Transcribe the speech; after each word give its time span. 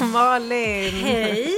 Malin! 0.12 0.90
Hej! 0.92 1.48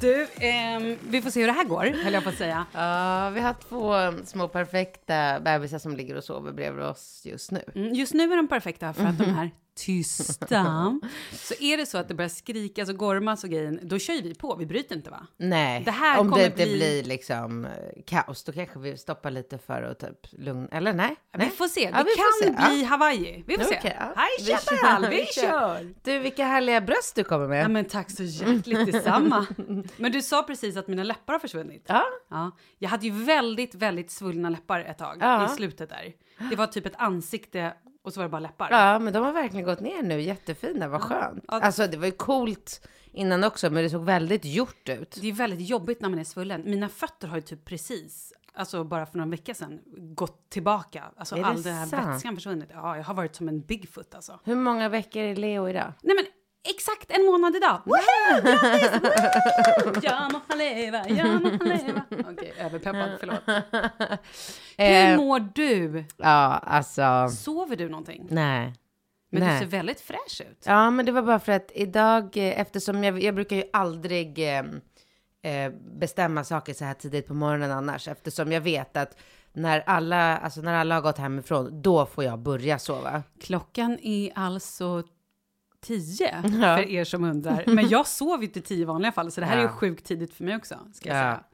Du, 0.00 0.26
ehm, 0.40 0.96
vi 1.08 1.22
får 1.22 1.30
se 1.30 1.40
hur 1.40 1.46
det 1.46 1.52
här 1.52 1.64
går, 1.64 2.02
höll 2.04 2.12
jag 2.12 2.22
på 2.24 2.28
att 2.28 2.38
säga. 2.38 2.66
Ja, 2.72 3.30
vi 3.30 3.40
har 3.40 3.54
två 3.68 3.94
små 4.26 4.48
perfekta 4.48 5.40
bebisar 5.40 5.78
som 5.78 5.96
ligger 5.96 6.16
och 6.16 6.24
sover 6.24 6.52
bredvid 6.52 6.84
oss 6.84 7.22
just 7.24 7.50
nu. 7.50 7.62
Mm, 7.74 7.94
Just 7.94 8.14
nu 8.14 8.32
är 8.32 8.36
de 8.36 8.48
perfekta 8.48 8.92
för 8.92 9.04
att 9.04 9.18
de 9.18 9.24
är 9.24 9.50
tysta. 9.76 10.98
Så 11.32 11.54
är 11.60 11.76
det 11.76 11.86
så 11.86 11.98
att 11.98 12.08
det 12.08 12.14
börjar 12.14 12.28
skrikas 12.28 12.88
och 12.88 12.96
gormas 12.96 13.44
och 13.44 13.50
grejen, 13.50 13.80
då 13.82 13.98
kör 13.98 14.22
vi 14.22 14.34
på. 14.34 14.56
Vi 14.56 14.66
bryter 14.66 14.96
inte 14.96 15.10
va? 15.10 15.26
Nej, 15.36 15.82
Det 15.84 15.90
här 15.90 16.18
om 16.20 16.30
det 16.30 16.44
inte 16.44 16.56
bli- 16.56 16.76
blir 16.76 17.04
liksom 17.04 17.64
eh, 17.64 17.70
kaos, 18.06 18.44
då 18.44 18.52
kanske 18.52 18.78
vi 18.78 18.96
stoppar 18.96 19.30
lite 19.30 19.58
för 19.58 19.82
att 19.82 19.98
typ 19.98 20.18
lugna, 20.32 20.68
eller 20.72 20.92
nej? 20.92 21.16
Vi 21.32 21.38
nej. 21.38 21.50
får 21.50 21.68
se. 21.68 21.80
Ja, 21.80 21.98
det 21.98 22.04
vi 22.04 22.10
kan 22.50 22.56
se. 22.66 22.68
bli 22.70 22.84
Hawaii. 22.84 23.44
Vi 23.46 23.56
får 23.56 23.64
se. 23.64 23.76
Okej, 23.78 23.96
ja. 24.00 24.12
Hej 24.16 24.28
Vi 24.46 24.52
Chaparral, 24.54 25.02
kör, 25.02 25.10
vi 25.10 25.16
vi 25.16 25.26
kör! 25.26 25.94
Du, 26.02 26.18
vilka 26.18 26.44
härliga 26.44 26.80
bröst 26.80 27.14
du 27.14 27.24
kommer 27.24 27.48
med. 27.48 27.64
Ja, 27.64 27.68
men 27.68 27.84
tack 27.84 28.10
så 28.10 28.22
hjärtligt 28.22 28.92
detsamma. 28.92 29.46
Men 29.96 30.12
du 30.12 30.22
sa 30.22 30.42
precis 30.42 30.76
att 30.76 30.88
mina 30.88 31.02
läppar 31.02 31.32
har 31.32 31.40
försvunnit. 31.40 31.84
Ja. 31.86 32.04
Ja, 32.30 32.50
jag 32.78 32.88
hade 32.90 33.06
ju 33.06 33.12
väldigt, 33.24 33.74
väldigt 33.74 34.10
svullna 34.10 34.48
läppar 34.50 34.80
ett 34.80 34.98
tag 34.98 35.16
Ja. 35.20 35.46
i 35.46 35.48
slutet 35.48 35.88
där. 35.88 36.12
Det 36.50 36.56
var 36.56 36.66
typ 36.66 36.86
ett 36.86 36.96
ansikte 36.96 37.72
och 38.02 38.12
så 38.12 38.20
var 38.20 38.24
det 38.24 38.30
bara 38.30 38.40
läppar. 38.40 38.68
Ja, 38.70 38.98
men 38.98 39.12
de 39.12 39.24
har 39.24 39.32
verkligen 39.32 39.66
gått 39.66 39.80
ner 39.80 40.02
nu, 40.02 40.20
jättefina, 40.20 40.88
vad 40.88 41.02
skönt. 41.02 41.44
Ja. 41.48 41.60
Alltså 41.60 41.86
det 41.86 41.96
var 41.96 42.06
ju 42.06 42.12
coolt 42.12 42.88
innan 43.12 43.44
också, 43.44 43.70
men 43.70 43.82
det 43.82 43.90
såg 43.90 44.04
väldigt 44.04 44.44
gjort 44.44 44.88
ut. 44.88 45.18
Det 45.20 45.28
är 45.28 45.32
väldigt 45.32 45.68
jobbigt 45.68 46.00
när 46.00 46.08
man 46.08 46.18
är 46.18 46.24
svullen. 46.24 46.62
Mina 46.64 46.88
fötter 46.88 47.28
har 47.28 47.36
ju 47.36 47.42
typ 47.42 47.64
precis, 47.64 48.32
alltså 48.54 48.84
bara 48.84 49.06
för 49.06 49.18
några 49.18 49.30
veckor 49.30 49.54
sedan, 49.54 49.80
gått 50.14 50.50
tillbaka. 50.50 51.04
Alltså 51.16 51.34
Är 51.34 51.40
det 51.40 51.46
all 51.46 51.62
den 51.62 51.74
här 51.74 51.86
sant? 51.86 52.08
vätskan 52.08 52.34
försvunnit. 52.34 52.68
Ja, 52.72 52.96
jag 52.96 53.04
har 53.04 53.14
varit 53.14 53.36
som 53.36 53.48
en 53.48 53.60
Bigfoot 53.60 54.14
alltså. 54.14 54.38
Hur 54.44 54.56
många 54.56 54.88
veckor 54.88 55.22
är 55.22 55.36
Leo 55.36 55.68
idag? 55.68 55.92
Nej 56.02 56.16
men 56.16 56.24
exakt 56.68 57.10
en 57.10 57.24
månad 57.26 57.56
idag! 57.56 57.80
Woho! 57.84 58.40
Grattis! 58.42 58.90
Woho! 59.84 60.00
Ja 60.02 60.28
må 60.32 60.56
leva, 60.56 61.08
ja 61.08 61.24
må 61.38 61.64
leva. 61.64 62.02
Okej, 62.30 62.52
överpeppad, 62.58 63.10
förlåt. 63.20 63.42
Hur 64.76 64.86
Eh, 64.86 65.16
mår 65.16 65.40
du? 65.54 66.04
ja, 66.16 66.58
alltså, 66.66 67.28
Sover 67.36 67.76
du 67.76 67.88
någonting? 67.88 68.26
nej. 68.30 68.74
Men 69.32 69.42
nej. 69.42 69.52
du 69.52 69.58
ser 69.58 69.66
väldigt 69.76 70.00
fräsch 70.00 70.40
ut. 70.50 70.62
Ja, 70.66 70.90
men 70.90 71.06
det 71.06 71.12
var 71.12 71.22
bara 71.22 71.38
för 71.40 71.52
att 71.52 71.70
idag, 71.74 72.36
eh, 72.36 72.60
eftersom 72.60 73.04
jag, 73.04 73.22
jag 73.22 73.34
brukar 73.34 73.56
ju 73.56 73.62
aldrig 73.72 74.38
eh, 74.38 74.58
eh, 75.42 75.72
bestämma 75.98 76.44
saker 76.44 76.74
så 76.74 76.84
här 76.84 76.94
tidigt 76.94 77.26
på 77.26 77.34
morgonen 77.34 77.70
annars, 77.70 78.08
eftersom 78.08 78.52
jag 78.52 78.60
vet 78.60 78.96
att 78.96 79.16
när 79.52 79.80
alla, 79.86 80.36
alltså 80.38 80.60
när 80.60 80.74
alla 80.74 80.94
har 80.94 81.02
gått 81.02 81.18
hemifrån, 81.18 81.82
då 81.82 82.06
får 82.06 82.24
jag 82.24 82.38
börja 82.38 82.78
sova. 82.78 83.22
Klockan 83.40 83.98
är 84.02 84.30
alltså 84.34 85.02
tio, 85.80 86.42
Ja. 86.44 86.76
för 86.76 86.88
er 86.90 87.04
som 87.04 87.24
undrar. 87.24 87.64
Men 87.66 87.88
jag 87.88 88.06
sover 88.06 88.42
ju 88.42 88.48
till 88.48 88.62
tio 88.62 88.82
i 88.82 88.84
vanliga 88.84 89.12
fall, 89.12 89.30
så 89.30 89.40
det 89.40 89.46
här 89.46 89.56
är 89.56 89.60
ju 89.60 89.66
Ja. 89.66 89.72
sjukt 89.72 90.04
tidigt 90.06 90.34
för 90.34 90.44
mig 90.44 90.56
också, 90.56 90.74
ska 90.94 91.08
jag 91.08 91.16
Ja. 91.18 91.20
säga. 91.22 91.44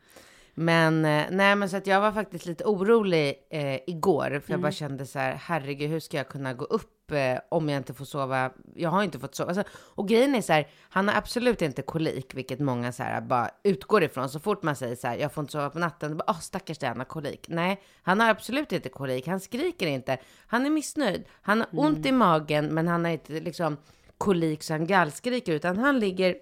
Men 0.58 1.04
eh, 1.04 1.24
nej, 1.30 1.56
men 1.56 1.68
så 1.70 1.76
att 1.76 1.86
jag 1.86 2.00
var 2.00 2.12
faktiskt 2.12 2.46
lite 2.46 2.64
orolig 2.64 3.34
eh, 3.50 3.74
igår, 3.86 4.24
för 4.24 4.32
jag 4.34 4.50
Mm. 4.50 4.60
bara 4.62 4.72
kände 4.72 5.06
så 5.06 5.18
här, 5.18 5.34
herregud, 5.44 5.90
hur 5.90 6.00
ska 6.00 6.16
jag 6.16 6.28
kunna 6.28 6.54
gå 6.54 6.64
upp 6.64 7.12
eh, 7.12 7.38
om 7.48 7.68
jag 7.68 7.76
inte 7.76 7.94
får 7.94 8.04
sova? 8.04 8.50
Jag 8.74 8.90
har 8.90 9.02
inte 9.02 9.18
fått 9.18 9.34
sova. 9.34 9.48
Alltså, 9.50 9.64
och 9.74 10.08
grejen 10.08 10.34
är 10.34 10.40
så 10.42 10.52
här, 10.52 10.68
han 10.88 11.08
har 11.08 11.14
absolut 11.14 11.62
inte 11.62 11.82
kolik, 11.82 12.34
vilket 12.34 12.60
många 12.60 12.92
så 12.92 13.02
här 13.02 13.20
bara 13.20 13.50
utgår 13.62 14.02
ifrån. 14.02 14.28
Så 14.28 14.40
fort 14.40 14.62
man 14.62 14.76
säger 14.76 14.96
så 14.96 15.06
här, 15.08 15.16
jag 15.16 15.32
får 15.32 15.42
inte 15.42 15.52
sova 15.52 15.70
på 15.70 15.78
natten, 15.78 16.16
bara, 16.16 16.24
åh 16.28 16.38
stackars 16.40 16.78
det, 16.78 16.86
han 16.86 16.98
har 16.98 17.04
kolik. 17.04 17.46
Nej, 17.48 17.82
han 18.02 18.20
har 18.20 18.28
absolut 18.30 18.72
inte 18.72 18.88
kolik, 18.88 19.26
han 19.28 19.40
skriker 19.40 19.86
inte, 19.86 20.18
han 20.46 20.66
är 20.66 20.70
missnöjd, 20.70 21.24
han 21.42 21.58
har 21.60 21.68
ont 21.72 22.06
i 22.06 22.12
magen, 22.12 22.66
men 22.74 22.88
han 22.88 23.04
har 23.04 23.12
inte 23.12 23.32
liksom 23.40 23.76
kolik 24.18 24.62
så 24.62 24.72
han 24.72 24.86
gallskriker, 24.86 25.52
utan 25.52 25.78
han 25.78 25.98
ligger 26.00 26.36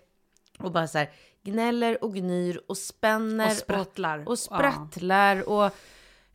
och 0.58 0.72
bara 0.72 0.86
så 0.86 0.98
här 0.98 1.10
gnäller 1.42 2.04
och 2.04 2.14
gnyr 2.14 2.60
och 2.68 2.78
spänner 2.78 3.46
Och 3.46 3.52
sprattlar. 3.52 4.18
och, 4.18 4.28
och 4.28 4.38
sprattlar 4.38 5.48
och 5.48 5.72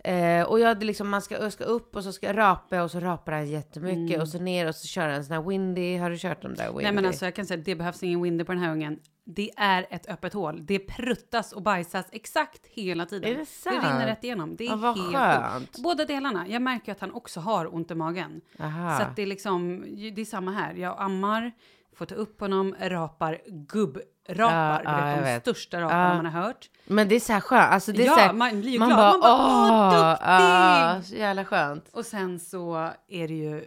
Eh, 0.03 0.43
och 0.43 0.59
jag 0.59 0.67
hade 0.67 0.85
liksom, 0.85 1.09
man 1.09 1.21
ska, 1.21 1.41
jag 1.41 1.53
ska 1.53 1.63
upp 1.63 1.95
och 1.95 2.03
så 2.03 2.13
ska 2.13 2.27
jag 2.27 2.37
rapa 2.37 2.83
och 2.83 2.91
så 2.91 2.99
rapar 2.99 3.31
han 3.31 3.49
jättemycket 3.49 4.21
och 4.21 4.27
så 4.27 4.39
ner 4.39 4.67
och 4.67 4.75
så 4.75 4.87
kör 4.87 5.09
han 5.09 5.23
sån 5.25 5.35
här 5.35 5.41
windy. 5.41 5.97
Har 5.97 6.09
du 6.09 6.17
kört 6.17 6.41
de 6.41 6.47
där 6.47 6.63
windy? 6.65 6.69
Mm. 6.71 6.83
Nej 6.83 6.91
men 6.91 7.05
alltså 7.05 7.25
jag 7.25 7.35
kan 7.35 7.45
säga 7.45 7.59
att 7.59 7.65
det 7.65 7.75
behövs 7.75 8.03
ingen 8.03 8.21
windy 8.21 8.43
på 8.43 8.51
den 8.51 8.61
här 8.61 8.71
ungen. 8.71 8.99
Det 9.23 9.51
är 9.57 9.87
ett 9.89 10.09
öppet 10.09 10.33
hål. 10.33 10.65
Det 10.65 10.79
pruttas 10.79 11.53
och 11.53 11.61
bajsas 11.61 12.05
exakt 12.11 12.67
hela 12.67 13.05
tiden. 13.05 13.31
Är 13.33 13.37
det 13.37 13.45
sant? 13.45 13.83
rinner 13.83 14.07
rätt 14.07 14.23
igenom. 14.23 14.55
Det 14.55 14.65
är 14.65 14.69
Ja, 14.69 14.75
vad 14.75 14.97
helt 14.97 15.15
skönt. 15.15 15.77
Båda 15.83 16.05
delarna. 16.05 16.47
Jag 16.47 16.61
märker 16.61 16.91
att 16.91 16.99
han 16.99 17.11
också 17.11 17.39
har 17.39 17.75
ont 17.75 17.91
i 17.91 17.95
magen. 17.95 18.41
Aha. 18.59 18.97
Så 18.97 19.03
att 19.03 19.15
det 19.15 19.21
är 19.21 19.25
liksom, 19.25 19.85
det 20.15 20.21
är 20.21 20.25
samma 20.25 20.51
här. 20.51 20.73
Jag 20.73 20.95
ammar, 20.99 21.51
får 21.99 22.05
ta 22.05 22.15
upp 22.15 22.39
honom, 22.41 22.75
rapar, 22.79 23.41
gubbrapar. 23.47 24.81
Ja, 24.85 25.09
ja, 25.09 25.15
de 25.15 25.21
vet. 25.21 25.41
största 25.41 25.81
raparna 25.81 26.15
man 26.15 26.25
har 26.25 26.41
hört. 26.41 26.69
Men 26.85 27.07
det 27.07 27.15
är 27.15 27.19
så 27.19 27.33
här 27.33 27.39
skönt. 27.41 27.71
Alltså 27.73 27.91
det 27.91 28.01
är 28.03 28.05
Ja, 28.05 28.13
så 28.13 28.19
här, 28.19 28.33
man 28.33 28.61
blir 28.61 28.71
ju 28.71 28.79
man 28.79 28.89
glad. 28.89 29.21
Bara, 29.21 29.37
Man 29.37 29.89
bara, 29.89 29.99
åh, 30.01 30.11
duktig! 30.11 30.27
ja, 30.29 31.01
så 31.03 31.15
jävla 31.15 31.45
skönt. 31.45 31.89
Och 31.93 32.05
sen 32.05 32.39
så 32.39 32.75
är 33.07 33.27
det 33.27 33.33
ju 33.33 33.65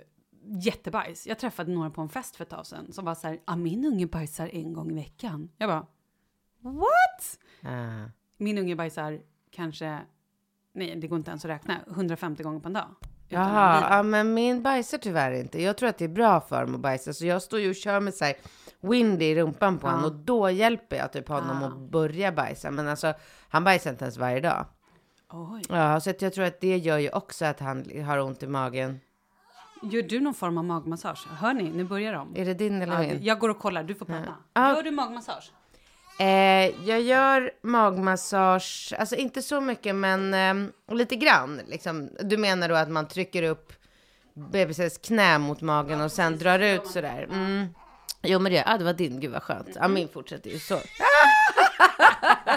jättebajs. 0.64 1.26
Jag 1.26 1.38
träffade 1.38 1.72
några 1.72 1.90
på 1.90 2.00
en 2.00 2.08
fest 2.08 2.36
för 2.36 2.44
ett 2.44 2.50
tag 2.50 2.66
sedan 2.66 2.92
som 2.92 3.04
var 3.04 3.14
så 3.14 3.26
här, 3.28 3.38
ah, 3.44 3.56
min 3.56 3.84
unge 3.84 4.06
bajsar 4.06 4.50
en 4.52 4.72
gång 4.72 4.90
i 4.90 4.94
veckan. 4.94 5.48
Jag 5.58 5.68
bara, 5.68 5.86
what? 6.60 7.38
Min 8.36 8.58
unge 8.58 8.76
bajsar 8.76 9.20
kanske, 9.50 9.98
nej 10.74 10.96
det 10.96 11.06
går 11.06 11.18
inte 11.18 11.30
ens 11.30 11.44
att 11.44 11.50
räkna, 11.50 11.76
150 11.90 12.42
gånger 12.42 12.60
på 12.60 12.68
en 12.68 12.72
dag. 12.72 12.88
Jaha, 13.32 13.86
ja, 13.90 14.02
men 14.02 14.34
min 14.34 14.62
bajsar 14.62 14.98
tyvärr 14.98 15.32
inte. 15.32 15.62
Jag 15.62 15.76
tror 15.76 15.88
att 15.88 15.98
det 15.98 16.04
är 16.04 16.08
bra 16.08 16.40
för 16.40 16.60
dem 16.66 16.74
att 16.74 16.80
bajsa. 16.80 17.12
Så 17.12 17.26
jag 17.26 17.42
står 17.42 17.60
ju 17.60 17.68
och 17.70 17.76
kör 17.76 18.00
med 18.00 18.14
så 18.14 18.24
här 18.24 18.34
windy 18.80 19.24
i 19.24 19.34
rumpan 19.34 19.78
på 19.78 19.86
honom 19.86 20.04
och 20.04 20.12
då 20.12 20.50
hjälper 20.50 20.96
jag 20.96 21.12
typ 21.12 21.28
honom 21.28 21.62
att 21.62 21.76
börja 21.90 22.32
bajsa. 22.32 22.70
Men 22.70 22.88
alltså, 22.88 23.14
han 23.48 23.64
bajsar 23.64 23.90
inte 23.90 24.04
ens 24.04 24.16
varje 24.16 24.40
dag. 24.40 24.66
Oj. 25.30 25.62
Ja, 25.68 26.00
så 26.00 26.12
jag 26.20 26.32
tror 26.32 26.44
att 26.44 26.60
det 26.60 26.76
gör 26.76 26.98
ju 26.98 27.10
också 27.10 27.44
att 27.44 27.60
han 27.60 27.84
har 28.06 28.18
ont 28.18 28.42
i 28.42 28.46
magen. 28.46 29.00
Gör 29.82 30.02
du 30.02 30.20
någon 30.20 30.34
form 30.34 30.58
av 30.58 30.64
magmassage? 30.64 31.26
Hör 31.30 31.52
ni, 31.54 31.70
nu 31.70 31.84
börjar 31.84 32.12
de. 32.12 32.36
Är 32.36 32.44
det 32.44 32.54
din 32.54 32.82
eller 32.82 32.92
Ja, 32.92 32.98
min? 33.08 33.18
jag 33.22 33.38
går 33.38 33.48
och 33.48 33.58
kollar, 33.58 33.82
du 33.82 33.94
får 33.94 34.06
prata. 34.06 34.34
Ja. 34.54 34.76
Gör 34.76 34.82
du 34.82 34.90
magmassage? 34.90 35.52
Eh, 36.22 36.88
jag 36.88 37.00
gör 37.00 37.50
magmassage, 37.62 38.94
alltså 38.98 39.16
inte 39.16 39.42
så 39.42 39.60
mycket 39.60 39.94
men 39.94 40.34
eh, 40.34 40.94
lite 40.94 41.16
grann. 41.16 41.60
Liksom. 41.66 42.10
Du 42.20 42.36
menar 42.36 42.68
då 42.68 42.74
att 42.74 42.90
man 42.90 43.08
trycker 43.08 43.42
upp 43.42 43.72
bebisens 44.34 44.98
knä 44.98 45.38
mot 45.38 45.60
magen 45.60 46.00
och 46.00 46.12
sen 46.12 46.38
drar 46.38 46.58
ut 46.58 46.86
sådär? 46.86 47.28
Mm. 47.30 47.66
Jo 48.22 48.38
men 48.38 48.52
det, 48.52 48.64
ah, 48.66 48.78
det 48.78 48.84
var 48.84 48.92
din, 48.92 49.20
gud 49.20 49.30
vad 49.30 49.42
skönt. 49.42 49.68
Ja 49.74 49.88
min 49.88 50.08
fortsätter 50.08 50.50
ju 50.50 50.58
så. 50.58 50.78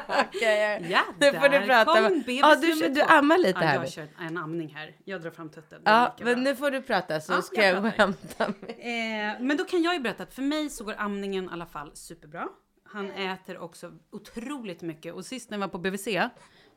Okej, 0.07 0.88
Ja, 0.89 1.01
Nu 1.19 1.33
får 1.33 1.50
du 1.50 1.62
prata. 1.62 1.94
kom 1.94 2.23
Ja, 2.27 2.56
du, 2.56 2.89
du 2.89 3.01
ammar 3.01 3.38
lite 3.38 3.59
ja, 3.59 3.67
här. 3.67 3.75
Jag 3.75 3.91
kör 3.91 4.07
en 4.19 4.38
amning 4.38 4.75
här. 4.75 4.95
Jag 5.06 5.21
drar 5.21 5.31
fram 5.31 5.50
tutten. 5.50 5.81
Ja, 5.85 6.15
men 6.17 6.33
bra. 6.33 6.44
nu 6.44 6.56
får 6.56 6.71
du 6.71 6.81
prata 6.81 7.21
så 7.21 7.33
Ja, 7.33 7.41
ska 7.41 7.56
jag 7.56 7.75
jag 7.75 7.81
gå 7.83 7.88
och 7.88 7.94
hämta 7.94 8.47
mig. 8.47 8.69
Eh, 8.69 9.41
men 9.41 9.57
då 9.57 9.63
kan 9.63 9.83
jag 9.83 9.94
ju 9.94 10.00
berätta 10.00 10.23
att 10.23 10.33
för 10.33 10.41
mig 10.41 10.69
så 10.69 10.83
går 10.83 10.95
amningen 10.97 11.45
i 11.45 11.50
alla 11.51 11.65
fall 11.65 11.91
superbra. 11.94 12.47
Han 12.95 13.12
äter 13.12 13.57
också 13.57 13.92
otroligt 14.12 14.81
mycket 14.81 15.13
och 15.13 15.25
sist 15.25 15.50
när 15.50 15.57
jag 15.57 15.59
var 15.59 15.68
på 15.68 15.77
BVC 15.77 16.07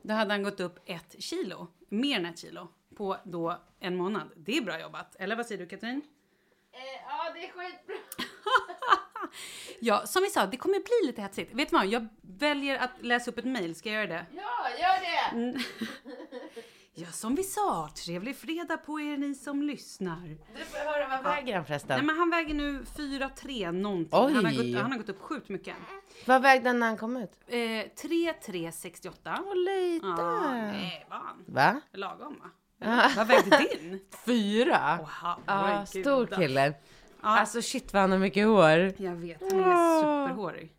då 0.03 0.15
hade 0.15 0.33
han 0.35 0.43
gått 0.43 0.61
upp 0.61 0.79
ett 0.87 1.23
kilo, 1.23 1.67
mer 1.89 2.17
än 2.19 2.27
ett 2.27 2.39
kilo, 2.39 2.69
på 2.97 3.17
då 3.25 3.61
en 3.81 3.97
månad. 3.97 4.31
Det 4.37 4.57
är 4.57 4.63
bra 4.63 4.81
jobbat. 4.81 5.17
Eller 5.19 5.37
vad 5.37 5.47
säger 5.47 5.61
du 5.63 5.69
Katrin? 5.69 6.03
Ja, 7.07 7.33
det 7.35 7.47
är 7.47 7.53
skitbra. 7.53 7.95
Ja, 9.81 10.07
som 10.07 10.23
vi 10.23 10.29
sa, 10.29 10.47
det 10.47 10.57
kommer 10.57 10.79
bli 10.79 11.07
lite 11.07 11.23
hetsigt. 11.23 11.55
Vet 11.55 11.71
du 11.71 11.77
vad? 11.77 11.87
Jag 11.87 12.09
väljer 12.21 12.79
att 12.79 12.91
läsa 13.01 13.31
upp 13.31 13.39
ett 13.39 13.45
mejl. 13.45 13.75
Ska 13.75 13.91
jag 13.91 13.97
göra 13.97 14.15
det? 14.15 14.27
Ja, 14.35 14.69
gör 14.81 15.01
det! 15.01 15.65
Ja, 17.01 17.07
som 17.13 17.35
vi 17.35 17.43
sa, 17.43 17.89
trevlig 18.05 18.37
fredag 18.37 18.77
på 18.77 19.01
er 19.01 19.17
ni 19.17 19.35
som 19.35 19.63
lyssnar. 19.63 20.37
Du 20.57 20.65
får 20.65 20.79
höra, 20.79 21.09
vad 21.09 21.35
väger 21.35 21.57
han 21.57 21.65
förresten? 21.65 21.97
Nej, 21.97 22.07
men 22.07 22.17
han 22.19 22.31
väger 22.31 22.55
nu 22.55 22.83
4-3 22.97 23.73
någonting. 23.73 24.19
Han 24.21 24.35
har, 24.45 24.53
gått, 24.73 24.83
han 24.83 24.93
har 24.93 24.99
gått 24.99 25.09
upp 25.09 25.21
sjukt 25.23 25.49
mycket. 25.49 25.75
Vad 26.27 26.43
vägde 26.43 26.69
han 26.69 26.79
när 26.79 26.87
han 26.87 26.97
kom 26.97 27.17
ut? 27.17 27.31
Eh, 27.47 27.57
3-3-68. 27.57 29.13
Åh, 29.47 29.57
lite. 29.57 30.07
Ja, 30.07 30.51
nej, 30.53 31.07
vad 31.11 31.19
han? 31.19 31.45
Va? 31.47 31.81
Lagom 31.93 32.37
va? 32.43 32.51
Eller? 32.87 33.17
Vad 33.17 33.27
vägde 33.27 33.59
din? 33.59 34.01
Fyra? 34.27 34.99
Åh, 35.03 35.09
Ja, 35.23 35.39
herregud. 35.47 35.89
stor 36.05 36.27
kille. 36.27 36.67
Ja. 36.67 36.75
Alltså 37.39 37.63
shit 37.63 37.93
vad 37.93 38.03
han 38.03 38.11
har 38.13 38.19
mycket 38.19 38.47
hår. 38.47 38.93
Jag 38.97 39.15
vet, 39.15 39.41
han 39.53 39.61
är 39.61 40.01
superhårig. 40.27 40.73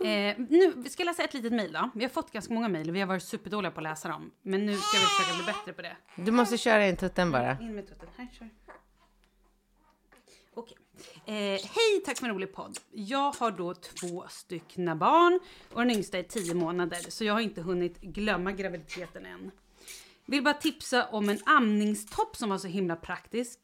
Eh, 0.00 0.36
nu 0.48 0.84
ska 0.88 1.02
jag 1.02 1.06
läsa 1.06 1.22
ett 1.24 1.34
litet 1.34 1.52
mejl 1.52 1.72
då. 1.72 1.90
Vi 1.94 2.04
har 2.04 2.10
fått 2.10 2.32
ganska 2.32 2.54
många 2.54 2.68
mejl 2.68 2.88
och 2.88 2.96
vi 2.96 3.00
har 3.00 3.06
varit 3.06 3.22
superdåliga 3.22 3.70
på 3.70 3.80
att 3.80 3.84
läsa 3.84 4.08
dem. 4.08 4.30
Men 4.42 4.66
nu 4.66 4.76
ska 4.76 4.98
vi 4.98 5.04
försöka 5.04 5.36
bli 5.36 5.52
bättre 5.52 5.72
på 5.72 5.82
det. 5.82 5.96
Du 6.16 6.32
måste 6.32 6.58
köra 6.58 6.86
in 6.86 6.96
tutten 6.96 7.32
bara. 7.32 7.58
In 7.60 7.74
med 7.74 7.88
tutten. 7.88 8.08
Här, 8.16 8.28
kör. 8.38 8.48
Okej. 10.54 10.76
Eh, 11.26 11.34
hej, 11.34 12.02
tack 12.04 12.18
för 12.18 12.26
en 12.26 12.34
rolig 12.34 12.54
podd. 12.54 12.78
Jag 12.90 13.32
har 13.32 13.50
då 13.50 13.74
två 13.74 14.24
styckna 14.28 14.96
barn 14.96 15.40
och 15.72 15.80
den 15.80 15.90
yngsta 15.90 16.18
är 16.18 16.22
10 16.22 16.54
månader 16.54 16.98
så 17.08 17.24
jag 17.24 17.34
har 17.34 17.40
inte 17.40 17.62
hunnit 17.62 18.00
glömma 18.00 18.52
graviditeten 18.52 19.26
än. 19.26 19.50
Vill 20.26 20.44
bara 20.44 20.54
tipsa 20.54 21.06
om 21.06 21.28
en 21.28 21.38
amningstopp 21.46 22.36
som 22.36 22.50
var 22.50 22.58
så 22.58 22.68
himla 22.68 22.96
praktisk 22.96 23.58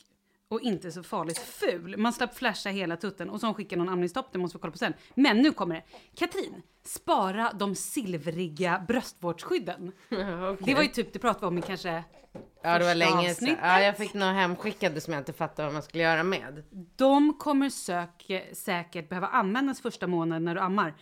och 0.48 0.60
inte 0.60 0.92
så 0.92 1.02
farligt 1.02 1.38
ful. 1.38 1.96
Man 1.96 2.12
slapp 2.12 2.34
flasha 2.36 2.70
hela 2.70 2.96
tutten 2.96 3.30
och 3.30 3.40
så 3.40 3.54
skickar 3.54 3.76
någon 3.76 3.88
amningstopp, 3.88 4.32
det 4.32 4.38
måste 4.38 4.58
vi 4.58 4.60
kolla 4.60 4.72
på 4.72 4.78
sen. 4.78 4.94
Men 5.14 5.38
nu 5.38 5.52
kommer 5.52 5.74
det. 5.74 5.82
Katrin, 6.16 6.62
spara 6.84 7.52
de 7.52 7.74
silvriga 7.74 8.84
bröstvårdsskydden. 8.88 9.92
Det 10.60 10.74
var 10.74 10.82
ju 10.82 10.88
typ 10.88 11.12
det 11.12 11.18
pratade 11.18 11.46
vi 11.46 11.48
om 11.48 11.58
i 11.58 11.62
kanske 11.62 12.04
Ja, 12.62 12.78
det 12.78 12.84
var 12.84 12.94
länge 12.94 13.34
sedan. 13.34 13.56
Ja, 13.62 13.80
jag 13.80 13.96
fick 13.96 14.14
några 14.14 14.32
hemskickade 14.32 15.00
som 15.00 15.12
jag 15.12 15.20
inte 15.20 15.32
fattade 15.32 15.66
vad 15.66 15.72
man 15.72 15.82
skulle 15.82 16.02
göra 16.02 16.22
med. 16.22 16.64
De 16.96 17.38
kommer 17.38 17.70
sök, 17.70 18.30
säkert 18.52 19.08
behöva 19.08 19.26
användas 19.26 19.80
första 19.80 20.06
månaden 20.06 20.44
när 20.44 20.54
du 20.54 20.60
ammar. 20.60 20.94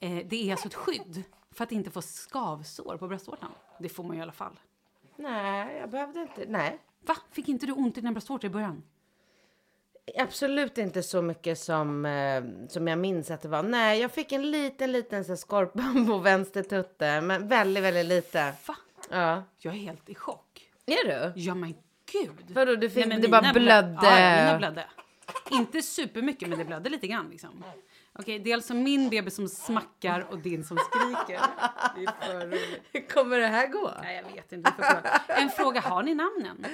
Eh, 0.00 0.26
det 0.26 0.48
är 0.48 0.50
alltså 0.52 0.68
ett 0.68 0.74
skydd 0.74 1.22
för 1.52 1.64
att 1.64 1.72
inte 1.72 1.90
få 1.90 2.02
skavsår 2.02 2.96
på 2.96 3.08
bröstvårtan. 3.08 3.50
Det 3.78 3.88
får 3.88 4.04
man 4.04 4.16
ju 4.16 4.20
i 4.20 4.22
alla 4.22 4.32
fall. 4.32 4.60
Nej, 5.16 5.76
jag 5.80 5.90
behövde 5.90 6.20
inte. 6.20 6.44
Nej. 6.48 6.78
Va? 7.06 7.16
Fick 7.32 7.48
inte 7.48 7.66
du 7.66 7.72
ont 7.72 7.98
i 7.98 8.00
dina 8.00 8.12
bröstvårtor 8.12 8.50
i 8.50 8.52
början? 8.52 8.82
Absolut 10.18 10.78
inte 10.78 11.02
så 11.02 11.22
mycket 11.22 11.58
som, 11.58 12.06
eh, 12.06 12.44
som 12.68 12.88
jag 12.88 12.98
minns 12.98 13.30
att 13.30 13.42
det 13.42 13.48
var. 13.48 13.62
Nej, 13.62 14.00
jag 14.00 14.12
fick 14.12 14.32
en 14.32 14.50
liten, 14.50 14.92
liten 14.92 15.24
så 15.24 15.30
här 15.32 15.36
skorpa 15.36 15.94
på 16.06 16.18
vänster 16.18 16.62
tutte, 16.62 17.20
men 17.20 17.48
väldigt, 17.48 17.82
väldigt 17.84 18.06
lite. 18.06 18.52
Va? 18.66 18.76
Ja. 19.10 19.42
Jag 19.58 19.74
är 19.74 19.78
helt 19.78 20.08
i 20.08 20.14
chock. 20.14 20.70
Är 20.86 21.06
du? 21.34 21.40
Ja 21.40 21.54
men 21.54 21.74
gud. 22.12 22.50
Vadå, 22.50 22.74
du 22.76 22.90
fick, 22.90 23.06
men 23.06 23.20
det 23.20 23.28
bara 23.28 23.40
mina 23.40 23.52
blödde? 23.52 23.88
blö- 23.88 23.98
Ja, 24.02 24.20
ja, 24.20 24.44
mina 24.44 24.58
blödde. 24.58 24.84
Inte 25.50 25.82
supermycket 25.82 26.48
men 26.48 26.58
det 26.58 26.64
blödde 26.64 26.90
lite 26.90 27.06
grann 27.06 27.28
liksom. 27.30 27.64
Okej, 28.18 28.38
det 28.38 28.50
är 28.50 28.54
alltså 28.54 28.74
min 28.74 29.08
bebis 29.10 29.34
som 29.34 29.48
smackar 29.48 30.26
och 30.30 30.38
din 30.38 30.64
som 30.64 30.76
skriker. 30.78 31.40
Det 31.96 32.04
är 32.04 32.26
för 32.26 32.46
roligt. 32.46 32.82
Hur 32.92 33.08
kommer 33.14 33.38
det 33.38 33.46
här 33.46 33.66
gå? 33.68 33.90
Nej, 34.02 34.16
jag 34.26 34.34
vet 34.34 34.52
inte. 34.52 34.72
Vi 34.78 34.82
får 34.84 34.92
kolla. 34.94 35.20
En 35.40 35.50
fråga, 35.50 35.80
har 35.80 36.02
ni 36.02 36.14
namnen? 36.14 36.66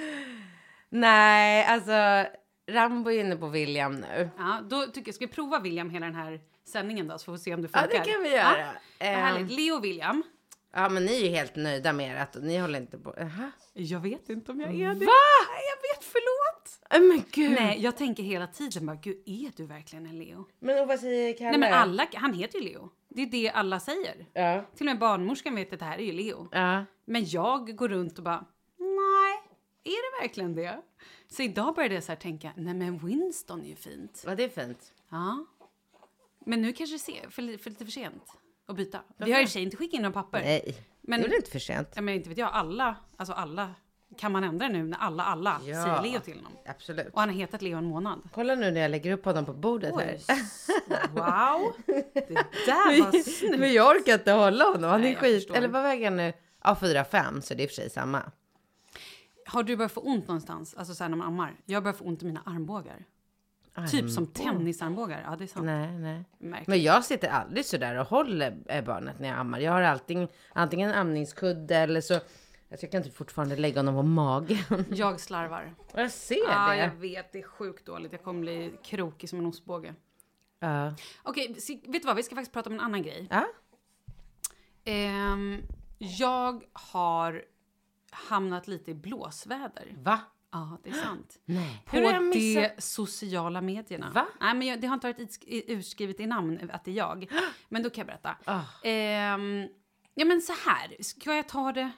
Nej, 0.89 1.65
alltså 1.65 2.25
Rambo 2.69 3.11
är 3.11 3.19
inne 3.19 3.35
på 3.35 3.47
William 3.47 3.95
nu. 3.95 4.29
Ja, 4.37 4.59
då 4.69 4.85
tycker 4.85 5.07
jag, 5.07 5.15
ska 5.15 5.25
vi 5.25 5.31
prova 5.33 5.59
William 5.59 5.89
hela 5.89 6.05
den 6.05 6.15
här 6.15 6.39
sändningen 6.67 7.07
då 7.07 7.17
så 7.17 7.25
får 7.25 7.31
vi 7.31 7.37
se 7.37 7.53
om 7.53 7.61
det 7.61 7.69
Ja, 7.73 7.79
funkar? 7.79 7.99
det 8.05 8.11
kan 8.11 8.23
vi 8.23 8.29
göra. 8.29 8.57
Ja, 8.59 8.65
vad 8.99 9.07
Ehm. 9.09 9.19
härligt. 9.19 9.51
Leo 9.51 9.75
och 9.75 9.83
William. 9.83 10.23
Ja, 10.79 10.89
men 10.89 11.05
ni 11.05 11.15
är 11.15 11.25
ju 11.25 11.29
helt 11.29 11.55
nöjda 11.55 11.93
med 11.93 12.21
ert 12.21 12.35
och 12.35 12.43
ni 12.43 12.57
håller 12.57 12.79
inte 12.79 12.97
på. 12.97 13.13
Jaha. 13.17 13.51
Jag 13.73 13.99
vet 13.99 14.29
inte 14.29 14.51
om 14.51 14.59
jag 14.61 14.69
är 14.69 14.87
det. 14.93 15.05
Va? 15.05 15.11
Jag 15.69 15.95
vet, 15.95 16.03
förlåt. 16.03 16.79
Äh, 16.89 17.01
Men 17.07 17.23
gud. 17.31 17.51
Nej, 17.51 17.81
jag 17.81 17.97
tänker 17.97 18.23
hela 18.23 18.47
tiden 18.47 18.85
bara, 18.85 18.95
gud, 18.95 19.23
är 19.25 19.51
du 19.57 19.65
verkligen 19.65 20.05
en 20.05 20.19
Leo? 20.19 20.45
Men 20.59 20.79
och 20.81 20.87
vad 20.87 20.99
säger 20.99 21.37
Kalle? 21.37 21.49
Nej, 21.51 21.59
men 21.59 21.73
alla, 21.73 22.07
han 22.13 22.33
heter 22.33 22.59
ju 22.59 22.65
Leo. 22.65 22.89
Det 23.09 23.21
är 23.21 23.25
det 23.25 23.49
alla 23.49 23.79
säger. 23.79 24.25
Ja. 24.33 24.65
Till 24.75 24.87
och 24.87 24.91
med 24.91 24.99
barnmorskan 24.99 25.55
vet 25.55 25.73
att 25.73 25.79
det 25.79 25.85
här 25.85 25.97
är 25.97 26.03
ju 26.03 26.11
Leo. 26.11 26.47
Ja. 26.51 26.85
Men 27.05 27.25
jag 27.29 27.75
går 27.75 27.89
runt 27.89 28.17
och 28.17 28.23
bara, 28.23 28.45
nej, 28.77 29.41
är 29.83 30.19
det 30.19 30.23
verkligen 30.23 30.55
det? 30.55 30.81
Så 31.27 31.41
idag 31.41 31.75
började 31.75 31.95
jag 31.95 32.03
så 32.03 32.11
här 32.11 32.19
tänka, 32.19 32.51
nej 32.55 32.73
men 32.73 32.97
Winston 33.05 33.61
är 33.63 33.67
ju 33.69 33.75
fint. 33.75 34.23
ja, 34.25 34.35
det 34.35 34.43
är 34.43 34.65
fint. 34.65 34.93
Ja. 35.09 35.45
Men 36.45 36.61
nu 36.61 36.73
kanske 36.73 36.95
det 36.95 36.99
ser 36.99 37.29
för, 37.29 37.57
för 37.57 37.69
lite 37.69 37.85
för 37.85 37.91
sent. 37.91 38.23
Att 38.67 38.75
byta. 38.75 38.99
Vi 39.17 39.31
har 39.31 39.41
i 39.41 39.43
och 39.43 39.47
för 39.47 39.53
sig 39.53 39.63
inte 39.63 39.77
skickat 39.77 39.93
in 39.93 40.01
några 40.01 40.13
papper. 40.13 40.39
Nej, 40.39 40.75
Men- 41.01 41.19
det 41.19 41.25
är 41.25 41.29
väl 41.29 41.37
inte 41.37 41.51
för 41.51 41.59
sent? 41.59 41.89
Ja, 41.95 42.01
men 42.01 42.13
inte 42.15 42.29
vet 42.29 42.37
jag, 42.37 42.49
alla, 42.53 42.95
alltså 43.17 43.33
alla, 43.33 43.69
kan 44.17 44.31
man 44.31 44.43
ändra 44.43 44.67
nu 44.67 44.83
när 44.83 44.97
alla, 44.97 45.23
alla 45.23 45.61
Ja. 45.65 45.83
säger 45.83 46.01
Leo 46.01 46.19
till 46.19 46.35
honom? 46.35 46.51
Absolut. 46.65 47.07
Och 47.13 47.19
han 47.19 47.29
har 47.29 47.35
hetat 47.35 47.61
Leo 47.61 47.77
en 47.77 47.85
månad. 47.85 48.21
Kolla 48.33 48.55
nu 48.55 48.71
när 48.71 48.81
jag 48.81 48.91
lägger 48.91 49.11
upp 49.11 49.25
honom 49.25 49.45
på 49.45 49.53
bordet 49.53 49.93
Oj, 49.93 50.19
här. 50.27 50.37
wow! 51.11 51.73
Det 52.13 52.29
där 52.65 53.03
var 53.03 53.11
snyggt. 53.23 53.59
Men 53.59 53.73
jag 53.73 53.95
orkar 53.97 54.13
inte 54.13 54.31
hålla 54.31 54.63
honom. 54.65 54.89
Han 54.89 55.01
Nej, 55.01 55.11
är 55.13 55.15
skit. 55.15 55.49
Eller 55.51 55.67
vad 55.67 55.83
väger 55.83 56.05
han 56.05 56.17
nu? 56.17 56.33
Ja, 56.63 56.77
4-5, 56.81 57.41
så 57.41 57.53
det 57.53 57.61
är 57.61 57.63
i 57.63 57.67
och 57.67 57.69
för 57.69 57.75
sig 57.75 57.89
samma. 57.89 58.31
Har 59.45 59.63
du 59.63 59.75
börjat 59.77 59.91
få 59.91 60.01
ont 60.01 60.27
någonstans? 60.27 60.73
Alltså 60.75 60.95
så 60.95 61.03
här 61.03 61.09
när 61.09 61.17
man 61.17 61.27
ammar. 61.27 61.55
Jag 61.65 61.83
börjar 61.83 61.93
få 61.93 62.03
ont 62.05 62.21
i 62.23 62.25
mina 62.25 62.41
armbågar. 62.45 63.05
Typ 63.91 64.09
som 64.11 64.27
tennisarmbågar. 64.27 65.23
Ja, 65.29 65.35
det 65.35 65.43
är 65.43 65.47
sant. 65.47 65.65
Nej, 65.65 65.91
nej. 65.99 66.23
Märkligt. 66.37 66.67
Men 66.67 66.81
jag 66.83 67.05
sitter 67.05 67.29
aldrig 67.29 67.65
så 67.65 67.77
där 67.77 67.95
och 67.99 68.07
håller 68.07 68.57
eh, 68.65 68.83
barnet 68.85 69.19
när 69.19 69.27
jag 69.27 69.37
ammar. 69.37 69.59
Jag 69.59 69.71
har 69.71 69.81
alltid, 69.81 70.27
antingen 70.53 70.89
en 70.89 70.95
amningskudde 70.95 71.75
eller 71.75 72.01
så... 72.01 72.13
Alltså 72.13 72.85
jag 72.85 72.91
kan 72.91 73.03
typ 73.03 73.15
fortfarande 73.15 73.55
lägga 73.55 73.79
honom 73.79 73.95
på 73.95 74.03
magen. 74.03 74.57
Jag 74.89 75.19
slarvar. 75.19 75.73
Jag 75.93 76.11
ser 76.11 76.49
Ja, 76.49 76.67
det. 76.69 76.77
jag 76.77 76.89
vet. 76.95 77.31
Det 77.31 77.39
är 77.39 77.43
sjukt 77.43 77.85
dåligt. 77.85 78.11
Jag 78.11 78.23
kommer 78.23 78.41
bli 78.41 78.73
krokig 78.83 79.29
som 79.29 79.39
en 79.39 79.45
ostbåge. 79.45 79.93
Ja. 80.59 80.93
Okej, 81.23 81.55
så- 81.61 81.73
vet 81.73 82.01
du 82.01 82.07
vad? 82.07 82.15
Vi 82.15 82.23
ska 82.23 82.35
faktiskt 82.35 82.53
prata 82.53 82.69
om 82.69 82.73
en 82.73 82.81
annan 82.81 83.03
grej. 83.03 83.27
Ja. 83.29 83.45
Ehm, 84.85 85.61
jag 85.97 86.63
har 86.73 87.43
hamnat 88.11 88.67
lite 88.67 88.91
i 88.91 88.93
blåsväder. 88.93 89.95
Va? 90.03 90.19
Ja, 90.51 90.79
det 90.83 90.89
är 90.89 90.93
sant. 90.93 91.39
Nej. 91.45 91.83
På 91.85 91.97
Hur 91.97 92.31
de 92.31 92.69
sociala 92.77 93.61
medierna. 93.61 94.11
Va? 94.11 94.27
Nej, 94.39 94.53
men 94.53 94.67
jag, 94.67 94.81
det 94.81 94.87
har 94.87 94.93
inte 94.93 95.07
varit 95.07 95.19
utsk- 95.19 95.63
utskrivet 95.67 96.19
i 96.19 96.27
namn 96.27 96.69
att 96.73 96.85
det 96.85 96.91
är 96.91 96.95
jag. 96.95 97.31
Men 97.69 97.83
då 97.83 97.89
kan 97.89 98.01
jag 98.01 98.07
berätta. 98.07 98.37
Ah. 98.45 98.61
Ehm, 98.83 99.67
ja, 100.13 100.25
men 100.25 100.41
så 100.41 100.53
här. 100.53 101.03
Ska 101.03 101.35
jag 101.35 101.47
ta 101.49 101.71
det... 101.71 101.91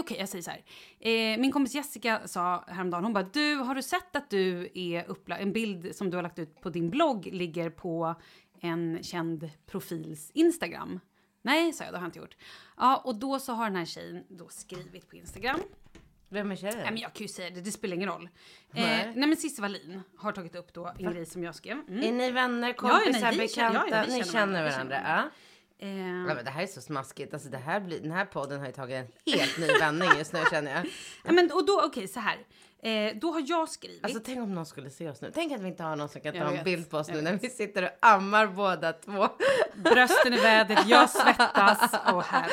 Okej, 0.00 0.16
jag 0.18 0.28
säger 0.28 0.42
så 0.42 0.50
här. 0.50 0.64
Eh, 1.00 1.38
min 1.38 1.52
kompis 1.52 1.74
Jessica 1.74 2.28
sa 2.28 2.64
häromdagen, 2.68 3.04
hon 3.04 3.12
bara, 3.12 3.28
du, 3.32 3.54
har 3.54 3.74
du 3.74 3.82
sett 3.82 4.16
att 4.16 4.30
du 4.30 4.68
är 4.74 5.04
upplagd, 5.08 5.42
en 5.42 5.52
bild 5.52 5.96
som 5.96 6.10
du 6.10 6.16
har 6.16 6.22
lagt 6.22 6.38
ut 6.38 6.60
på 6.60 6.70
din 6.70 6.90
blogg 6.90 7.26
ligger 7.32 7.70
på 7.70 8.14
en 8.60 9.02
känd 9.02 9.50
profils 9.66 10.30
Instagram? 10.34 11.00
Nej, 11.42 11.72
sa 11.72 11.84
jag, 11.84 11.92
det 11.92 11.98
har 11.98 12.04
jag 12.04 12.08
inte 12.08 12.18
gjort. 12.18 12.36
Ja, 12.76 12.96
och 13.04 13.14
då 13.16 13.38
så 13.38 13.52
har 13.52 13.64
den 13.64 13.76
här 13.76 13.84
tjejen 13.84 14.24
då 14.28 14.48
skrivit 14.48 15.08
på 15.08 15.16
Instagram. 15.16 15.60
Vem 16.28 16.50
är 16.52 16.56
tjejen? 16.56 16.76
Nej, 16.78 16.90
men 16.90 16.96
jag 17.00 17.12
kan 17.12 17.22
ju 17.26 17.28
säga 17.28 17.50
det, 17.50 17.60
det 17.60 17.72
spelar 17.72 17.94
ingen 17.96 18.08
roll. 18.08 18.28
Nej. 18.70 19.00
Eh, 19.00 19.06
nej 19.14 19.28
men 19.28 19.36
Cissi 19.36 19.62
Wallin 19.62 20.02
har 20.18 20.32
tagit 20.32 20.54
upp 20.56 20.72
då 20.72 20.92
en 20.98 21.12
grej 21.12 21.26
som 21.26 21.44
jag 21.44 21.54
skrev. 21.54 21.76
Mm. 21.88 22.02
Är 22.04 22.12
ni 22.12 22.30
vänner, 22.30 22.68
ja, 22.68 22.74
kompisar, 22.74 23.20
nej, 23.20 23.38
vi 23.38 23.48
känner- 23.48 23.70
bekanta? 23.70 23.96
ja, 23.96 24.04
ja, 24.08 24.12
ni 24.12 24.24
känner 24.24 24.32
känner 24.32 24.70
varandra, 24.70 25.00
Ja. 25.04 25.30
Eh, 25.86 25.88
Ja, 25.98 26.34
men 26.34 26.44
det 26.44 26.50
här 26.50 26.62
är 26.62 26.66
så 26.66 26.80
smaskigt. 26.80 27.34
Alltså, 27.34 27.48
det 27.48 27.58
här 27.58 27.80
blir, 27.80 28.00
den 28.00 28.10
här 28.10 28.24
podden 28.24 28.60
har 28.60 28.66
ju 28.66 28.72
tagit 28.72 28.96
en 28.96 29.32
helt 29.34 29.58
ny 29.58 29.66
vändning 29.80 30.08
just 30.18 30.32
nu 30.32 30.40
känner 30.50 30.74
jag. 30.74 30.86
ja, 31.24 31.32
men, 31.32 31.52
och 31.52 31.66
då, 31.66 31.82
okej 31.84 32.08
så 32.08 32.20
här. 32.20 32.38
Eh, 32.82 33.12
då 33.20 33.32
har 33.32 33.42
jag 33.46 33.68
skrivit. 33.68 34.04
Alltså 34.04 34.20
tänk 34.24 34.38
om 34.38 34.54
någon 34.54 34.66
skulle 34.66 34.90
se 34.90 35.08
oss 35.08 35.20
nu. 35.22 35.30
Tänk 35.34 35.52
att 35.52 35.60
vi 35.60 35.68
inte 35.68 35.82
har 35.82 35.96
någon 35.96 36.08
som 36.08 36.20
kan 36.20 36.32
ta 36.32 36.38
en 36.38 36.64
bild 36.64 36.90
på 36.90 36.96
oss 36.98 37.08
jag 37.08 37.16
nu 37.16 37.22
när 37.22 37.32
vi 37.32 37.48
sitter 37.50 37.82
och 37.82 37.90
ammar 38.00 38.46
båda 38.46 38.92
två. 38.92 39.28
brösten 39.76 40.34
i 40.34 40.36
vädret, 40.40 40.78
jag 40.86 41.10
svettas 41.20 41.92
och 42.12 42.22
här. 42.22 42.46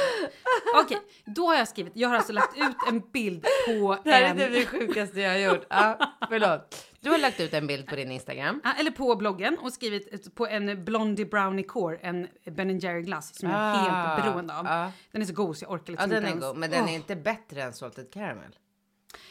Okej, 0.84 0.98
då 1.26 1.48
har 1.48 1.56
jag 1.56 1.68
skrivit. 1.68 1.94
Jag 1.96 2.10
har 2.10 2.16
alltså 2.16 2.34
lagt 2.34 2.58
ut 2.58 2.76
en 2.88 3.00
bild 3.14 3.46
på 3.68 3.98
Det 4.04 4.12
här 4.12 4.22
är 4.22 4.26
en, 4.30 4.38
typ 4.38 4.52
det 4.54 4.66
sjukaste 4.66 5.22
jag 5.22 5.32
har 5.32 5.38
gjort. 5.38 5.66
Ja, 5.70 5.98
förlåt. 6.30 6.86
Du 7.00 7.10
har 7.12 7.18
lagt 7.18 7.40
ut 7.40 7.54
en 7.54 7.68
bild 7.68 7.88
på 7.88 7.96
din 7.96 8.12
Instagram. 8.12 8.62
Ja, 8.64 8.74
eller 8.80 8.92
på 8.92 9.16
bloggen 9.16 9.58
och 9.58 9.74
skrivit 9.74 10.36
på 10.36 10.48
en 10.48 10.86
Blondie 10.86 11.26
Brownie 11.26 11.64
Core, 11.64 11.98
en 11.98 12.28
Ben 12.52 12.80
Jerry 12.80 13.02
glass 13.02 13.36
som 13.40 13.50
jag 13.50 13.58
är 13.60 13.64
Ah, 13.64 13.76
helt 14.16 14.24
beroende 14.26 14.58
av. 14.58 14.66
ah. 14.68 14.92
Den 15.12 15.22
är 15.22 15.26
så 15.26 15.34
god 15.34 15.58
så 15.58 15.66
jag 15.66 15.72
orkar 15.72 15.92
liksom 15.94 16.10
den 16.10 16.18
inte 16.18 16.28
är 16.28 16.32
ens. 16.32 16.46
god, 16.46 16.58
men 16.58 16.72
den 16.72 16.84
Åh. 16.84 16.92
är 16.92 16.96
inte 16.96 17.16
bättre 17.16 17.62
än 17.64 17.74
Salted 17.74 18.14
Caramel. 18.14 18.56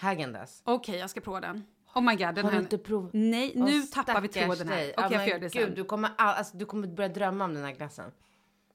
Häagen-Dazs. 0.00 0.62
Okej, 0.64 0.96
jag 0.98 1.10
ska 1.10 1.20
prova 1.20 1.40
den. 1.40 1.64
Oh 1.94 2.02
my 2.02 2.16
god, 2.16 2.34
den 2.34 2.44
Har 2.44 2.52
du 2.52 2.58
inte 2.58 2.78
provat? 2.78 3.10
Nej, 3.12 3.52
nu 3.54 3.80
Åh, 3.80 3.84
tappar 4.04 4.20
vi 4.20 4.28
tråden 4.28 4.68
här. 4.68 4.76
Okej, 4.76 4.94
Ja, 4.96 5.02
jag 5.02 5.10
men 5.10 5.20
får 5.20 5.28
göra 5.28 5.38
det 5.38 5.52
gud, 5.52 5.64
sen. 5.64 5.74
Du 5.74 5.84
kommer, 5.84 6.10
all, 6.18 6.34
alltså, 6.34 6.56
du 6.56 6.64
kommer 6.66 6.86
börja 6.86 7.08
drömma 7.08 7.44
om 7.44 7.54
den 7.54 7.64
här 7.64 7.72
glassen. 7.72 8.10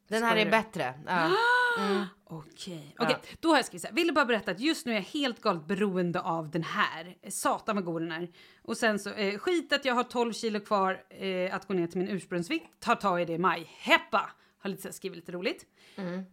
Den 0.08 0.24
här 0.24 0.36
är 0.36 0.46
du? 0.46 0.52
bättre. 0.52 0.94
Ja. 1.08 1.32
Okej, 2.32 2.96
okej. 3.00 3.18
Då 3.40 3.50
har 3.50 3.56
jag 3.56 3.66
skrivit 3.66 3.82
så 3.82 3.88
här. 3.88 3.96
Ville 3.96 4.14
bara 4.14 4.26
berätta 4.26 4.52
att 4.52 4.60
just 4.60 4.86
nu 4.86 4.92
är 4.92 4.96
jag 4.96 5.04
helt 5.04 5.42
galet 5.42 5.66
beroende 5.68 6.22
av 6.22 6.50
den 6.50 6.64
här. 6.64 7.16
Satan 7.30 7.76
vad 7.76 7.86
god 7.86 8.02
den 8.02 8.12
är. 8.12 8.30
Och 8.62 8.78
sen 8.78 9.00
så, 9.00 9.10
eh, 9.14 9.38
skit 9.38 9.74
att 9.74 9.86
jag 9.86 9.94
har 9.94 10.04
12 10.04 10.34
kilo 10.34 10.60
kvar 10.60 11.04
eh, 11.10 11.56
att 11.56 11.68
gå 11.68 11.74
ner 11.74 11.88
till 11.88 11.98
min 11.98 12.10
ursprungsvikt. 12.10 12.66
Ta 12.80 12.96
tag 12.96 13.22
i 13.22 13.26
det 13.26 13.34
i 13.34 13.38
maj. 13.38 13.72
Heppa! 13.78 14.32
Har 14.60 14.70
lite 14.70 14.82
så 14.82 14.88
här, 14.88 14.94
skrivit 14.94 15.16
lite 15.16 15.32
roligt. 15.32 15.66
Mm. 15.96 16.26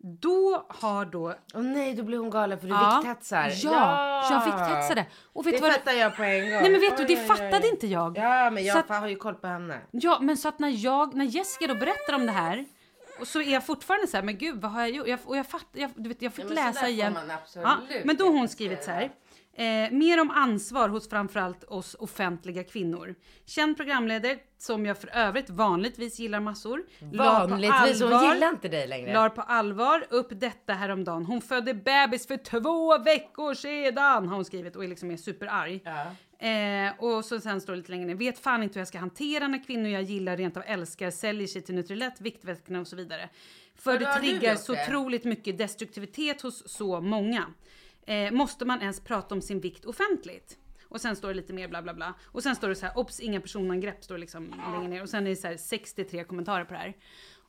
Då 0.00 0.66
har 0.68 1.04
då... 1.04 1.34
Åh 1.54 1.62
nej, 1.62 1.94
då 1.94 2.02
blir 2.02 2.18
hon 2.18 2.30
galen 2.30 2.60
för 2.60 2.66
du 2.66 2.74
Ja. 2.74 3.00
vikthetsar. 3.04 3.52
Ja, 3.64 4.28
jag 4.30 4.44
vikthetsade. 4.44 5.06
Och 5.32 5.46
vet 5.46 5.52
Det 5.52 5.58
du 5.58 5.62
vad? 5.62 5.72
fattar 5.72 5.92
jag 5.92 6.16
på 6.16 6.22
en 6.22 6.40
gång. 6.40 6.50
Nej 6.50 6.70
men 6.70 6.80
vet 6.80 6.96
du, 6.96 7.02
Oj, 7.02 7.08
det 7.08 7.14
oj, 7.14 7.20
oj. 7.20 7.26
fattade 7.26 7.68
inte 7.68 7.86
jag. 7.86 8.18
Ja, 8.18 8.50
men 8.50 8.64
jag 8.64 8.78
att- 8.78 8.88
har 8.88 9.08
ju 9.08 9.16
koll 9.16 9.34
på 9.34 9.46
henne. 9.46 9.78
Ja, 9.90 10.18
men 10.20 10.36
så 10.36 10.48
att 10.48 10.58
när 10.58 10.84
jag, 10.84 11.14
när 11.14 11.24
Jessica 11.24 11.66
då 11.66 11.74
berättar 11.74 12.14
om 12.14 12.26
det 12.26 12.32
här 12.32 12.64
och 13.20 13.26
så 13.26 13.40
är 13.40 13.52
jag 13.52 13.66
fortfarande 13.66 14.06
så 14.06 14.16
här, 14.16 14.24
men 14.24 14.38
gud 14.38 14.60
vad 14.60 14.70
har 14.70 14.80
jag 14.80 14.90
gjort? 14.90 15.06
Jag, 15.08 15.18
och 15.24 15.36
jag 15.36 15.46
fattar, 15.46 15.80
jag, 15.80 15.90
du 15.96 16.08
vet, 16.08 16.22
jag 16.22 16.32
fick 16.34 16.44
men 16.44 16.54
läsa 16.54 16.88
igen. 16.88 17.12
man 17.12 17.30
absolut 17.30 17.68
ja, 17.88 18.00
men 18.04 18.16
då 18.16 18.24
har 18.24 18.32
hon 18.32 18.48
skrivit 18.48 18.84
så 18.84 18.90
här. 18.90 19.10
Eh, 19.58 19.90
mer 19.90 20.20
om 20.20 20.30
ansvar 20.30 20.88
hos 20.88 21.08
framförallt 21.08 21.64
oss 21.64 21.94
offentliga 21.94 22.64
kvinnor. 22.64 23.14
Känd 23.46 23.76
programledare 23.76 24.38
som 24.58 24.86
jag 24.86 24.98
för 24.98 25.10
övrigt 25.16 25.50
vanligtvis 25.50 26.18
gillar 26.18 26.40
massor. 26.40 26.82
Vanligtvis, 27.00 28.02
hon 28.02 28.34
gillar 28.34 28.48
inte 28.48 28.68
dig 28.68 28.86
längre. 28.86 29.14
Lar 29.14 29.28
på 29.28 29.40
allvar 29.40 30.06
upp 30.10 30.28
detta 30.30 30.72
häromdagen. 30.72 31.24
Hon 31.26 31.40
födde 31.40 31.74
bebis 31.74 32.26
för 32.26 32.36
två 32.36 32.98
veckor 32.98 33.54
sedan 33.54 34.28
har 34.28 34.34
hon 34.34 34.44
skrivit 34.44 34.76
och 34.76 34.84
är 34.84 34.88
liksom 34.88 35.10
är 35.10 35.16
superarg. 35.16 35.82
Eh, 36.38 37.04
och 37.04 37.24
så 37.24 37.40
sen 37.40 37.60
står 37.60 37.72
det 37.72 37.76
lite 37.76 37.90
längre 37.90 38.06
ner. 38.06 38.14
Vet 38.14 38.38
fan 38.38 38.62
inte 38.62 38.74
hur 38.74 38.80
jag 38.80 38.88
ska 38.88 38.98
hantera 38.98 39.48
när 39.48 39.64
kvinnor 39.64 39.88
jag 39.88 40.02
gillar, 40.02 40.36
rent 40.36 40.56
av 40.56 40.62
älskar, 40.66 41.10
säljer 41.10 41.46
sig 41.46 41.62
till 41.62 41.74
Nutrilett, 41.74 42.20
Viktväskorna 42.20 42.80
och 42.80 42.86
så 42.86 42.96
vidare. 42.96 43.28
För 43.74 43.98
det 43.98 44.14
triggar 44.14 44.56
så 44.56 44.72
otroligt 44.72 45.24
mycket 45.24 45.58
destruktivitet 45.58 46.42
hos 46.42 46.68
så 46.68 47.00
många. 47.00 47.44
Eh, 48.08 48.32
måste 48.32 48.64
man 48.64 48.80
ens 48.80 49.00
prata 49.00 49.34
om 49.34 49.42
sin 49.42 49.60
vikt 49.60 49.84
offentligt? 49.84 50.58
Och 50.88 51.00
sen 51.00 51.16
står 51.16 51.28
det 51.28 51.34
lite 51.34 51.52
mer 51.52 51.68
bla 51.68 51.82
bla 51.82 51.94
bla. 51.94 52.14
Och 52.24 52.42
sen 52.42 52.56
står 52.56 52.68
det 52.68 52.74
så 52.74 52.86
här, 52.86 52.98
obs 52.98 53.20
inga 53.20 53.40
personangrepp 53.40 54.04
står 54.04 54.14
det 54.14 54.20
liksom 54.20 54.54
längre 54.72 54.88
ner. 54.88 55.02
Och 55.02 55.08
sen 55.08 55.26
är 55.26 55.30
det 55.30 55.36
så 55.36 55.46
här 55.46 55.56
63 55.56 56.24
kommentarer 56.24 56.64
på 56.64 56.72
det 56.72 56.78
här. 56.78 56.96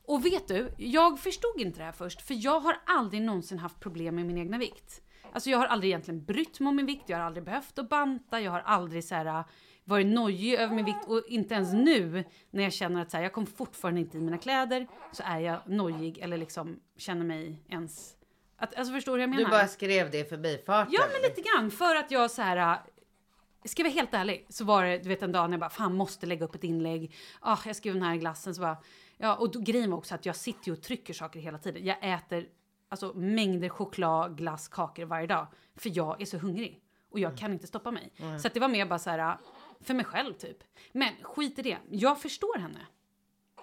Och 0.06 0.26
vet 0.26 0.48
du, 0.48 0.70
jag 0.78 1.20
förstod 1.20 1.60
inte 1.60 1.78
det 1.78 1.84
här 1.84 1.92
först, 1.92 2.22
för 2.22 2.34
jag 2.44 2.60
har 2.60 2.76
aldrig 2.86 3.22
någonsin 3.22 3.58
haft 3.58 3.80
problem 3.80 4.14
med 4.14 4.26
min 4.26 4.38
egna 4.38 4.58
vikt. 4.58 5.02
Alltså 5.32 5.50
jag 5.50 5.58
har 5.58 5.66
aldrig 5.66 5.90
egentligen 5.90 6.24
brytt 6.24 6.60
mig 6.60 6.68
om 6.68 6.76
min 6.76 6.86
vikt, 6.86 7.04
jag 7.06 7.16
har 7.16 7.24
aldrig 7.24 7.44
behövt 7.44 7.78
att 7.78 7.88
banta, 7.88 8.40
jag 8.40 8.50
har 8.50 8.60
aldrig 8.60 9.04
så 9.04 9.14
här 9.14 9.26
äh, 9.26 9.44
varit 9.84 10.06
nojig 10.06 10.54
över 10.54 10.74
min 10.74 10.84
vikt 10.84 11.08
och 11.08 11.24
inte 11.28 11.54
ens 11.54 11.72
nu 11.72 12.24
när 12.50 12.62
jag 12.62 12.72
känner 12.72 13.02
att 13.02 13.10
så 13.10 13.16
här, 13.16 13.24
jag 13.24 13.32
kommer 13.32 13.46
fortfarande 13.46 14.00
inte 14.00 14.18
i 14.18 14.20
mina 14.20 14.38
kläder 14.38 14.86
så 15.12 15.22
är 15.26 15.38
jag 15.38 15.60
nojig 15.66 16.18
eller 16.18 16.36
liksom 16.36 16.80
känner 16.96 17.24
mig 17.24 17.64
ens... 17.68 18.16
Att, 18.60 18.74
alltså 18.74 18.94
förstår 18.94 19.12
du 19.12 19.16
hur 19.16 19.20
jag 19.22 19.30
menar? 19.30 19.44
Du 19.44 19.50
bara 19.50 19.66
skrev 19.66 20.10
det 20.10 20.18
i 20.18 20.24
förbifarten. 20.24 20.92
Ja, 20.92 21.02
men 21.12 21.22
lite 21.22 21.40
grann. 21.40 21.70
För 21.70 21.96
att 21.96 22.10
jag 22.10 22.30
så 22.30 22.42
här... 22.42 22.56
äh, 22.56 22.78
Ska 23.64 23.82
jag 23.82 23.88
vara 23.90 23.94
helt 23.94 24.14
ärlig 24.14 24.46
så 24.48 24.64
var 24.64 24.84
det 24.84 24.98
du 24.98 25.08
vet 25.08 25.22
en 25.22 25.32
dag 25.32 25.50
när 25.50 25.54
jag 25.54 25.60
bara 25.60 25.70
fan 25.70 25.94
måste 25.94 26.26
lägga 26.26 26.44
upp 26.44 26.54
ett 26.54 26.64
inlägg. 26.64 27.14
Ah, 27.40 27.58
jag 27.66 27.76
skrev 27.76 27.94
den 27.94 28.02
här 28.02 28.16
glassen 28.16 28.54
så 28.54 28.60
bara 28.60 28.76
ja 29.16 29.36
och 29.36 29.52
då, 29.52 29.58
grejen 29.60 29.90
var 29.90 29.98
också 29.98 30.14
att 30.14 30.26
jag 30.26 30.36
sitter 30.36 30.66
ju 30.68 30.72
och 30.72 30.82
trycker 30.82 31.14
saker 31.14 31.40
hela 31.40 31.58
tiden. 31.58 31.84
Jag 31.84 31.96
äter 32.14 32.46
alltså 32.88 33.12
mängder 33.14 33.68
choklad, 33.68 34.36
glass, 34.36 34.68
kakor 34.68 35.04
varje 35.04 35.26
dag 35.26 35.46
för 35.76 35.90
jag 35.94 36.20
är 36.20 36.26
så 36.26 36.38
hungrig 36.38 36.82
och 37.10 37.20
jag 37.20 37.38
kan 37.38 37.52
inte 37.52 37.66
stoppa 37.66 37.90
mig. 37.90 38.12
Så 38.40 38.46
att 38.46 38.54
det 38.54 38.60
var 38.60 38.68
mer 38.68 38.86
bara 38.86 38.98
så 38.98 39.10
här 39.10 39.18
äh, 39.18 39.34
för 39.80 39.94
mig 39.94 40.04
själv 40.04 40.34
typ. 40.34 40.56
Men 40.92 41.10
skit 41.22 41.58
i 41.58 41.62
det. 41.62 41.78
Jag 41.90 42.20
förstår 42.20 42.58
henne. 42.58 42.80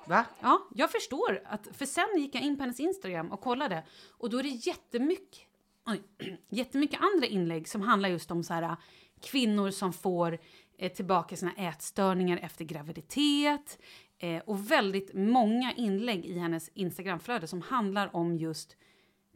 Va? 0.08 0.26
Ja, 0.42 0.68
jag 0.76 0.92
förstår. 0.92 1.42
Att, 1.46 1.68
för 1.72 1.86
sen 1.86 2.08
gick 2.18 2.36
jag 2.36 2.44
in 2.44 2.58
på 2.58 2.64
hennes 2.64 2.80
Instagram 2.80 3.32
och 3.32 3.42
kollade 3.42 3.84
och 4.10 4.30
då 4.30 4.40
är 4.40 4.44
det 4.44 4.50
jättemycket, 4.50 5.40
oj, 5.86 6.02
jättemycket 6.50 7.00
andra 7.02 7.28
inlägg 7.28 7.68
som 7.68 7.82
handlar 7.82 8.10
just 8.10 8.32
om 8.32 8.44
så 8.44 8.54
här, 8.54 8.76
kvinnor 9.22 9.72
som 9.72 9.94
får 9.94 10.40
eh, 10.78 10.92
tillbaka 10.92 11.36
sina 11.36 11.52
ätstörningar 11.54 12.38
efter 12.38 12.66
graviditet 12.66 13.80
eh, 14.20 14.42
och 14.46 14.72
väldigt 14.72 15.14
många 15.14 15.74
inlägg 15.74 16.26
i 16.26 16.38
hennes 16.40 16.70
Instagramflöde 16.74 17.48
som 17.48 17.62
handlar 17.62 18.16
om 18.16 18.38
just 18.38 18.76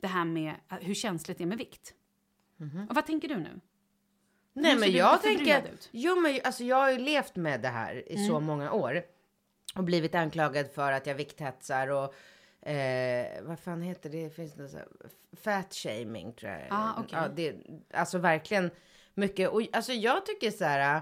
det 0.02 0.08
här 0.08 0.26
med 0.26 0.54
eh, 0.72 0.78
hur 0.78 0.94
känsligt 0.94 1.38
det 1.38 1.44
är 1.44 1.46
med 1.48 1.58
vikt. 1.58 1.94
Och 2.90 2.96
vad 2.96 3.06
tänker 3.06 3.28
du 3.28 3.38
nu? 3.38 3.60
Nej 4.54 4.76
men 4.80 4.92
jag 4.92 5.22
tänker, 5.22 5.72
jo 5.92 6.16
men 6.16 6.40
alltså 6.44 6.64
jag 6.64 6.76
har 6.76 6.92
ju 6.92 6.98
levt 6.98 7.36
med 7.36 7.62
det 7.62 7.68
här 7.68 8.12
i 8.12 8.28
så 8.28 8.36
Mm. 8.36 8.44
många 8.48 8.72
år. 8.72 9.02
Och 9.76 9.84
blivit 9.84 10.16
anklagad 10.16 10.72
för 10.72 10.92
att 10.92 11.08
jag 11.08 11.16
vikthetsar 11.16 11.88
och 11.88 12.14
eh, 12.70 13.44
vad 13.44 13.60
fan 13.60 13.82
heter 13.82 14.10
det? 14.10 14.30
Finns 14.30 14.54
det 14.54 14.62
något 14.62 14.74
fat 15.42 15.74
shaming 15.74 16.34
tror 16.34 16.52
jag. 16.52 16.62
Ah, 16.70 16.94
okej. 16.98 17.20
ja, 17.22 17.28
det, 17.36 17.56
alltså 17.94 18.18
verkligen 18.18 18.72
mycket. 19.14 19.50
Och 19.50 19.62
alltså 19.74 19.94
jag 19.94 20.26
tycker 20.26 20.52
så 20.52 20.66
här, 20.66 21.02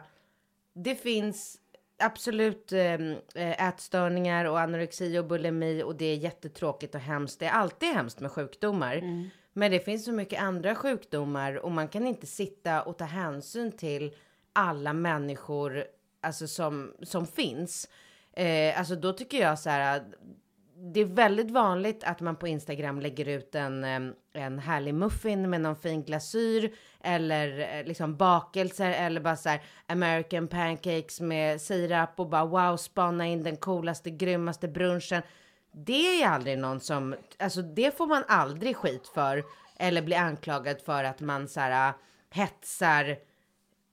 det 0.74 0.96
finns 0.96 1.58
absolut 1.98 2.72
eh, 2.72 3.68
ätstörningar 3.68 4.46
och 4.46 4.60
anorexi 4.60 5.18
och 5.18 5.26
bulimi 5.26 5.84
och 5.84 5.96
det 5.96 6.06
är 6.06 6.16
jättetråkigt 6.16 6.96
och 6.96 7.02
hemskt. 7.02 7.40
Det 7.40 7.46
är 7.46 7.52
alltid 7.52 7.90
hemskt 7.90 8.20
med 8.20 8.32
sjukdomar. 8.32 9.02
Men 9.54 9.72
det 9.72 9.80
finns 9.80 10.06
så 10.06 10.12
mycket 10.12 10.42
andra 10.42 10.76
sjukdomar 10.76 11.56
och 11.56 11.72
man 11.72 11.88
kan 11.88 12.08
inte 12.08 12.28
sitta 12.28 12.82
och 12.82 12.98
ta 12.98 13.06
hänsyn 13.06 13.72
till 13.72 14.16
alla 14.54 14.94
människor 14.94 15.86
alltså, 16.22 16.48
som, 16.48 16.94
som 17.02 17.28
finns. 17.28 17.90
Eh, 18.40 18.80
alltså 18.80 18.96
då 18.96 19.14
tycker 19.14 19.42
jag 19.42 19.60
så 19.60 19.70
här, 19.70 20.04
det 20.94 21.00
är 21.00 21.06
väldigt 21.06 21.52
vanligt 21.52 22.04
att 22.04 22.20
man 22.20 22.36
på 22.36 22.48
Instagram 22.48 23.00
lägger 23.00 23.28
ut 23.28 23.56
en, 23.56 23.84
en 24.34 24.60
härlig 24.60 24.94
muffin 24.94 25.50
med 25.50 25.62
någon 25.62 25.76
fin 25.76 26.04
glasyr 26.04 26.74
eller 27.04 27.60
eh, 27.60 27.86
liksom 27.86 28.18
bakelser 28.18 28.92
eller 28.92 29.22
bara 29.22 29.36
så 29.36 29.50
här 29.50 29.62
American 29.86 30.48
pancakes 30.48 31.22
med 31.22 31.62
sirap 31.62 32.20
och 32.20 32.30
bara 32.30 32.46
wow, 32.46 32.78
spana 32.78 33.28
in 33.28 33.44
den 33.44 33.58
coolaste, 33.58 34.10
grymmaste 34.10 34.68
brunchen. 34.68 35.22
Det 35.72 36.22
är 36.22 36.28
aldrig 36.28 36.58
någon 36.58 36.80
som, 36.80 37.16
alltså 37.40 37.62
det 37.62 37.98
får 37.98 38.08
man 38.08 38.24
aldrig 38.28 38.76
skit 38.76 39.08
för 39.08 39.44
eller 39.80 40.02
bli 40.02 40.16
anklagad 40.16 40.82
för 40.82 41.04
att 41.04 41.20
man 41.20 41.48
så 41.48 41.60
här 41.60 41.90
eh, 41.90 41.96
hetsar 42.32 43.18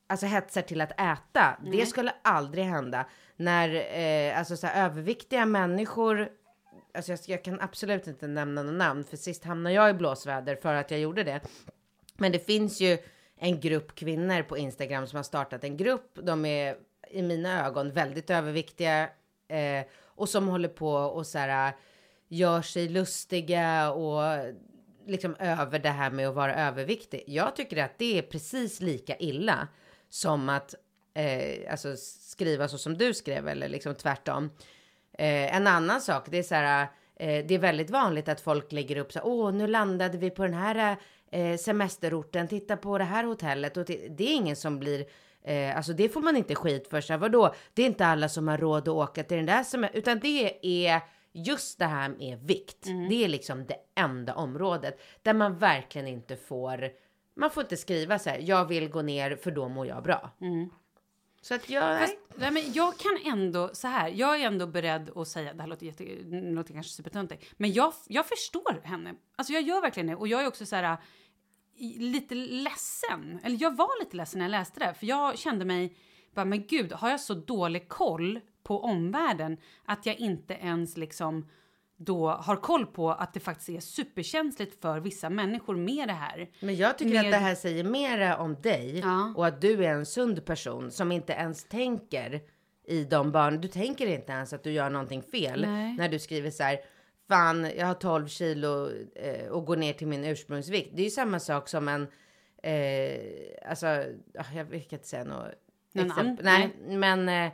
alltså 0.06 0.26
hetsar 0.26 0.62
till 0.62 0.80
att 0.80 1.00
äta. 1.00 1.56
Det 1.72 1.86
skulle 1.86 2.14
aldrig 2.22 2.64
hända. 2.64 3.06
När 3.36 3.75
eh, 3.98 4.38
alltså 4.38 4.56
så 4.56 4.66
här, 4.66 4.84
överviktiga 4.84 5.46
människor, 5.46 6.28
alltså 6.94 7.12
jag, 7.12 7.20
jag 7.26 7.44
kan 7.44 7.60
absolut 7.60 8.06
inte 8.06 8.26
nämna 8.26 8.62
någon 8.62 8.78
namn 8.78 9.04
för 9.04 9.16
sist 9.16 9.44
hamnade 9.44 9.75
jag 9.75 9.90
i 9.90 9.94
blåsväder 9.94 10.56
för 10.56 10.75
att 10.75 10.90
jag 10.90 11.00
gjorde 11.00 11.25
det. 11.25 11.40
Men 12.16 12.32
det 12.32 12.46
finns 12.46 12.80
ju 12.80 12.98
en 13.38 13.60
grupp 13.60 13.94
kvinnor 13.94 14.42
på 14.42 14.58
Instagram 14.58 15.06
som 15.06 15.16
har 15.16 15.22
startat 15.22 15.64
en 15.64 15.76
grupp. 15.76 16.18
De 16.22 16.44
är 16.44 16.76
i 17.10 17.22
mina 17.22 17.66
ögon 17.66 17.92
väldigt 17.92 18.30
överviktiga 18.30 19.02
eh, 19.48 19.86
och 20.04 20.28
som 20.28 20.48
håller 20.48 20.68
på 20.68 20.92
och 20.92 21.26
så 21.26 21.38
här 21.38 21.72
gör 22.28 22.62
sig 22.62 22.88
lustiga 22.88 23.92
och 23.92 24.22
liksom 25.06 25.36
över 25.38 25.78
det 25.78 25.90
här 25.90 26.10
med 26.10 26.28
att 26.28 26.34
vara 26.34 26.54
överviktig. 26.54 27.25
Jag 27.26 27.56
tycker 27.56 27.84
att 27.84 27.98
det 27.98 28.18
är 28.18 28.22
precis 28.22 28.80
lika 28.80 29.16
illa 29.16 29.68
som 30.08 30.48
att 30.48 30.75
eh, 31.14 31.70
alltså 31.70 31.96
skriva 32.20 32.68
så 32.68 32.78
som 32.78 32.98
du 32.98 33.14
skrev 33.14 33.48
eller 33.48 33.68
liksom 33.68 33.94
tvärtom. 33.94 34.50
Eh, 35.18 35.56
en 35.56 35.66
annan 35.66 36.00
sak, 36.00 36.26
det 36.30 36.38
är 36.38 36.42
så 36.42 36.54
här, 36.54 36.88
eh, 37.16 37.46
det 37.46 37.54
är 37.54 37.58
väldigt 37.58 37.90
vanligt 37.90 38.28
att 38.28 38.40
folk 38.40 38.72
lägger 38.72 38.96
upp 38.96 39.12
så 39.12 39.18
här, 39.18 39.26
åh, 39.26 39.52
nu 39.52 39.66
landade 39.66 40.18
vi 40.18 40.30
på 40.30 40.42
den 40.42 40.54
här 40.54 40.96
eh, 41.30 41.56
semesterorten, 41.56 42.48
titta 42.48 42.76
på 42.76 42.98
det 42.98 43.04
här 43.04 43.25
hotellet 43.25 43.76
och 43.76 43.84
det, 43.84 44.20
är 44.20 44.34
ingen 44.34 44.56
som 44.56 44.78
blir 44.78 45.06
Eh, 45.46 45.76
alltså 45.76 45.92
det 45.92 46.08
får 46.08 46.20
man 46.20 46.36
inte 46.36 46.54
skit 46.54 46.88
för. 46.88 47.00
Så 47.00 47.12
här, 47.12 47.20
vadå? 47.20 47.54
Det 47.75 47.82
är 47.82 47.86
inte 47.86 48.06
alla 48.06 48.28
som 48.28 48.48
har 48.48 48.58
råd 48.58 48.82
att 48.82 48.88
åka 48.88 49.25
till 49.25 49.36
den 49.36 49.46
där 49.46 49.62
som 49.62 49.86
utan 49.92 50.20
det 50.20 50.58
är 50.62 51.00
just 51.32 51.78
det 51.78 51.84
här 51.84 52.08
med 52.08 52.38
vikt. 52.38 52.86
Det 53.08 53.25
är 53.25 53.28
liksom 53.28 53.66
det 53.66 53.76
enda 53.94 54.34
området 54.34 55.00
där 55.22 55.34
man 55.34 55.58
verkligen 55.58 56.06
inte 56.06 56.36
får. 56.36 56.90
Man 57.36 57.50
får 57.50 57.62
inte 57.62 57.76
skriva 57.76 58.18
så 58.18 58.30
här. 58.30 58.38
Jag 58.38 58.64
vill 58.64 58.88
gå 58.88 59.02
ner 59.02 59.36
för 59.36 59.50
då 59.50 59.68
mår 59.68 59.86
jag 59.86 60.02
bra. 60.02 60.30
Så 61.40 61.54
att 61.54 61.70
jag. 61.70 62.00
Fast, 62.00 62.16
nej, 62.34 62.50
men 62.50 62.72
jag 62.72 62.96
kan 62.96 63.18
ändå, 63.32 63.70
så 63.72 63.88
här, 63.88 64.08
jag 64.08 64.40
är 64.40 64.46
ändå 64.46 64.66
beredd 64.66 65.10
att 65.16 65.28
säga, 65.28 65.54
det 65.54 65.62
här 65.62 65.68
låter, 65.68 65.86
jätte, 65.86 66.04
låter 66.30 66.72
kanske 66.72 66.92
supertöntigt, 66.92 67.44
men 67.56 67.72
jag, 67.72 67.92
jag 68.08 68.26
förstår 68.26 68.80
henne. 68.84 69.14
Alltså 69.36 69.52
jag 69.52 69.62
gör 69.62 69.80
verkligen 69.80 70.06
det. 70.06 70.16
Och 70.16 70.28
jag 70.28 70.42
är 70.42 70.46
också 70.46 70.66
så 70.66 70.76
här, 70.76 70.96
lite 71.98 72.34
ledsen. 72.34 73.40
Eller 73.44 73.62
jag 73.62 73.76
var 73.76 74.00
lite 74.04 74.16
ledsen 74.16 74.38
när 74.38 74.44
jag 74.44 74.50
läste 74.50 74.80
det, 74.80 74.94
för 74.94 75.06
jag 75.06 75.38
kände 75.38 75.64
mig, 75.64 75.96
bara, 76.34 76.44
men 76.44 76.66
gud, 76.66 76.92
har 76.92 77.10
jag 77.10 77.20
så 77.20 77.34
dålig 77.34 77.88
koll 77.88 78.40
på 78.62 78.82
omvärlden 78.82 79.56
att 79.84 80.06
jag 80.06 80.16
inte 80.16 80.54
ens 80.54 80.96
liksom 80.96 81.48
då 81.96 82.28
har 82.28 82.56
koll 82.56 82.86
på 82.86 83.10
att 83.10 83.34
det 83.34 83.40
faktiskt 83.40 83.68
är 83.68 83.80
superkänsligt 83.80 84.80
för 84.82 85.00
vissa 85.00 85.30
människor 85.30 85.76
med 85.76 86.08
det 86.08 86.12
här. 86.12 86.48
Men 86.60 86.76
jag 86.76 86.98
tycker 86.98 87.12
Med- 87.14 87.24
att 87.24 87.30
det 87.32 87.36
här 87.36 87.54
säger 87.54 87.84
mera 87.84 88.36
om 88.36 88.54
dig 88.60 88.98
Ja. 88.98 89.32
och 89.36 89.46
att 89.46 89.60
du 89.60 89.84
är 89.84 89.90
en 89.92 90.06
sund 90.06 90.44
person 90.44 90.90
som 90.90 91.12
inte 91.12 91.32
ens 91.32 91.64
tänker 91.64 92.40
i 92.88 93.04
de 93.04 93.32
barn. 93.32 93.60
Du 93.60 93.68
tänker 93.68 94.06
inte 94.06 94.32
ens 94.32 94.52
att 94.52 94.62
du 94.62 94.71
gör 94.71 94.90
någonting 94.90 95.23
fel 95.23 95.60
Nej. 95.60 95.97
när 95.97 96.08
du 96.08 96.18
skriver 96.18 96.50
så 96.50 96.62
här. 96.62 96.78
Fan, 97.28 97.71
jag 97.76 97.86
har 97.86 97.94
12 97.94 98.26
kilo 98.28 98.88
eh, 99.14 99.49
och 99.49 99.64
går 99.66 99.76
ner 99.76 99.92
till 99.92 100.06
min 100.06 100.25
ursprungsvikt. 100.25 100.90
Det 100.97 101.02
är 101.02 101.04
ju 101.04 101.10
samma 101.10 101.40
sak 101.40 101.68
som 101.68 101.88
en, 101.88 102.02
eh, 102.62 103.21
alltså, 103.71 103.86
ah, 104.38 104.44
jag 104.54 104.68
kan 104.68 104.75
inte 104.90 105.08
säga 105.08 105.25
något 105.25 105.52
Någon? 105.92 106.38
Nej, 106.42 106.76
men, 106.88 107.28
eh, 107.28 107.52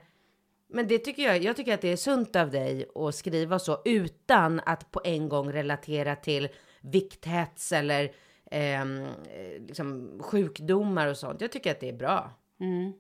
men 0.73 0.89
det 0.89 0.99
tycker 0.99 1.23
jag, 1.23 1.45
jag 1.45 1.57
tycker 1.57 1.75
att 1.75 1.81
det 1.81 1.93
är 1.93 1.97
sunt 1.97 2.37
av 2.37 2.51
dig 2.51 2.87
att 2.95 3.15
skriva 3.15 3.59
så 3.59 3.83
utan 3.85 4.61
att 4.67 4.91
på 4.91 5.01
en 5.05 5.29
gång 5.29 5.53
relatera 5.53 6.17
till 6.17 6.49
vikthets 6.81 7.73
eller 7.73 8.05
eh, 8.51 8.85
liksom 9.67 10.19
sjukdomar 10.23 11.07
och 11.07 11.17
sånt. 11.17 11.41
Jag 11.41 11.53
tycker 11.53 11.71
att 11.71 11.81
det 11.81 11.89
är 11.89 11.97
bra. 11.97 12.31
Mm. 12.61 12.93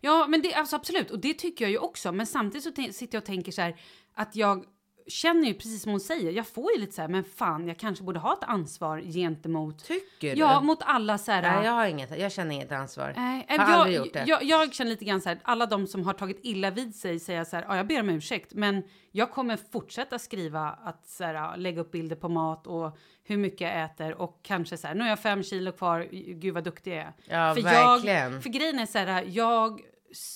Ja, 0.00 0.26
men 0.28 0.42
det, 0.42 0.54
alltså 0.54 0.76
absolut, 0.76 1.10
och 1.10 1.18
det 1.18 1.34
tycker 1.34 1.64
jag 1.64 1.72
ju 1.72 1.78
också. 1.78 2.12
Men 2.12 2.26
samtidigt 2.26 2.64
så 2.64 2.92
sitter 2.92 3.16
jag 3.16 3.22
och 3.22 3.26
tänker 3.26 3.52
så 3.52 3.62
här 3.62 3.76
att 4.14 4.36
jag 4.36 4.64
känner 5.08 5.48
ju 5.48 5.54
precis 5.54 5.82
som 5.82 5.90
hon 5.90 6.00
säger. 6.00 6.32
Jag 6.32 6.46
får 6.46 6.72
ju 6.72 6.80
lite 6.80 6.92
så 6.92 7.00
här, 7.00 7.08
men 7.08 7.24
fan, 7.24 7.68
jag 7.68 7.78
kanske 7.78 8.04
borde 8.04 8.18
ha 8.18 8.32
ett 8.32 8.48
ansvar 8.48 9.00
gentemot. 9.00 9.84
Tycker 9.84 10.34
du? 10.34 10.40
Ja, 10.40 10.60
mot 10.60 10.78
alla 10.82 11.18
så 11.18 11.32
här. 11.32 11.42
Nej, 11.42 11.64
jag 11.64 11.72
har 11.72 11.86
inget, 11.86 12.18
jag 12.18 12.32
känner 12.32 12.54
inget 12.54 12.72
ansvar. 12.72 13.12
Nej, 13.16 13.46
har 13.48 13.56
jag, 13.56 13.70
aldrig 13.70 13.96
gjort 13.96 14.12
det. 14.12 14.24
Jag, 14.26 14.42
jag 14.42 14.74
känner 14.74 14.90
lite 14.90 15.04
grann 15.04 15.20
så 15.20 15.28
här, 15.28 15.38
alla 15.42 15.66
de 15.66 15.86
som 15.86 16.04
har 16.04 16.12
tagit 16.12 16.40
illa 16.42 16.70
vid 16.70 16.94
sig 16.94 17.20
säger 17.20 17.44
så 17.44 17.56
här, 17.56 17.64
ja, 17.68 17.76
jag 17.76 17.86
ber 17.86 18.00
om 18.00 18.08
ursäkt, 18.08 18.54
men 18.54 18.82
jag 19.12 19.30
kommer 19.30 19.58
fortsätta 19.72 20.18
skriva 20.18 20.78
att 20.84 21.06
så 21.06 21.24
här, 21.24 21.34
ja, 21.34 21.54
lägga 21.56 21.80
upp 21.80 21.90
bilder 21.90 22.16
på 22.16 22.28
mat 22.28 22.66
och 22.66 22.98
hur 23.24 23.36
mycket 23.36 23.60
jag 23.60 23.84
äter 23.84 24.14
och 24.14 24.40
kanske 24.42 24.76
så 24.76 24.86
här, 24.86 24.94
nu 24.94 25.00
har 25.00 25.08
jag 25.08 25.18
fem 25.18 25.42
kilo 25.42 25.72
kvar, 25.72 26.08
gud 26.34 26.54
vad 26.54 26.64
duktig 26.64 26.92
jag 26.92 26.98
är. 26.98 27.12
Ja, 27.24 27.54
för 27.54 27.62
verkligen. 27.62 28.32
Jag, 28.32 28.42
för 28.42 28.50
grejen 28.50 28.78
är 28.78 28.86
så 28.86 28.98
här, 28.98 29.24
jag 29.28 29.80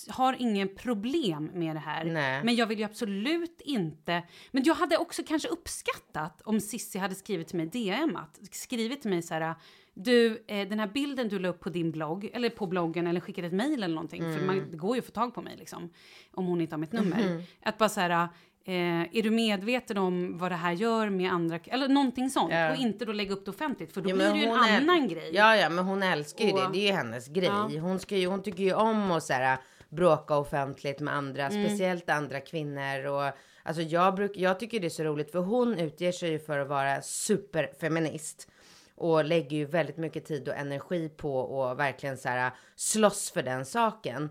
har 0.08 0.36
ingen 0.38 0.68
problem 0.76 1.50
med 1.54 1.76
det 1.76 1.80
här. 1.80 2.04
Nej. 2.04 2.44
Men 2.44 2.54
jag 2.54 2.66
vill 2.66 2.78
ju 2.78 2.84
absolut 2.84 3.60
inte... 3.64 4.22
Men 4.50 4.62
jag 4.62 4.74
hade 4.74 4.96
också 4.96 5.22
kanske 5.26 5.48
uppskattat 5.48 6.42
om 6.42 6.60
Sissi 6.60 6.98
hade 6.98 7.14
skrivit 7.14 7.48
till 7.48 7.56
mig 7.56 7.66
DM 7.66 8.16
att 8.16 8.38
skrivit 8.50 9.02
till 9.02 9.10
mig 9.10 9.22
så 9.22 9.34
här 9.34 9.54
du, 9.94 10.44
eh, 10.48 10.68
den 10.68 10.78
här 10.78 10.86
bilden 10.86 11.28
du 11.28 11.38
la 11.38 11.48
upp 11.48 11.60
på 11.60 11.70
din 11.70 11.90
blogg, 11.92 12.30
eller 12.32 12.50
på 12.50 12.66
bloggen, 12.66 13.06
eller 13.06 13.20
skickade 13.20 13.46
ett 13.46 13.52
mejl 13.52 13.82
eller 13.82 13.94
någonting, 13.94 14.22
för 14.22 14.46
man, 14.46 14.70
det 14.70 14.76
går 14.76 14.96
ju 14.96 14.98
att 14.98 15.06
få 15.06 15.12
tag 15.12 15.34
på 15.34 15.42
mig 15.42 15.56
liksom, 15.56 15.90
om 16.30 16.46
hon 16.46 16.60
inte 16.60 16.74
har 16.74 16.80
mitt 16.80 16.92
nummer. 16.92 17.44
Att 17.62 17.78
bara 17.78 17.88
så 17.88 18.00
här, 18.00 18.28
eh, 18.64 19.16
är 19.16 19.22
du 19.22 19.30
medveten 19.30 19.98
om 19.98 20.38
vad 20.38 20.50
det 20.50 20.56
här 20.56 20.72
gör 20.72 21.08
med 21.10 21.32
andra, 21.32 21.58
eller 21.64 21.88
någonting 21.88 22.30
sånt, 22.30 22.52
Ja. 22.52 22.70
och 22.70 22.76
inte 22.76 23.04
då 23.04 23.12
lägga 23.12 23.32
upp 23.32 23.44
det 23.44 23.50
offentligt, 23.50 23.92
för 23.94 24.00
då 24.00 24.10
Ja, 24.10 24.14
blir 24.14 24.28
det 24.32 24.38
ju 24.38 24.44
en 24.44 24.52
annan 24.52 25.08
grej. 25.08 25.30
Ja, 25.32 25.56
ja, 25.56 25.68
men 25.68 25.84
hon 25.84 26.02
älskar 26.02 26.44
ju 26.44 26.52
Och- 26.52 26.58
det. 26.60 26.68
Det 26.72 26.78
är 26.78 26.86
ju 26.86 26.92
hennes 26.96 27.28
grej. 27.28 27.44
Ja. 27.44 27.80
Hon, 27.80 27.98
ska 27.98 28.16
ju, 28.16 28.26
hon 28.26 28.42
tycker 28.42 28.62
ju 28.62 28.74
om 28.74 29.10
att 29.10 29.22
så 29.24 29.32
här, 29.32 29.58
bråka 29.88 30.36
offentligt 30.36 31.00
med 31.00 31.14
andra, 31.14 31.46
Mm. 31.46 31.64
speciellt 31.66 32.10
andra 32.10 32.40
kvinnor. 32.40 33.06
Och, 33.06 33.32
alltså, 33.62 33.82
jag, 33.82 34.14
bruk, 34.14 34.32
jag 34.36 34.60
tycker 34.60 34.80
det 34.80 34.86
är 34.86 34.90
så 34.90 35.02
roligt 35.04 35.32
för 35.32 35.38
hon 35.38 35.78
utger 35.78 36.12
sig 36.12 36.30
ju 36.30 36.38
för 36.38 36.58
att 36.58 36.68
vara 36.68 37.02
superfeminist. 37.02 38.48
Och 38.94 39.24
lägger 39.24 39.56
ju 39.56 39.64
väldigt 39.64 39.96
mycket 39.96 40.24
tid 40.26 40.48
och 40.48 40.54
energi 40.56 41.08
på 41.08 41.62
att 41.64 41.78
verkligen 41.78 42.16
så 42.16 42.28
här, 42.28 42.50
slåss 42.76 43.30
för 43.30 43.42
den 43.42 43.64
saken. 43.64 44.28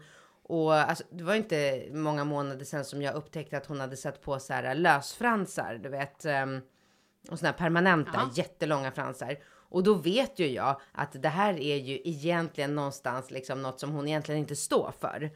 Och 0.52 0.74
alltså, 0.74 1.04
det 1.10 1.24
var 1.24 1.36
inte 1.36 1.86
många 1.92 2.24
månader 2.24 2.66
sedan 2.66 2.86
som 2.86 3.02
jag 3.02 3.16
upptäckte 3.16 3.58
att 3.58 3.66
hon 3.66 3.80
hade 3.80 3.98
satt 3.98 4.22
på 4.22 4.40
så 4.40 4.54
här 4.54 4.76
lösfransar, 4.76 5.80
du 5.84 5.90
vet. 5.90 6.26
ehm, 6.26 6.62
och 7.32 7.40
såna 7.40 7.52
här 7.52 7.58
permanenta, 7.58 8.12
Ja. 8.14 8.30
jättelånga 8.36 8.92
fransar. 8.92 9.38
Och 9.72 9.84
då 9.84 9.94
vet 9.94 10.40
ju 10.40 10.48
jag 10.48 10.82
att 10.92 11.22
det 11.22 11.30
här 11.30 11.60
är 11.60 11.76
ju 11.76 12.02
egentligen 12.04 12.76
någonstans 12.76 13.32
liksom 13.32 13.62
något 13.62 13.80
som 13.80 13.92
hon 13.92 14.08
egentligen 14.08 14.40
inte 14.40 14.56
står 14.56 14.94
för. 15.00 15.32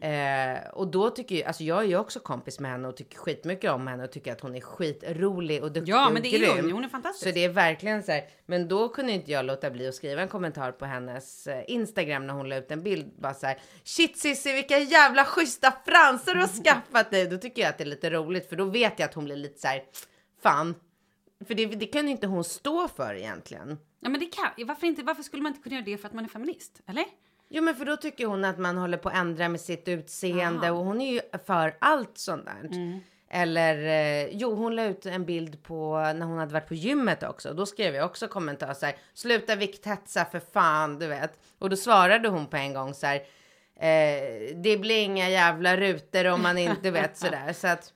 Eh, 0.00 0.70
och 0.72 0.88
då 0.88 1.10
tycker 1.10 1.34
ju, 1.36 1.42
alltså 1.42 1.64
jag 1.64 1.78
är 1.78 1.86
ju 1.86 1.96
också 1.96 2.20
kompis 2.20 2.60
med 2.60 2.70
henne 2.70 2.88
och 2.88 2.96
tycker 2.96 3.18
skitmycket 3.18 3.70
om 3.70 3.86
henne 3.86 4.04
och 4.04 4.12
tycker 4.12 4.32
att 4.32 4.40
hon 4.40 4.54
är 4.54 4.60
skitrolig 4.60 5.62
och 5.62 5.72
duktig 5.72 5.92
Ja, 5.92 6.10
men 6.12 6.22
det 6.22 6.28
är 6.34 6.38
grym. 6.38 6.64
hon. 6.64 6.72
Hon 6.72 6.84
är 6.84 6.88
fantastisk. 6.88 7.28
Så 7.28 7.34
det 7.34 7.44
är 7.44 7.48
verkligen 7.48 8.02
så 8.02 8.12
här, 8.12 8.24
men 8.46 8.68
då 8.68 8.88
kunde 8.88 9.12
inte 9.12 9.32
jag 9.32 9.44
låta 9.44 9.70
bli 9.70 9.88
att 9.88 9.94
skriva 9.94 10.22
en 10.22 10.28
kommentar 10.28 10.72
på 10.72 10.84
hennes 10.84 11.46
eh, 11.46 11.64
Instagram 11.66 12.26
när 12.26 12.34
hon 12.34 12.48
la 12.48 12.56
ut 12.56 12.70
en 12.70 12.82
bild. 12.82 13.10
Bara 13.18 13.34
så 13.34 13.46
här, 13.46 13.58
shit 13.84 14.18
Cissi 14.18 14.52
vilka 14.52 14.78
jävla 14.78 15.24
schyssta 15.24 15.72
fransar 15.86 16.34
du 16.34 16.40
har 16.40 16.64
skaffat 16.64 17.10
dig. 17.10 17.26
Då 17.26 17.38
tycker 17.38 17.62
jag 17.62 17.68
att 17.68 17.78
det 17.78 17.84
är 17.84 17.88
lite 17.88 18.10
roligt 18.10 18.48
för 18.48 18.56
då 18.56 18.64
vet 18.64 18.98
jag 18.98 19.08
att 19.08 19.14
hon 19.14 19.24
blir 19.24 19.36
lite 19.36 19.60
så 19.60 19.68
här, 19.68 19.82
fan. 20.42 20.74
För 21.46 21.54
det, 21.54 21.66
det 21.66 21.86
kan 21.86 22.08
inte 22.08 22.26
hon 22.26 22.44
stå 22.44 22.88
för 22.88 23.14
egentligen. 23.14 23.78
Ja, 24.00 24.08
men 24.08 24.20
det 24.20 24.26
kan, 24.26 24.66
varför, 24.66 24.86
inte, 24.86 25.02
varför 25.02 25.22
skulle 25.22 25.42
man 25.42 25.52
inte 25.52 25.62
kunna 25.62 25.74
göra 25.74 25.84
det 25.84 25.98
för 25.98 26.08
att 26.08 26.14
man 26.14 26.24
är 26.24 26.28
feminist? 26.28 26.80
Eller? 26.86 27.04
Jo 27.48 27.62
men 27.62 27.74
för 27.74 27.84
då 27.84 27.96
tycker 27.96 28.26
hon 28.26 28.44
att 28.44 28.58
man 28.58 28.78
håller 28.78 28.98
på 28.98 29.08
att 29.08 29.14
ändra 29.14 29.48
med 29.48 29.60
sitt 29.60 29.88
utseende 29.88 30.68
Aha. 30.68 30.78
och 30.78 30.84
hon 30.84 31.00
är 31.00 31.12
ju 31.12 31.20
för 31.46 31.76
allt 31.78 32.18
sånt 32.18 32.44
där. 32.44 33.00
Eller 33.34 33.76
eh, 33.76 34.28
jo, 34.32 34.54
hon 34.54 34.76
la 34.76 34.84
ut 34.84 35.06
en 35.06 35.24
bild 35.24 35.62
på 35.62 35.96
när 35.96 36.26
hon 36.26 36.38
hade 36.38 36.52
varit 36.52 36.68
på 36.68 36.74
gymmet 36.74 37.22
också. 37.22 37.54
Då 37.54 37.66
skrev 37.66 37.94
jag 37.94 38.06
också 38.06 38.28
kommentar 38.28 38.74
så 38.74 38.86
här, 38.86 38.96
sluta 39.14 39.56
vikthetsa 39.56 40.24
för 40.24 40.40
fan, 40.52 40.98
du 40.98 41.06
vet. 41.06 41.38
Och 41.58 41.70
då 41.70 41.76
svarade 41.76 42.28
hon 42.28 42.46
på 42.46 42.56
en 42.56 42.74
gång 42.74 42.94
så 42.94 43.06
här, 43.06 43.16
eh, 43.76 44.56
det 44.56 44.76
blir 44.80 45.02
inga 45.02 45.28
jävla 45.28 45.76
rutor 45.76 46.26
om 46.26 46.42
man 46.42 46.58
inte 46.58 46.90
vet 46.90 47.16
sådär. 47.16 47.52
Så 47.52 47.68
att 47.68 47.92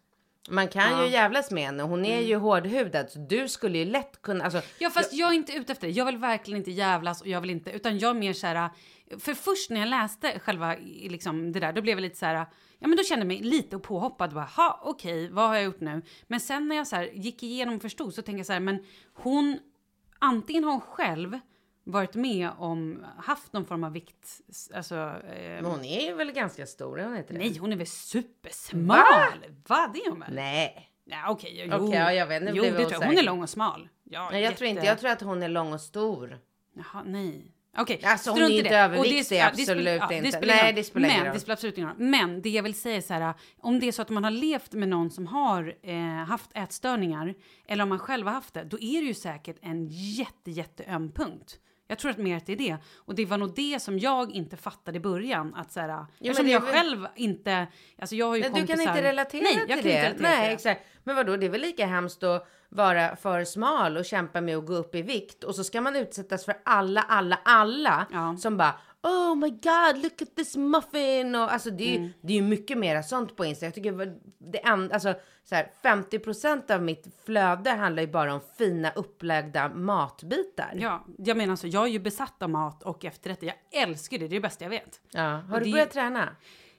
man 0.48 0.68
kan 0.68 1.04
ju 1.04 1.10
jävlas 1.10 1.50
med 1.50 1.64
henne. 1.64 1.82
Hon 1.82 2.04
är 2.04 2.20
ju 2.20 2.36
hårdhudad 2.36 3.10
så 3.10 3.18
du 3.18 3.48
skulle 3.48 3.78
ju 3.78 3.84
lätt 3.84 4.22
kunna, 4.22 4.44
alltså. 4.44 4.60
Ja 4.78 4.90
fast 4.90 5.12
jag, 5.12 5.28
är 5.28 5.32
inte 5.32 5.52
ute 5.52 5.72
efter 5.72 5.86
det. 5.86 5.92
Jag 5.92 6.06
vill 6.06 6.16
verkligen 6.16 6.58
inte 6.58 6.70
jävlas 6.70 7.20
och 7.20 7.26
jag 7.26 7.40
vill 7.40 7.50
inte, 7.50 7.70
utan 7.70 7.98
jag 7.98 8.10
är 8.10 8.20
mer 8.20 8.32
så 8.32 8.46
här. 8.46 8.70
För 9.18 9.34
först 9.34 9.70
när 9.70 9.80
jag 9.80 9.88
läste 9.88 10.38
själva 10.38 10.76
liksom 11.02 11.52
det 11.52 11.60
där, 11.60 11.72
då 11.72 11.82
blev 11.82 11.96
jag 11.96 12.02
lite 12.02 12.16
så 12.16 12.26
här. 12.26 12.46
Ja 12.78 12.88
men 12.88 12.96
då 12.96 13.02
kände 13.02 13.20
jag 13.20 13.28
mig 13.28 13.38
lite 13.38 13.78
påhoppad. 13.78 14.34
Bara, 14.34 14.44
ha 14.44 14.80
okej, 14.84 15.30
vad 15.30 15.48
har 15.48 15.54
jag 15.54 15.64
gjort 15.64 15.80
nu? 15.80 16.02
Men 16.26 16.40
sen 16.40 16.68
när 16.68 16.76
jag 16.76 16.86
så 16.86 16.96
här, 16.96 17.10
gick 17.12 17.42
igenom 17.42 17.76
och 17.76 17.82
förstod 17.82 18.14
så 18.14 18.22
tänkte 18.22 18.38
jag 18.38 18.46
så 18.46 18.52
här, 18.52 18.60
men 18.60 18.84
hon, 19.14 19.58
antingen 20.18 20.64
har 20.64 20.72
hon 20.72 20.80
själv 20.80 21.38
varit 21.86 22.14
med 22.14 22.50
om, 22.58 23.04
haft 23.18 23.52
någon 23.52 23.64
form 23.64 23.84
av 23.84 23.92
vikt, 23.92 24.40
alltså. 24.74 24.94
Eh, 24.94 25.64
hon 25.66 25.84
är 25.84 26.14
väl 26.14 26.32
ganska 26.32 26.66
stor, 26.66 26.98
hon 26.98 27.16
inte 27.16 27.32
det? 27.32 27.38
nej, 27.38 27.58
hon 27.58 27.72
är 27.72 27.76
väl 27.76 27.86
supersmal? 27.86 28.86
Va? 28.86 29.06
Va? 29.66 29.90
Det 29.94 29.98
är 30.00 30.10
hon 30.10 30.20
väl? 30.20 30.34
Nej. 30.34 30.90
Nej, 31.04 31.18
okej, 31.28 31.66
jo. 31.70 31.76
Okej, 31.76 31.98
ja, 31.98 32.12
jag 32.12 32.26
vet, 32.26 32.42
nu 32.42 32.50
jo, 32.54 32.62
det 32.64 32.70
tror 32.72 32.92
jag. 32.92 33.00
Hon 33.00 33.18
är 33.18 33.22
lång 33.22 33.42
och 33.42 33.50
smal. 33.50 33.88
Ja, 34.04 34.28
Nej, 34.32 34.42
jag 34.42 34.56
tror 34.56 34.68
inte, 34.68 34.78
jätte- 34.78 34.88
jag 34.88 34.98
tror 34.98 35.10
att 35.10 35.20
hon 35.20 35.42
är 35.42 35.48
lång 35.48 35.72
och 35.72 35.80
stor. 35.80 36.38
Jaha, 36.76 37.02
nej. 37.06 37.52
Okej, 37.78 38.00
Alltså, 38.04 38.30
hon 38.30 38.42
är 38.42 38.48
inte 38.50 38.68
det. 38.68 38.76
överviktig, 38.76 39.26
det- 39.28 39.36
ja, 39.36 39.44
det 39.56 39.62
absolut 39.62 40.00
ja, 40.00 40.12
inte. 40.12 40.32
spelar 40.32 40.54
Nej, 40.54 40.72
det 40.72 40.84
spelar 40.84 41.08
ingen 41.08 41.24
roll. 41.24 41.34
det 41.34 41.40
spelar 41.40 41.52
absolut 41.52 41.78
ingen 41.78 41.90
roll. 41.90 41.98
Men 41.98 42.42
det 42.42 42.48
jag 42.48 42.62
vill 42.62 42.74
säga 42.74 42.96
är 42.96 43.00
så 43.00 43.14
här, 43.14 43.34
om 43.58 43.80
det 43.80 43.88
är 43.88 43.92
så 43.92 44.02
att 44.02 44.10
man 44.10 44.24
har 44.24 44.30
levt 44.30 44.72
med 44.72 44.88
någon 44.88 45.10
som 45.10 45.26
har 45.26 45.74
eh, 45.82 45.96
haft 46.04 46.50
ätstörningar, 46.54 47.34
eller 47.68 47.82
om 47.82 47.88
man 47.88 47.98
själv 47.98 48.26
har 48.26 48.34
haft 48.34 48.54
det, 48.54 48.64
då 48.64 48.76
är 48.80 49.00
det 49.00 49.06
ju 49.06 49.14
säkert 49.14 49.56
en 49.62 49.86
jätte, 49.90 50.50
jätte 50.50 50.84
öm 50.84 51.12
punkt. 51.12 51.58
Jag 51.88 51.98
tror 51.98 52.10
att 52.10 52.18
mer 52.18 52.36
att 52.36 52.46
det 52.46 52.52
är 52.52 52.56
det. 52.56 52.76
Och 52.96 53.14
det 53.14 53.24
var 53.26 53.38
nog 53.38 53.54
det 53.54 53.82
som 53.82 53.98
jag 53.98 54.30
inte 54.32 54.56
fattade 54.56 54.96
i 54.96 55.00
början. 55.00 55.54
Att 55.54 55.72
så 55.72 55.80
här, 55.80 56.06
eftersom 56.20 56.46
det 56.46 56.50
är 56.50 56.54
jag 56.54 56.60
väl- 56.60 56.72
själv 56.72 57.06
inte... 57.14 57.66
Alltså 57.98 58.14
jag 58.16 58.26
har 58.26 58.36
ju 58.36 58.42
du 58.42 58.48
kompisar... 58.50 58.74
kan 58.76 58.80
inte 58.80 59.02
relatera 59.02 59.42
Nej, 59.42 59.52
till 59.52 59.60
jag 59.60 59.68
kan 59.68 59.82
det. 59.82 59.90
inte 59.90 60.02
relatera 60.08 60.28
Nej, 60.28 60.38
till 60.38 60.48
det. 60.48 60.52
exakt. 60.72 60.86
Men 61.04 61.16
vadå, 61.16 61.36
det 61.36 61.46
är 61.46 61.50
väl 61.50 61.60
lika 61.60 61.86
hemskt 61.86 62.22
att 62.22 62.48
vara 62.68 63.16
för 63.16 63.44
smal 63.44 63.96
och 63.96 64.04
kämpa 64.04 64.40
med 64.40 64.56
att 64.56 64.66
gå 64.66 64.74
upp 64.74 64.94
i 64.94 65.02
vikt 65.02 65.44
och 65.44 65.54
så 65.54 65.64
ska 65.64 65.80
man 65.80 65.96
utsättas 65.96 66.44
för 66.44 66.54
alla, 66.64 67.00
alla, 67.02 67.38
alla 67.44 68.06
Ja. 68.12 68.36
som 68.36 68.56
bara 68.56 68.74
Oh 69.06 69.34
my 69.34 69.50
god, 69.50 70.02
look 70.02 70.22
at 70.22 70.36
this 70.36 70.56
muffin! 70.56 71.34
Och, 71.34 71.52
alltså, 71.52 71.70
det, 71.70 71.84
är 71.84 71.88
ju, 71.90 71.96
Mm. 71.96 72.10
det 72.20 72.32
är 72.32 72.36
ju 72.36 72.42
mycket 72.42 72.78
mer 72.78 73.02
sånt 73.02 73.36
på 73.36 73.44
Insta. 73.44 73.66
Jag 73.66 73.74
tycker 73.74 74.14
det 74.38 74.66
en, 74.66 74.92
alltså, 74.92 75.14
så 75.44 75.54
här, 75.54 75.70
50% 75.82 76.70
av 76.74 76.82
mitt 76.82 77.06
flöde 77.24 77.70
handlar 77.70 78.02
ju 78.02 78.08
bara 78.08 78.34
om 78.34 78.40
fina 78.58 78.90
upplagda 78.90 79.68
matbitar. 79.68 80.72
Ja, 80.74 81.04
jag 81.18 81.36
menar 81.36 81.56
så, 81.56 81.66
jag 81.66 81.84
är 81.84 81.88
ju 81.90 81.98
besatt 81.98 82.42
av 82.42 82.50
mat 82.50 82.82
och 82.82 83.04
efterrätter. 83.04 83.46
Jag 83.46 83.82
älskar 83.82 84.18
det, 84.18 84.28
det 84.28 84.32
är 84.34 84.36
det 84.36 84.40
bästa 84.40 84.64
jag 84.64 84.70
vet. 84.70 85.00
Ja. 85.10 85.22
Har 85.22 85.58
Och 85.58 85.64
du 85.64 85.72
börjat 85.72 85.90
träna? 85.90 86.28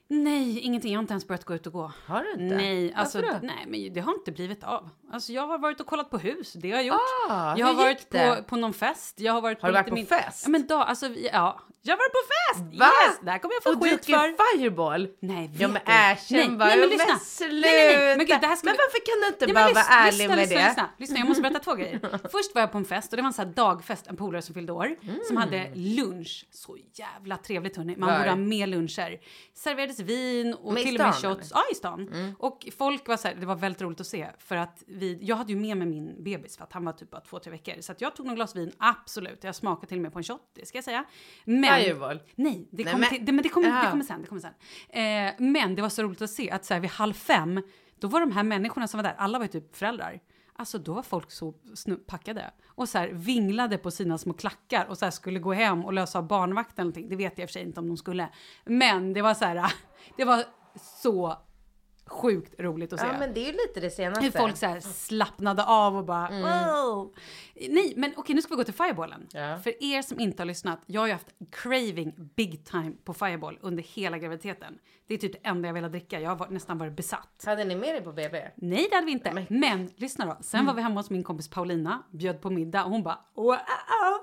Nej, 0.09 0.59
ingenting. 0.59 0.91
Jag 0.91 0.97
har 0.97 1.01
inte 1.03 1.13
ens 1.13 1.27
börjat 1.27 1.45
gå 1.45 1.55
ut 1.55 1.67
och 1.67 1.73
gå. 1.73 1.91
Har 2.05 2.23
du 2.23 2.31
inte? 2.43 2.55
Nej, 2.55 2.93
alltså, 2.93 3.21
Varför 3.21 3.33
då? 3.33 3.39
nej, 3.47 3.65
men 3.67 3.93
det 3.93 3.99
har 3.99 4.13
inte 4.13 4.31
blivit 4.31 4.63
av. 4.63 4.89
Alltså, 5.11 5.31
jag 5.33 5.47
har 5.47 5.57
varit 5.57 5.79
och 5.79 5.85
kollat 5.87 6.09
på 6.09 6.17
hus, 6.17 6.53
det 6.53 6.71
har 6.71 6.77
jag 6.77 6.85
gjort. 6.85 6.97
Ah, 7.29 7.55
jag 7.57 7.67
har 7.67 7.73
varit 7.73 8.09
på, 8.09 8.43
på 8.47 8.55
någon 8.55 8.73
fest. 8.73 9.19
Jag 9.19 9.33
har 9.33 9.41
varit 9.41 9.61
Har 9.61 9.67
du 9.69 9.73
på 9.73 9.77
varit 9.77 9.85
lite 9.85 10.07
på 10.07 10.15
min- 10.15 10.21
fest? 10.23 10.43
Ja, 10.45 10.49
men 10.49 10.67
då, 10.67 10.75
alltså, 10.75 11.05
ja. 11.07 11.59
Jag 11.81 11.93
har 11.93 11.97
varit 11.97 12.11
på 12.11 12.19
fest! 12.33 12.79
Va? 12.79 12.85
Yes! 13.07 13.19
Det 13.21 13.31
här 13.31 13.37
kommer 13.39 13.53
jag 13.55 13.63
få 13.63 13.69
Och 13.69 13.83
skit 13.83 13.91
druckit 13.91 14.15
för. 14.15 14.57
fireball? 14.57 15.07
Nej, 15.19 15.47
vet 15.47 15.61
Ja 15.61 15.67
men 15.67 15.81
du? 15.85 15.91
erkänn 15.91 16.37
Nej, 16.37 16.57
bara. 16.57 16.69
nej, 16.69 16.77
men 16.79 16.89
men 16.89 16.97
lyssna. 16.97 17.19
sluta. 17.19 17.53
Nej, 17.67 17.87
nej, 17.87 18.05
nej. 18.05 18.17
Men 18.17 18.25
gud, 18.25 18.41
det 18.41 18.47
här 18.47 18.55
ska 18.55 18.65
men 18.65 18.75
varför 18.77 19.05
kan 19.05 19.21
du 19.21 19.27
inte 19.27 19.45
men 19.45 19.53
bara 19.55 19.67
lyssna, 19.67 19.81
vara 19.83 19.99
ärlig 20.07 20.17
lyssna, 20.17 20.35
med 20.35 20.39
lyssna, 20.39 20.57
det? 20.61 20.67
Lyssna, 20.67 20.89
lyssna, 20.97 21.17
jag 21.17 21.27
måste 21.27 21.41
berätta 21.41 21.59
två 21.59 21.73
grejer. 21.75 21.99
Först 22.31 22.55
var 22.55 22.61
jag 22.61 22.71
på 22.71 22.77
en 22.77 22.85
fest 22.85 23.13
och 23.13 23.17
det 23.17 23.21
var 23.21 23.27
en 23.27 23.33
sån 23.33 23.45
här 23.45 23.53
dagfest, 23.53 24.07
en 24.07 24.17
polare 24.17 24.41
som 24.41 24.53
fyllde 24.55 24.71
år, 24.71 24.95
som 25.27 25.37
hade 25.37 25.71
lunch. 25.75 26.45
Så 26.51 26.77
jävla 26.93 27.37
trevligt 27.37 27.77
hörni. 27.77 27.95
Man 27.97 28.09
Var? 28.09 28.17
borde 28.17 28.29
ha 28.29 28.35
mer 28.35 28.67
luncher. 28.67 29.19
Serverades 29.53 29.96
vin 29.99 30.53
och 30.53 30.73
Men 30.73 30.83
till 30.83 30.95
och 30.95 31.05
med 31.05 31.15
stan, 31.15 31.35
shots. 31.35 31.51
Ja, 31.53 31.61
i 31.71 31.75
stan. 31.75 32.09
Och 32.39 32.67
folk 32.77 33.07
var 33.07 33.17
så 33.17 33.27
här, 33.27 33.35
det 33.35 33.45
var 33.45 33.55
väldigt 33.55 33.81
roligt 33.81 34.01
att 34.01 34.07
se 34.07 34.27
för 34.37 34.55
att 34.55 34.83
vi, 34.87 35.19
jag 35.21 35.35
hade 35.35 35.53
ju 35.53 35.59
med 35.59 35.77
mig 35.77 35.87
min 35.87 36.23
bebis 36.23 36.57
för 36.57 36.63
att 36.63 36.73
han 36.73 36.85
var 36.85 36.93
typ 36.93 37.09
bara 37.11 37.21
två, 37.21 37.39
tre 37.39 37.51
veckor. 37.51 37.81
Så 37.81 37.91
att 37.91 38.01
jag 38.01 38.15
tog 38.15 38.25
några 38.25 38.35
glas 38.35 38.55
vin, 38.55 38.71
absolut. 38.77 39.43
Jag 39.43 39.55
smakade 39.55 39.87
till 39.87 39.97
och 39.97 40.01
med 40.01 40.13
på 40.13 40.19
en 40.19 40.23
shot, 40.23 40.41
det 40.55 40.65
ska 40.67 40.77
jag 40.77 40.85
säga. 40.85 41.05
Men, 41.45 41.81
Fireball? 41.81 42.19
Nej, 42.35 42.67
det 42.71 42.83
Nej, 42.83 42.91
kom 42.93 43.01
men- 43.01 43.25
det, 43.25 43.31
men 43.31 43.43
det 43.43 43.49
kommer, 43.49 43.83
det 43.85 43.91
kommer 43.91 44.03
sen. 44.03 44.21
Det 44.21 44.27
kommer 44.27 44.41
sen. 44.41 44.53
Eh, 44.89 45.33
men 45.37 45.75
det 45.75 45.81
var 45.81 45.89
så 45.89 46.03
roligt 46.03 46.21
att 46.21 46.29
se 46.29 46.51
att 46.51 46.65
så 46.65 46.73
här, 46.73 46.81
vid 46.81 46.89
halv 46.89 47.13
fem, 47.13 47.61
då 47.99 48.07
var 48.07 48.19
de 48.19 48.31
här 48.31 48.43
människorna 48.43 48.87
som 48.87 48.97
var 48.97 49.03
där, 49.03 49.15
alla 49.17 49.37
var 49.39 49.45
ju 49.45 49.51
typ 49.51 49.75
föräldrar. 49.75 50.19
Alltså 50.59 50.77
då 50.77 50.93
var 50.93 51.03
folk 51.03 51.31
så 51.31 51.53
packade 52.07 52.51
och 52.67 52.89
så 52.89 52.97
här 52.97 53.07
vinglade 53.07 53.77
på 53.77 53.91
sina 53.91 54.17
små 54.17 54.33
klackar 54.33 54.85
och 54.85 54.97
så 54.97 55.05
här 55.05 55.11
skulle 55.11 55.39
gå 55.39 55.53
hem 55.53 55.85
och 55.85 55.93
lösa 55.93 56.17
av 56.17 56.27
barnvakten 56.27 56.73
eller 56.75 56.83
någonting. 56.83 57.09
Det 57.09 57.15
vet 57.15 57.37
jag 57.37 57.43
i 57.43 57.45
och 57.45 57.49
för 57.49 57.53
sig 57.53 57.61
inte 57.61 57.79
om 57.79 57.87
de 57.87 57.97
skulle. 57.97 58.29
Men 58.65 59.13
det 59.13 59.21
var 59.21 59.33
så 59.33 59.45
här, 59.45 59.73
det 60.17 60.25
var 60.25 60.43
så 61.03 61.37
sjukt 62.07 62.59
roligt 62.59 62.93
att 62.93 62.99
se. 62.99 63.05
Ja 63.05 63.19
men 63.19 63.33
det 63.33 63.39
är 63.39 63.45
ju 63.45 63.51
lite 63.51 63.79
det 63.79 63.89
senaste. 63.89 64.23
Hur 64.23 64.31
folk 64.31 64.57
så 64.57 64.77
slappnade 64.81 65.63
av 65.65 65.97
och 65.97 66.05
bara 66.05 66.29
wow. 66.29 67.13
Nej, 67.69 67.93
men 67.95 68.13
okej, 68.17 68.35
nu 68.35 68.41
ska 68.41 68.49
vi 68.49 68.55
gå 68.55 68.63
till 68.63 68.73
fireballen. 68.73 69.27
Ja. 69.31 69.59
För 69.63 69.83
er 69.83 70.01
som 70.01 70.19
inte 70.19 70.41
har 70.41 70.47
lyssnat, 70.47 70.81
jag 70.85 71.01
har 71.01 71.07
ju 71.07 71.13
haft 71.13 71.33
craving 71.51 72.13
big 72.35 72.65
time 72.65 72.91
på 73.03 73.13
fireball 73.13 73.59
under 73.61 73.83
hela 73.83 74.17
graviditeten. 74.17 74.79
Det 75.07 75.13
är 75.13 75.17
typ 75.17 75.31
det 75.31 75.49
enda 75.49 75.67
jag 75.67 75.73
velat 75.73 75.91
dricka. 75.91 76.19
Jag 76.19 76.29
har 76.29 76.35
varit, 76.35 76.51
nästan 76.51 76.77
varit 76.77 76.93
besatt. 76.93 77.43
Hade 77.45 77.65
ni 77.65 77.75
med 77.75 77.95
dig 77.95 78.01
på 78.01 78.11
BB? 78.11 78.51
Nej, 78.55 78.87
det 78.89 78.95
hade 78.95 79.05
vi 79.05 79.11
inte. 79.11 79.45
Men, 79.49 79.89
lyssna 79.95 80.25
då. 80.25 80.37
Sen 80.41 80.65
var 80.65 80.73
vi 80.73 80.81
hemma 80.81 80.99
hos 80.99 81.09
min 81.09 81.23
kompis 81.23 81.49
Paulina, 81.49 82.03
bjöd 82.11 82.41
på 82.41 82.49
middag 82.49 82.83
och 82.83 82.91
hon 82.91 83.03
bara 83.03 83.19
oh, 83.35 83.53
oh, 83.53 83.57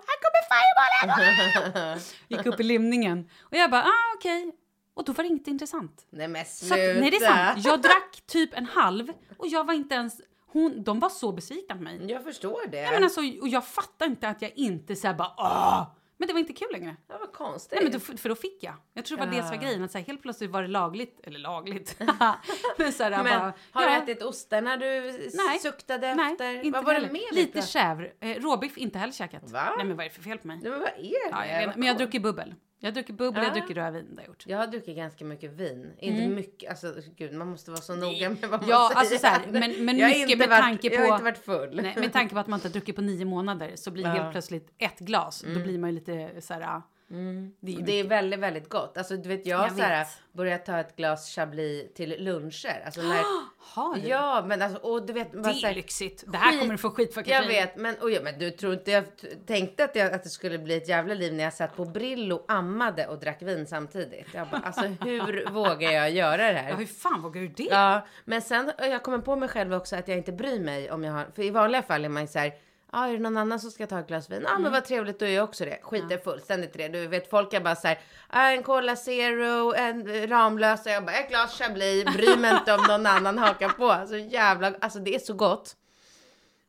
här 0.07 0.19
kommer 0.23 0.45
fireballen! 0.51 2.01
Gick 2.29 2.47
upp 2.47 2.61
i 2.61 2.63
limningen 2.63 3.31
och 3.43 3.57
jag 3.57 3.71
bara 3.71 3.83
ah 3.83 4.15
okej. 4.17 4.53
Och 4.95 5.05
då 5.05 5.13
var 5.13 5.25
det 5.25 5.29
inte 5.31 5.51
intressant. 5.51 6.07
Nej 6.11 6.29
men 6.29 6.45
Så 6.45 6.65
sluta. 6.67 6.75
att, 6.75 6.97
nej 6.97 7.11
det 7.11 7.17
är 7.17 7.53
sant. 7.53 7.67
Jag 7.67 7.83
drack 7.83 8.23
typ 8.27 8.55
en 8.55 8.67
halv 8.67 9.13
och 9.37 9.47
jag 9.47 9.67
var 9.67 9.75
inte 9.75 9.95
ens, 9.95 10.21
hon, 10.47 10.83
de 10.83 11.01
var 11.01 11.09
så 11.09 11.33
besvikna 11.33 11.77
på 11.77 11.83
mig. 11.83 12.11
Jag 12.11 12.25
förstår 12.25 12.67
det. 12.71 12.83
Nej, 12.83 12.91
men 12.93 13.05
alltså, 13.05 13.21
och 13.21 13.49
jag 13.49 13.67
fattar 13.67 14.07
inte 14.07 14.29
att 14.29 14.43
jag 14.43 14.53
inte 14.55 14.97
så 14.97 15.07
här 15.07 15.15
bara 15.15 15.35
åh! 15.37 15.87
Men 16.17 16.27
det 16.27 16.33
var 16.33 16.41
inte 16.41 16.53
kul 16.53 16.69
längre. 16.73 16.97
Det 17.07 17.13
var 17.13 17.27
konstigt. 17.27 17.73
Nej, 17.73 17.91
men 17.91 17.93
då, 17.93 18.17
för 18.17 18.29
då 18.29 18.35
fick 18.35 18.63
jag. 18.63 18.75
Jag 18.95 19.05
tror 19.05 19.19
det 19.19 19.27
var 19.27 19.33
det 19.33 19.41
som 19.41 19.51
var 19.51 19.57
grejen. 19.57 19.83
Att 19.85 19.93
så 19.93 19.99
här, 19.99 20.05
helt 20.05 20.23
plötsligt 20.23 20.51
var 20.51 20.63
det 20.63 20.69
lagligt. 20.69 21.21
Eller 21.23 21.39
lagligt. 21.39 21.97
men 22.79 22.93
så 22.93 23.03
här, 23.03 23.11
Men 23.11 23.25
bara, 23.25 23.53
har 23.71 23.83
ja, 23.83 23.89
du 23.89 24.13
ätit 24.13 24.23
ostar 24.23 24.63
när 24.63 24.77
du 24.77 25.01
Nej. 25.35 25.59
suktade 25.59 26.15
Nej, 26.15 26.33
efter? 26.33 26.65
inte 26.65 26.79
vad 26.79 26.85
var 26.85 26.95
det 26.95 27.01
heller. 27.01 27.13
mer? 27.13 27.33
Lite 27.33 27.63
kävr. 27.63 28.13
Eh, 28.21 28.41
råbiff 28.41 28.79
inte 28.79 28.99
heller 28.99 29.13
käkat. 29.13 29.51
Va? 29.51 29.75
Nej 29.77 29.87
men 29.87 29.97
vad 29.97 30.07
är 30.07 30.11
det 30.11 30.15
för 30.15 30.23
fel 30.23 30.39
på 30.39 30.47
mig? 30.47 30.59
Nej, 30.63 30.71
men 30.71 30.81
vad 30.81 30.89
är 30.89 31.03
det? 31.03 31.31
Ja, 31.31 31.47
jag 31.47 31.77
men 31.77 31.87
jag 31.87 31.95
har 31.95 31.99
druckit 31.99 32.23
bubbel. 32.23 32.55
Jag 32.81 32.89
har 32.89 32.95
druckit 32.95 33.17
bubbel, 33.17 33.43
jag 33.43 33.51
har 33.51 33.57
druckit 33.57 33.77
rödvin. 33.77 34.07
Det 34.11 34.23
har 34.23 34.27
gjort. 34.27 34.45
Jag 34.47 34.59
har 34.59 34.67
druckit 34.67 34.97
ganska 34.97 35.25
mycket 35.25 35.53
vin. 35.53 35.93
Inte 35.99 36.29
mycket, 36.29 36.71
alltså 36.71 36.95
gud 37.17 37.35
man 37.35 37.49
måste 37.49 37.71
vara 37.71 37.81
så 37.81 37.95
noga 37.97 38.31
med 38.31 38.39
vad 38.41 38.51
man 38.51 38.61
Mm. 38.61 38.71
Ja, 38.71 38.89
säger. 38.89 39.01
alltså 39.01 39.19
så 39.19 39.27
här, 39.27 39.43
men, 39.51 39.85
men 39.85 39.99
Jag 39.99 40.09
mycket 40.09 40.39
med 40.39 40.49
varit, 40.49 40.61
tanke 40.61 40.91
på... 40.91 40.95
Jag 40.95 41.01
har 41.01 41.13
inte 41.13 41.25
varit 41.25 41.45
full. 41.45 41.81
Nej, 41.83 41.95
med 41.97 42.13
tanke 42.13 42.35
på 42.35 42.41
att 42.41 42.47
man 42.47 42.57
inte 42.57 42.69
har 42.69 42.73
druckit 42.73 42.97
på 42.97 43.03
nio 43.03 43.25
månader 43.25 43.73
så 43.75 43.91
blir 43.91 44.05
helt 44.19 44.33
plötsligt 44.33 44.75
ett 44.79 44.99
glas, 44.99 45.45
då 45.55 45.61
blir 45.61 45.79
man 45.79 45.91
ju 45.91 45.95
lite 45.95 46.41
så 46.41 46.55
här... 46.55 46.83
ah, 47.11 47.15
Det 47.61 47.73
är 47.73 47.75
Mm. 47.75 47.85
Det 47.85 48.01
är 48.01 48.05
väldigt, 48.05 48.41
väldigt 48.41 48.69
gott. 48.69 48.99
Alltså 48.99 49.17
du 49.17 49.29
vet 49.29 49.47
jag 49.47 49.57
har 49.57 49.65
Jag 49.67 49.77
så 49.77 49.83
här, 49.83 49.99
vet. 50.05 50.09
börjat 50.33 50.67
ta 50.67 50.79
ett 50.81 50.97
glas 50.97 51.35
chablis 51.35 51.95
till 51.95 52.25
luncher. 52.25 52.83
Alltså 52.85 53.01
när, 53.03 53.23
Har 53.59 53.95
du? 53.95 54.09
ja 54.09 54.45
men 54.47 54.63
alltså 54.63 54.79
och 54.79 55.07
du 55.07 55.13
vet. 55.13 55.33
det 55.33 55.39
är 55.39 55.67
här- 55.67 55.75
lyxigt. 55.75 56.25
Det 56.27 56.39
här 56.39 56.59
kommer 56.59 56.73
du 56.73 56.79
få 56.79 56.91
skit 56.91 57.15
för 57.15 57.21
Jag 57.21 57.27
Katrin. 57.43 57.49
vet, 57.49 57.77
men, 57.77 57.95
och 58.01 58.11
ja, 58.11 58.21
men 58.23 58.39
du 58.39 58.51
tror 58.51 58.75
inte 58.75 58.91
jag 58.91 59.05
tänkte 59.47 59.85
att, 59.85 59.97
jag, 59.97 60.13
att 60.13 60.23
det 60.23 60.29
skulle 60.29 60.59
bli 60.59 60.77
ett 60.77 60.89
jävla 60.89 61.15
liv 61.15 61.35
när 61.35 61.45
jag 61.45 61.53
satt 61.53 61.77
på 61.77 61.85
Brillo, 61.85 62.45
ammade 62.49 63.07
och 63.07 63.19
drack 63.19 63.43
vin 63.43 63.67
samtidigt. 63.67 64.27
Jag 64.35 64.49
bara, 64.49 64.61
alltså 64.61 64.83
hur 64.83 65.51
vågar 65.51 65.91
jag 65.93 66.11
göra 66.11 66.37
det 66.53 66.59
här? 66.59 66.71
Ja, 66.71 66.77
hur 66.77 66.87
fan 66.87 67.23
vågar 67.23 67.41
du 67.41 67.49
det? 67.49 67.69
Ja, 67.71 68.07
men 68.25 68.43
sen 68.43 68.73
jag 68.79 69.03
kommer 69.03 69.19
på 69.19 69.37
mig 69.37 69.49
själv 69.49 69.75
också 69.75 69.97
att 69.97 70.09
jag 70.09 70.17
inte 70.19 70.33
bryr 70.33 70.61
mig 70.61 70.91
om 70.91 71.05
jag 71.05 71.13
har, 71.13 71.27
för 71.35 71.43
i 71.43 71.51
vanliga 71.51 71.83
fall 71.83 72.05
är 72.05 72.09
man 72.09 72.23
ju 72.23 72.29
så 72.29 72.39
här, 72.39 72.53
Ja, 72.95 73.07
är 73.09 73.13
det 73.13 73.19
någon 73.19 73.37
annan 73.37 73.61
som 73.61 73.71
ska 73.71 73.87
ta 73.87 73.99
ett 74.01 74.07
glas 74.09 74.31
vin? 74.31 74.41
Ja, 74.45 74.51
Mm. 74.51 74.63
men 74.63 74.73
vad 74.73 74.85
trevligt, 74.85 75.19
då 75.19 75.27
är 75.27 75.31
jag 75.31 75.45
också 75.45 75.65
det. 75.65 75.79
Skiter 75.83 76.19
fullständigt 76.19 76.75
i 76.77 76.79
det. 76.79 76.89
Du 76.89 77.07
vet, 77.07 77.31
folk 77.31 77.53
är 77.53 77.61
bara 77.61 77.77
så 77.77 77.89
här, 77.89 77.99
ah, 78.29 78.49
en 78.51 78.63
Cola 78.63 78.97
Zero, 78.97 79.75
en 79.75 80.11
eh, 80.11 80.29
Ramlösa. 80.29 80.91
Jag 80.91 81.05
bara, 81.05 81.13
ett 81.17 81.29
glas 81.29 81.59
Chablis, 81.59 82.05
bryr 82.05 82.37
mig 82.37 82.55
inte 82.55 82.75
om 82.75 82.81
någon 82.89 83.07
annan 83.07 83.39
hakar 83.39 83.69
på. 83.69 84.07
Så 84.09 84.17
jävla, 84.17 84.73
alltså 84.81 84.99
det 84.99 85.15
är 85.15 85.19
så 85.19 85.35
gott. 85.35 85.77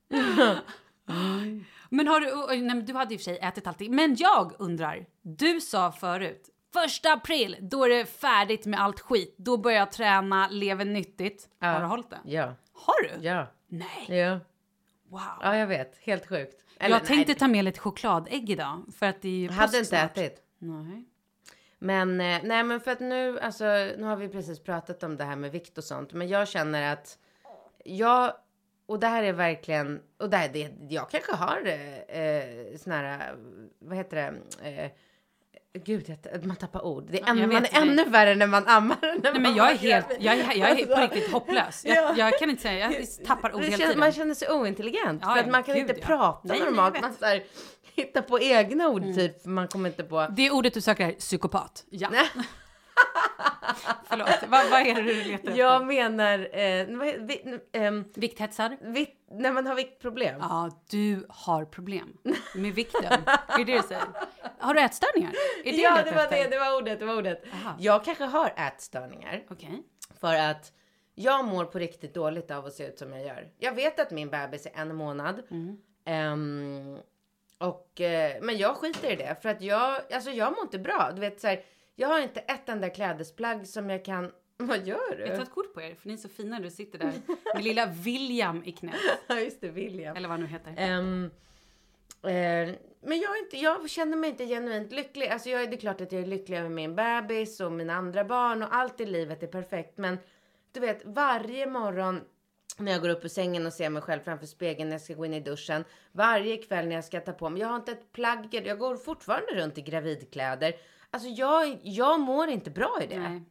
Men 1.89 2.07
har 2.07 2.19
du, 2.19 2.47
nej, 2.47 2.75
men 2.75 2.85
du 2.85 2.93
hade 2.93 3.13
i 3.13 3.17
och 3.17 3.21
för 3.21 3.23
sig 3.23 3.38
ätit 3.41 3.67
allting. 3.67 3.95
Men 3.95 4.15
jag 4.19 4.51
undrar, 4.59 5.05
du 5.21 5.61
sa 5.61 5.91
förut, 5.91 6.49
första 6.73 7.13
april, 7.13 7.57
då 7.61 7.85
är 7.85 7.89
det 7.89 8.05
färdigt 8.05 8.65
med 8.65 8.81
allt 8.81 8.99
skit. 8.99 9.35
Då 9.38 9.57
börjar 9.57 9.79
jag 9.79 9.91
träna, 9.91 10.47
lever 10.47 10.85
nyttigt. 10.85 11.49
Har 11.61 11.79
du 11.79 11.85
hållit 11.85 12.09
det? 12.09 12.19
Ja, 12.25 12.53
Har 12.73 13.03
du? 13.03 13.25
ja, 13.27 13.47
Nej. 13.67 14.05
ja. 14.19 14.39
Wow. 15.10 15.22
Ja, 15.41 15.58
jag 15.58 15.68
vet. 15.68 15.98
Helt 15.98 16.28
sjukt. 16.28 16.63
Eller, 16.80 16.96
jag 16.96 17.06
tänkte 17.06 17.32
nej, 17.32 17.39
ta 17.39 17.48
med 17.48 17.65
lite 17.65 17.80
chokladägg 17.80 18.50
idag. 18.50 18.84
För 18.98 19.06
att 19.06 19.22
det 19.22 19.28
är 19.28 19.32
ju 19.32 19.46
jag 19.46 19.54
hade 19.54 19.78
inte 19.78 19.89
snart. 19.89 20.18
ätit. 20.18 20.41
Nej. 20.58 21.06
Men 21.80 22.22
eh, 22.22 22.39
nej, 22.44 22.63
men 22.63 22.80
för 22.80 22.91
att 22.91 23.00
nu, 23.00 23.39
alltså, 23.39 23.63
nu 23.98 24.04
har 24.04 24.15
vi 24.15 24.30
precis 24.30 24.63
pratat 24.63 25.04
om 25.04 25.18
det 25.18 25.24
här 25.24 25.36
med 25.36 25.52
vikt 25.52 25.78
och 25.78 25.84
sånt, 25.84 26.13
men 26.13 26.28
jag 26.28 26.48
känner 26.48 26.94
att 26.94 27.18
jag 27.86 28.34
och 28.86 29.00
det 29.00 29.08
här 29.08 29.24
är 29.24 29.34
verkligen 29.34 30.02
och 30.18 30.30
det 30.30 30.38
här, 30.38 30.50
det, 30.50 30.72
jag 30.89 31.10
kanske 31.10 31.36
har 31.36 31.68
eh, 32.08 32.78
såna 32.78 32.96
här, 32.96 33.36
vad 33.80 33.98
heter 33.98 34.18
det, 34.62 34.70
eh, 34.70 34.91
Gud, 35.85 36.17
jag, 36.31 36.45
man 36.45 36.55
tappar 36.55 36.85
ord. 36.85 37.07
Det 37.11 37.21
är 37.21 37.29
ännu, 37.29 37.47
man 37.47 37.55
är 37.55 37.61
det. 37.61 37.67
ännu 37.77 38.05
värre 38.05 38.35
när 38.35 38.47
man 38.47 38.67
ammar. 38.67 38.97
än 39.01 39.09
när 39.15 39.19
Nej 39.23 39.33
men 39.33 39.41
man 39.41 39.55
jag 39.55 39.71
är 39.71 39.75
helt, 39.75 40.05
jag 40.19 40.38
jag 40.38 40.69
är 40.69 40.85
på 40.85 40.93
Alltså, 40.93 41.15
riktigt 41.15 41.31
hopplös. 41.33 41.85
Jag, 41.85 41.97
Ja. 41.97 42.13
jag 42.17 42.39
kan 42.39 42.49
inte 42.49 42.61
säga, 42.61 42.91
jag 42.91 43.25
tappar 43.25 43.55
ord 43.55 43.63
hela 43.63 43.77
tiden. 43.77 43.99
man 43.99 44.11
känner 44.11 44.33
sig 44.33 44.49
ointelligent. 44.51 45.21
Ja, 45.25 45.33
för 45.33 45.39
att 45.39 45.51
man 45.51 45.63
kan 45.63 45.75
gud, 45.75 45.89
inte 45.89 46.01
ja. 46.01 46.07
prata 46.07 46.39
Nej, 46.43 46.59
normalt. 46.59 47.01
man 47.01 47.13
så 47.19 47.25
här, 47.25 47.43
hittar 47.95 48.21
på 48.21 48.39
egna 48.39 48.88
ord 48.89 49.03
typ, 49.15 49.41
för 49.41 49.49
man 49.49 49.67
kommer 49.67 49.89
inte 49.89 50.03
på... 50.03 50.27
Det 50.35 50.51
ordet 50.51 50.73
du 50.73 50.81
söker 50.81 51.07
är 51.07 51.11
psykopat. 51.11 51.83
Ja. 51.89 52.09
Förlåt, 54.06 54.28
vad, 54.47 54.69
vad 54.69 54.82
är 54.82 54.95
det 54.95 55.01
du 55.01 55.13
letar 55.13 55.34
efter? 55.34 55.51
Jag 55.56 55.86
menar, 55.86 56.58
eh, 56.58 56.88
vad 56.88 57.08
vi, 57.08 57.60
ehm, 57.71 58.06
Vikthetsar? 58.15 58.78
vikt, 58.82 59.17
när 59.32 59.51
man 59.51 59.67
har 59.67 59.75
viktproblem. 59.75 60.39
Ja, 60.39 60.84
du 60.89 61.25
har 61.30 61.65
problem 61.65 62.17
med 62.56 62.73
vikten. 62.73 63.04
är 63.47 63.58
det 63.58 63.63
det 63.63 63.78
du 63.78 63.88
säger? 63.88 64.04
Har 64.60 64.73
du 64.73 64.82
ätstörningar? 64.82 65.32
Är 65.63 65.71
det 65.71 65.78
ja, 65.78 66.01
det 66.06 66.12
var 66.12 66.23
efter? 66.23 66.38
det, 66.38 66.49
det 66.49 66.60
var 66.60 66.78
ordet, 66.78 66.99
det 66.99 67.06
var 67.06 67.17
ordet. 67.17 67.43
Aha. 67.54 67.75
Jag 67.80 68.06
kanske 68.06 68.23
har 68.23 68.54
ätstörningar. 68.58 69.43
Okej. 69.49 69.84
För 70.19 70.36
att 70.36 70.71
jag 71.15 71.45
mår 71.45 71.65
på 71.65 71.80
riktigt 71.80 72.13
dåligt 72.13 72.51
av 72.51 72.65
att 72.65 72.73
se 72.73 72.88
ut 72.88 72.99
som 72.99 73.13
jag 73.13 73.25
gör. 73.25 73.49
Jag 73.58 73.75
vet 73.75 73.99
att 73.99 74.12
min 74.12 74.30
bebis 74.30 74.65
är 74.65 74.82
en 74.82 74.95
månad. 74.95 75.41
Ehm, 76.06 76.97
och, 77.58 78.01
eh, 78.01 78.38
men 78.41 78.58
jag 78.58 78.75
skiter 78.75 79.12
i 79.12 79.15
det. 79.15 79.36
För 79.41 79.49
att 79.49 79.62
jag, 79.62 80.01
alltså 80.13 80.30
jag 80.32 80.51
mår 80.51 80.62
inte 80.62 80.80
bra. 80.80 81.12
Du 81.15 81.21
vet 81.21 81.41
så 81.41 81.47
här, 81.47 81.60
jag 81.95 82.08
har 82.08 82.19
inte 82.19 82.39
ett 82.39 82.69
enda 82.69 82.89
klädesplagg 82.89 83.67
som 83.67 83.89
jag 83.89 84.05
kan... 84.05 84.31
Vad 84.58 84.88
gör 84.88 85.19
Jag 85.19 85.27
tar 85.27 85.36
du? 85.36 85.43
ett 85.43 85.51
kort 85.51 85.73
på 85.73 85.81
er, 85.81 85.95
för 85.95 86.08
ni 86.08 86.13
är 86.13 86.17
så 86.17 86.29
fina 86.29 86.58
när 86.58 86.63
du 86.63 86.71
sitter 86.71 86.99
där 86.99 87.13
med 87.53 87.63
lilla 87.63 87.86
William 87.86 88.63
i 88.65 88.71
knät. 88.71 88.95
Ja, 89.27 89.39
just 89.39 89.62
det, 89.62 89.69
William. 89.69 90.17
Eller 90.17 90.27
vad 90.27 90.39
han 90.39 90.47
nu 90.47 90.47
heter. 90.47 90.69
Eh, 92.23 92.75
men 93.01 93.19
jag, 93.19 93.38
inte, 93.38 93.58
jag 93.58 93.89
känner 93.89 94.17
mig 94.17 94.29
inte 94.29 94.45
genuint 94.45 94.91
lycklig. 94.91 95.27
Alltså 95.27 95.49
jag, 95.49 95.69
det 95.69 95.75
är 95.75 95.79
klart 95.79 96.01
att 96.01 96.12
jag 96.12 96.21
är 96.21 96.25
lycklig 96.25 96.58
över 96.58 96.69
min 96.69 96.95
bebis 96.95 97.60
och 97.60 97.71
mina 97.71 97.93
andra 97.93 98.23
barn 98.23 98.63
och 98.63 98.75
allt 98.75 99.01
i 99.01 99.05
livet 99.05 99.43
är 99.43 99.47
perfekt. 99.47 99.97
Men 99.97 100.17
du 100.71 100.79
vet, 100.79 101.01
varje 101.05 101.65
morgon 101.67 102.21
när 102.77 102.91
jag 102.91 103.01
går 103.01 103.10
upp 103.10 103.25
ur 103.25 103.29
sängen 103.29 103.65
och 103.65 103.73
ser 103.73 103.89
mig 103.89 104.01
själv 104.01 104.19
framför 104.19 104.45
spegeln 104.45 104.89
när 104.89 104.93
jag 104.93 105.01
ska 105.01 105.13
gå 105.13 105.25
in 105.25 105.34
i 105.34 105.39
duschen. 105.39 105.84
Varje 106.12 106.58
kväll 106.58 106.88
när 106.88 106.95
jag 106.95 107.05
ska 107.05 107.19
ta 107.19 107.31
på 107.31 107.49
mig. 107.49 107.62
Jag 107.62 107.67
har 107.67 107.75
inte 107.75 107.91
ett 107.91 108.12
plagg. 108.12 108.62
Jag 108.65 108.79
går 108.79 108.97
fortfarande 108.97 109.55
runt 109.55 109.77
i 109.77 109.81
gravidkläder. 109.81 110.73
Alltså 111.15 111.30
jag, 111.30 111.80
jag 111.84 112.19
mår 112.19 112.47
inte 112.49 112.69
bra 112.69 112.99
i 113.01 113.08
det. 113.08 113.19
Nej. 113.19 113.41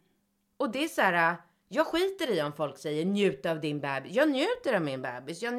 Och 0.57 0.71
det 0.71 0.85
är 0.85 0.89
så 0.89 1.03
här. 1.03 1.37
Jag 1.69 1.87
skiter 1.87 2.31
i 2.31 2.43
om 2.43 2.53
folk 2.53 2.79
säger 2.79 3.05
njut 3.05 3.47
av 3.47 3.61
din 3.61 3.81
bebis. 3.81 4.17
Jag 4.17 4.29
njuter 4.31 4.75
av 4.75 4.83
min 4.83 5.03
bebis. 5.03 5.43
Jag 5.43 5.59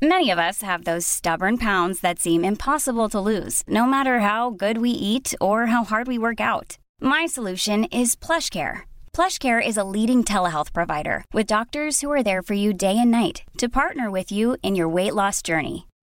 Many 0.00 0.30
of 0.32 0.38
us 0.38 0.62
have 0.62 0.84
those 0.84 1.06
stubborn 1.08 1.58
pounds 1.58 2.00
that 2.00 2.18
seem 2.18 2.44
impossible 2.44 3.08
to 3.08 3.20
lose, 3.20 3.62
no 3.66 3.86
matter 3.86 4.18
how 4.18 4.50
good 4.50 4.78
we 4.78 4.90
eat 4.90 5.34
or 5.40 5.66
how 5.66 5.84
hard 5.84 6.08
we 6.08 6.18
work 6.18 6.40
out. 6.40 6.78
My 7.00 7.26
solution 7.26 7.84
is 7.84 8.16
PlushCare. 8.16 8.78
PlushCare 9.12 9.68
is 9.68 9.78
a 9.78 9.88
leading 9.96 10.24
telehealth 10.24 10.72
provider 10.72 11.24
with 11.34 11.54
doctors 11.54 12.02
who 12.02 12.12
are 12.12 12.22
there 12.22 12.42
for 12.42 12.54
you 12.54 12.72
day 12.72 12.96
and 12.98 13.10
night 13.10 13.42
to 13.56 13.68
partner 13.68 14.10
with 14.12 14.30
you 14.30 14.56
in 14.62 14.76
your 14.76 14.94
weight 14.94 15.14
loss 15.14 15.42
journey. 15.42 15.86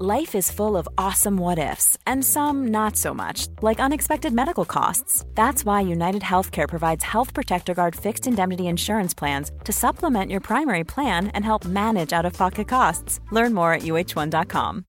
Life 0.00 0.38
is 0.38 0.52
full 0.52 0.76
of 0.76 0.88
awesome 0.96 1.36
what 1.36 1.58
ifs, 1.58 1.98
and 2.06 2.24
some 2.24 2.68
not 2.68 2.96
so 2.96 3.12
much, 3.12 3.48
like 3.62 3.80
unexpected 3.80 4.32
medical 4.32 4.64
costs. 4.64 5.24
That's 5.34 5.64
why 5.64 5.80
United 5.80 6.22
Healthcare 6.22 6.68
provides 6.68 7.04
Health 7.04 7.34
Protector 7.34 7.74
Guard 7.74 7.96
fixed 7.96 8.26
indemnity 8.28 8.68
insurance 8.68 9.12
plans 9.18 9.50
to 9.64 9.72
supplement 9.72 10.30
your 10.30 10.40
primary 10.40 10.84
plan 10.84 11.32
and 11.34 11.44
help 11.44 11.64
manage 11.64 12.12
out 12.12 12.24
of 12.24 12.32
pocket 12.38 12.68
costs. 12.68 13.20
Learn 13.32 13.54
more 13.54 13.72
at 13.72 13.82
uh1.com. 13.82 14.84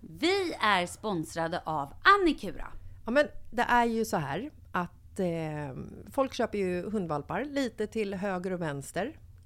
Vi 0.00 0.54
är 0.60 0.86
sponsrade 0.86 1.62
av 1.64 1.92
Annikura. 2.02 2.66
Ja, 3.04 3.10
men 3.10 3.26
det 3.50 3.62
är 3.62 3.84
ju 3.84 4.04
så 4.04 4.16
här 4.16 4.50
att 4.72 5.20
eh, 5.20 5.26
folk 6.12 6.34
köper 6.34 6.58
ju 6.58 6.90
hundvalpar 6.90 7.44
lite 7.44 7.86
till 7.86 8.14
höger 8.14 8.52
och 8.52 8.62
vänster. 8.62 9.12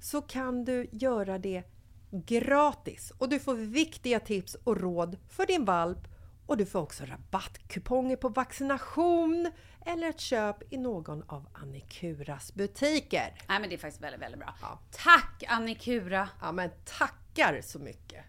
så 0.00 0.22
kan 0.22 0.64
du 0.64 0.88
göra 0.92 1.38
det 1.38 1.62
gratis 2.26 3.12
och 3.18 3.28
du 3.28 3.40
får 3.40 3.54
viktiga 3.54 4.20
tips 4.20 4.54
och 4.54 4.80
råd 4.80 5.18
för 5.28 5.46
din 5.46 5.64
valp 5.64 5.98
och 6.46 6.56
du 6.56 6.66
får 6.66 6.80
också 6.80 7.04
rabattkuponger 7.04 8.16
på 8.16 8.28
vaccination 8.28 9.52
eller 9.86 10.08
ett 10.08 10.20
köp 10.20 10.72
i 10.72 10.76
någon 10.76 11.22
av 11.22 11.48
Annikuras 11.52 12.54
butiker. 12.54 13.34
Nej, 13.48 13.60
men 13.60 13.68
det 13.68 13.74
är 13.74 13.78
faktiskt 13.78 14.02
väldigt, 14.02 14.22
väldigt 14.22 14.40
bra. 14.40 14.54
Ja. 14.62 14.78
Tack 14.90 15.44
Annikura! 15.48 16.28
Ja, 16.40 16.52
men 16.52 16.70
tackar 16.84 17.60
så 17.60 17.78
mycket! 17.78 18.24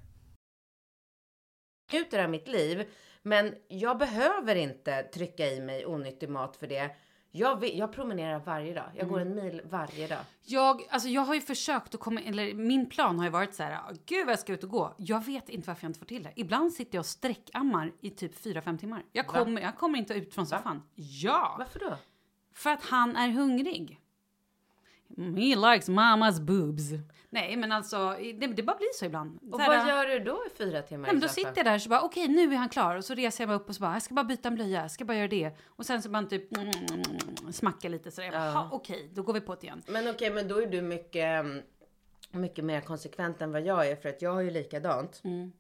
njuter 1.94 2.24
av 2.24 2.30
mitt 2.30 2.48
liv. 2.48 2.90
Men 3.22 3.56
jag 3.68 3.98
behöver 3.98 4.56
inte 4.56 5.04
trycka 5.04 5.48
i 5.48 5.62
mig 5.62 5.86
onyttig 5.86 6.30
mat 6.30 6.56
för 6.56 6.68
det. 6.68 6.96
Jag, 7.34 7.60
vill, 7.60 7.78
jag 7.78 7.91
promenerar 7.94 8.39
varje 8.39 8.74
dag. 8.74 8.84
Jag 8.96 9.10
går 9.10 9.20
en 9.20 9.36
mil 9.36 9.62
varje 9.70 10.08
dag. 10.08 10.20
Jag, 10.44 10.82
alltså 10.89 11.10
jag 11.10 11.22
har 11.22 11.36
ju 11.36 11.41
försökt 11.41 11.94
att 11.96 12.00
komma, 12.02 12.22
eller 12.22 12.54
min 12.54 12.89
plan 12.89 13.17
har 13.17 13.26
ju 13.26 13.32
varit 13.32 13.54
så 13.56 13.63
här, 13.63 13.74
"Ah, 13.74 13.91
gud 14.06 14.26
vad 14.26 14.32
jag 14.34 14.39
ska 14.39 14.54
ut 14.54 14.63
och 14.63 14.70
gå. 14.70 14.94
Jag 14.98 15.26
vet 15.26 15.50
inte 15.50 15.67
varför 15.67 15.84
jag 15.86 15.89
inte 15.89 16.00
får 16.00 16.06
till 16.06 16.24
det. 16.24 16.32
Ibland 16.36 16.74
sitter 16.74 16.96
jag 16.96 17.00
och 17.02 17.06
sträckammar 17.06 17.91
i 18.02 18.10
typ 18.10 18.36
4-5 18.46 18.78
timmar. 18.78 19.04
Jag 19.12 19.24
Va? 19.24 19.39
kommer, 19.39 19.62
jag 19.62 19.78
kommer 19.78 20.00
inte 20.00 20.13
ut 20.13 20.34
från 20.34 20.46
soffan. 20.48 20.84
Ja! 20.96 21.56
Varför 21.58 21.80
då? 21.80 21.96
För 22.54 22.70
att 22.70 22.84
han 22.84 23.15
är 23.15 23.30
hungrig. 23.30 24.01
He 25.17 25.56
likes 25.74 25.89
mamas 25.89 26.39
boobs. 26.39 26.84
Nej, 27.30 27.56
men 27.58 27.71
alltså, 27.71 28.15
det, 28.39 28.47
det 28.47 28.63
bara 28.63 28.78
blir 28.78 28.93
så 28.93 29.06
ibland. 29.06 29.39
Och 29.52 29.60
Så 29.60 29.65
här, 29.65 29.78
vad 29.78 29.88
gör 29.88 30.06
du 30.08 30.19
då 30.26 30.43
i 30.47 30.50
fyra 30.58 30.82
timmar 30.82 31.04
Nej, 31.08 31.13
men 31.13 31.21
då 31.21 31.28
sitter 31.28 31.54
jag 31.56 31.65
där 31.65 31.76
och 31.76 31.82
så 31.82 31.89
bara 31.89 32.02
okej 32.02 32.28
nu 32.28 32.54
är 32.54 32.58
han 32.58 32.69
klar 32.69 32.95
och 32.95 33.06
så 33.06 33.13
reser 33.13 33.43
jag 33.43 33.47
mig 33.47 33.56
upp 33.56 33.69
och 33.69 33.76
så 33.76 33.82
bara 33.82 33.93
jag 33.93 34.02
ska 34.02 34.13
bara 34.13 34.24
byta 34.26 34.47
en 34.47 34.56
blöja, 34.56 34.82
jag 34.82 34.91
ska 34.91 35.06
bara 35.06 35.17
göra 35.17 35.28
det. 35.28 35.52
Och 35.65 35.86
sen 35.86 36.02
så 36.02 36.10
bara 36.10 36.24
typ 36.24 36.50
smacka 37.52 37.89
lite 37.89 38.12
sådär. 38.12 38.26
Jag 38.26 38.34
bara, 38.34 38.45
Ja. 38.45 38.52
"Ha, 38.52 38.69
Okej, 38.71 39.10
då 39.13 39.24
går 39.24 39.34
vi 39.34 39.41
på 39.41 39.56
det 39.56 39.63
igen. 39.63 39.82
Men 39.88 40.08
okej, 40.10 40.32
men 40.32 40.47
då 40.47 40.62
är 40.62 40.67
du 40.67 40.82
mycket, 40.82 41.45
mycket 42.32 42.65
mer 42.65 42.82
konsekvent 42.82 43.41
än 43.41 43.52
vad 43.52 43.62
jag 43.62 43.88
är. 43.88 43.95
För 43.95 44.10
att 44.10 44.21
jag 44.21 44.34
har 44.34 44.41
ju 44.41 44.52
likadant. 44.52 45.21
Mm. 45.24 45.52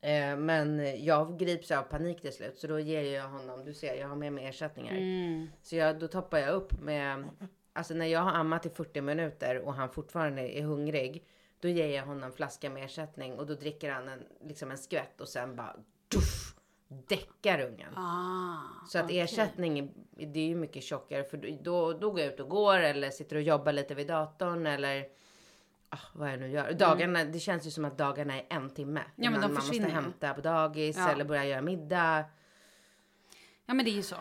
Eh, 0.00 0.36
men 0.44 0.96
jag 1.04 1.38
grips 1.38 1.70
av 1.70 1.82
panik 1.82 2.20
till 2.22 2.32
slut. 2.32 2.58
Så 2.58 2.66
då 2.66 2.78
ger 2.80 3.02
jag 3.02 3.28
honom, 3.28 3.64
du 3.64 3.74
ser 3.74 3.94
jag 3.94 4.08
har 4.08 4.16
med 4.16 4.32
mig 4.32 4.46
ersättningar. 4.46 4.92
Mm. 4.94 5.48
Så 5.62 5.76
jag, 5.76 5.98
då 5.98 6.08
toppar 6.08 6.38
jag 6.38 6.54
upp 6.54 6.80
med, 6.80 7.24
alltså 7.72 7.94
när 7.94 8.06
jag 8.06 8.20
har 8.20 8.32
ammat 8.32 8.66
i 8.66 8.70
40 8.70 9.00
minuter 9.00 9.58
och 9.58 9.74
han 9.74 9.90
fortfarande 9.90 10.58
är 10.58 10.62
hungrig. 10.62 11.24
Då 11.60 11.68
ger 11.68 11.96
jag 11.96 12.06
honom 12.06 12.32
flaska 12.32 12.70
med 12.70 12.84
ersättning 12.84 13.38
och 13.38 13.46
då 13.46 13.54
dricker 13.54 13.90
han 13.92 14.08
en, 14.08 14.22
liksom 14.44 14.70
en 14.70 14.78
skvätt 14.78 15.20
och 15.20 15.28
sen 15.28 15.56
bara 15.56 15.76
tuff, 16.08 16.54
däckar 17.08 17.60
ungen. 17.60 17.96
Ah, 17.96 18.86
Så 18.88 18.98
att 18.98 19.04
okej. 19.04 19.20
ersättning, 19.20 19.92
det 20.10 20.40
är 20.40 20.46
ju 20.46 20.54
mycket 20.54 20.82
tjockare 20.82 21.24
för 21.24 21.36
då, 21.62 21.92
då 21.92 22.10
går 22.10 22.20
jag 22.20 22.32
ut 22.32 22.40
och 22.40 22.48
går 22.48 22.78
eller 22.78 23.10
sitter 23.10 23.36
och 23.36 23.42
jobbar 23.42 23.72
lite 23.72 23.94
vid 23.94 24.06
datorn 24.06 24.66
eller 24.66 25.06
ah, 25.88 25.98
vad 26.14 26.32
jag 26.32 26.38
nu 26.40 26.48
gör. 26.50 26.72
Dagarna, 26.72 27.24
det 27.24 27.38
känns 27.38 27.66
ju 27.66 27.70
som 27.70 27.84
att 27.84 27.98
dagarna 27.98 28.34
är 28.34 28.46
en 28.50 28.70
timme. 28.70 29.00
Mm. 29.00 29.32
men 29.32 29.32
de 29.32 29.40
man 29.40 29.50
måste 29.54 29.60
försvinner 29.66 29.88
ju. 29.88 29.94
hämta 29.94 30.34
på 30.34 30.40
dagis 30.40 30.96
Ja. 30.96 31.10
eller 31.10 31.24
börja 31.24 31.44
göra 31.44 31.62
middag. 31.62 32.24
Ja 33.66 33.74
men 33.74 33.84
det 33.84 33.90
är 33.90 33.94
ju 33.96 34.02
så. 34.02 34.16